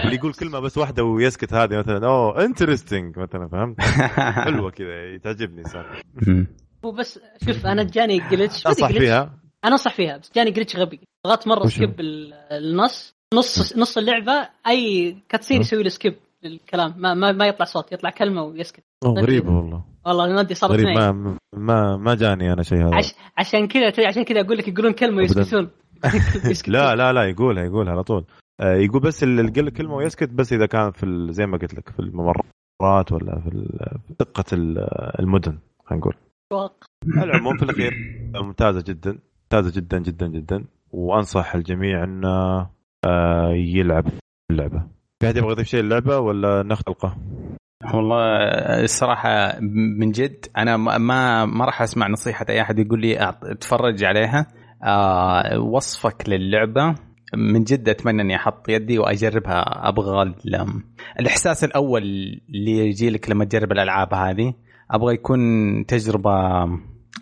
اللي 0.06 0.16
يقول 0.16 0.34
كلمة 0.34 0.60
بس 0.60 0.78
واحدة 0.78 1.04
ويسكت 1.04 1.54
هذه 1.54 1.78
مثلا 1.78 2.08
oh 2.08 2.46
interesting 2.46 3.20
مثلا 3.20 3.48
فهمت؟ 3.48 3.82
حلوة 4.46 4.72
كذا 4.72 5.18
تعجبني 5.18 5.64
صار 5.64 6.02
هو 6.86 6.92
بس 6.92 7.20
شوف 7.46 7.66
أنا 7.66 7.84
جاني 7.84 8.20
glitch 8.32 8.68
أنصح 8.68 8.88
فيها؟ 8.88 9.22
أنا 9.66 9.72
أنصح 9.74 9.94
فيها 9.96 10.18
بس 10.18 10.32
جاني 10.36 10.52
glitch 10.52 10.76
غبي. 10.76 11.00
ضغطت 11.28 11.48
مرة؟ 11.48 11.68
skip 11.68 12.00
ال- 12.00 12.34
النص. 12.34 13.16
نص 13.34 13.78
نص 13.78 13.98
اللعبة 13.98 14.50
أي 14.68 15.16
cutscene. 15.30 15.62
يسوي 15.62 15.84
له 15.84 15.90
skip 15.90 16.16
للكلام. 16.44 16.94
ما, 16.98 17.14
ما 17.14 17.32
ما 17.32 17.46
يطلع 17.48 17.66
صوت 17.66 17.92
يطلع 17.92 18.10
كلمة 18.10 18.44
ويسكت. 18.44 18.84
أوه، 19.06 19.22
غريبه 19.22 19.52
والله. 19.52 19.84
والله 20.06 20.28
ما 20.28 20.42
أدري 20.42 20.56
صارت 20.56 20.74
غريب 20.74 20.88
ما 20.88 21.38
ما 21.54 21.98
ما 21.98 22.16
جاني 22.16 22.54
أنا 22.54 22.64
شيء 22.64 22.88
هذا. 22.88 22.96
عش... 22.96 23.14
عشان 23.38 23.68
كذا 23.68 24.08
عشان 24.08 24.24
كذا 24.24 24.42
أقول 24.42 24.58
لك 24.58 24.68
يقولون 24.68 24.94
كلمة 24.94 25.24
أبداً. 25.24 25.42
يسكتون 25.42 25.70
يسكتون. 26.52 26.74
لا 26.74 26.96
لا 26.96 27.14
لا 27.14 27.24
يقولها 27.24 27.64
يقولها 27.64 27.92
على 27.94 28.04
طول. 28.04 28.26
آه، 28.60 28.76
يقول 28.76 29.02
بس 29.02 29.24
ال- 29.24 29.40
القل 29.40 29.70
كلمة 29.70 29.96
ويسكت 29.96 30.30
بس 30.30 30.54
إذا 30.54 30.66
كان 30.66 30.92
في 30.92 31.04
ال- 31.04 31.34
زي 31.34 31.46
ما 31.46 31.58
قلت 31.58 31.74
لك 31.74 31.90
في 31.90 32.00
الممرات 32.00 33.12
ولا 33.12 33.40
في 33.42 33.50
دقة 34.20 34.44
ال- 34.54 34.90
المدن 35.20 35.58
خلينا 35.86 36.02
نقول. 36.02 36.16
أتوقع. 36.52 36.88
على 37.18 37.32
العموم 37.32 37.58
في 37.58 37.64
الأخير 37.64 37.92
ممتازة 38.36 38.84
جدا 38.88 39.20
ممتازة 39.44 39.82
جدا 39.82 39.98
جدا 40.00 40.28
جدا. 40.28 40.66
وأنصح 40.92 41.56
الجميع 41.56 42.04
انه 42.04 42.68
آه، 43.06 43.52
يلعب 43.54 44.06
اللعبة. 44.52 44.84
في 45.20 45.28
احد 45.28 45.38
يبغى 45.38 45.52
يضيف 45.52 45.68
شيء 45.68 45.80
اللعبه 45.80 46.20
ولا 46.20 46.64
ناخذ 46.64 46.84
حلقه؟ 46.88 47.18
والله 47.94 48.26
الصراحة 48.84 49.60
من 50.00 50.12
جد 50.12 50.46
أنا 50.58 50.78
ما 50.78 50.98
ما, 50.98 51.46
ما 51.46 51.66
راح 51.66 51.82
أسمع 51.82 52.08
نصيحة 52.08 52.46
أي 52.50 52.62
أحد 52.62 52.80
يقول 52.80 53.02
لي 53.02 53.30
اتفرج 53.44 54.04
عليها. 54.04 54.48
آه 54.84 55.60
وصفك 55.60 56.30
للعبة 56.30 56.96
من 57.36 57.64
جد 57.64 57.90
أتمنى 57.90 58.22
إني 58.22 58.36
أحط 58.36 58.70
يدي 58.70 59.00
وأجربها. 59.00 59.90
أبغى 59.90 60.22
ال- 60.22 60.84
الإحساس 61.20 61.64
الأول 61.64 62.02
اللي 62.50 62.72
يجي 62.88 63.10
لك 63.10 63.30
لما 63.30 63.46
تجرب 63.46 63.72
الألعاب 63.72 64.14
هذه. 64.14 64.54
أبغى 64.92 65.14
يكون 65.14 65.40
تجربة 65.86 66.66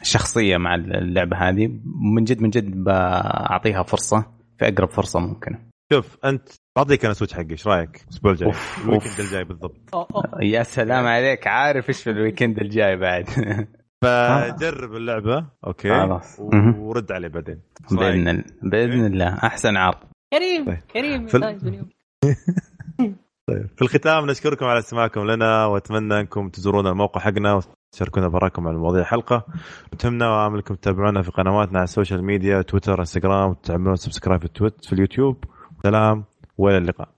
شخصية 0.02 0.58
مع 0.58 0.76
اللعبة 0.76 1.38
هذه. 1.38 1.80
من 2.16 2.24
جد 2.24 2.42
من 2.42 2.50
جد 2.50 2.84
بأعطيها 2.84 3.84
فرصة 3.84 4.26
في 4.60 4.68
أقرب 4.68 4.90
فرصة 4.90 5.20
ممكنة. 5.20 5.60
شوف 5.94 6.18
أنت 6.26 6.50
بعطيك 6.78 7.06
أنا 7.06 7.14
Switch 7.14 7.34
حقي 7.34 7.52
إيش 7.52 7.68
رأيك؟ 7.68 8.04
الأسبوع 8.04 8.32
الجاي. 8.32 8.48
أوف، 8.48 8.86
ال 8.86 8.89
weekend. 8.89 9.20
الجاي 9.20 9.44
بالضبط. 9.44 9.76
أوه، 9.94 10.08
أوه. 10.16 10.44
يا 10.44 10.64
سلام 10.64 11.06
عليك. 11.06 11.48
عارف 11.48 11.90
إيش 11.90 12.04
في 12.04 12.10
ال 12.10 12.16
weekend 12.16 12.60
الجاي 12.60 12.98
بعد. 12.98 13.30
فجرب 14.04 14.96
اللعبة. 14.96 15.46
okay. 15.68 15.90
خلاص. 15.90 16.40
ورد 16.78 17.12
علي 17.12 17.30
بعدين؟ 17.30 17.60
بإذن 17.92 18.28
الله. 18.28 18.44
بإذن 18.64 19.06
الله. 19.06 19.34
أحسن 19.34 19.78
عرض. 19.78 19.98
كريم 20.34 20.66
طيب. 20.66 20.78
كريم 20.94 21.26
في 21.28 21.38
ال- 21.38 21.42
فايز 21.42 21.68
اليوم. 21.68 21.90
طيب. 23.50 23.68
في 23.76 23.82
الختام 23.82 24.26
نشكركم 24.26 24.66
على 24.66 24.80
استماعكم 24.80 25.22
لنا 25.22 25.66
وأتمنى 25.66 26.20
أنكم 26.20 26.50
تزورونا 26.50 26.90
الموقع 26.90 27.22
حقنا 27.22 27.54
وتشاركونا 27.54 28.28
بآراكم 28.28 28.68
على 28.68 28.78
مواضيع 28.78 29.02
الحلقة. 29.02 29.46
وتهمنا 29.94 30.30
وعاملكم 30.30 30.76
تتابعونا 30.76 31.22
في 31.22 31.32
قنواتنا 31.32 31.78
على 31.80 31.84
ال 31.84 31.89
social 31.89 32.24
media 32.24 32.62
تويتر 32.62 33.00
انستغرام 33.00 33.50
وتعملون 33.50 33.96
subscribe 33.96 34.40
في 34.40 34.46
التويت 34.46 34.86
في 34.86 34.94
اليوتيوب. 34.94 35.44
سلام 35.84 36.24
وإلى 36.58 36.78
اللقاء. 36.78 37.10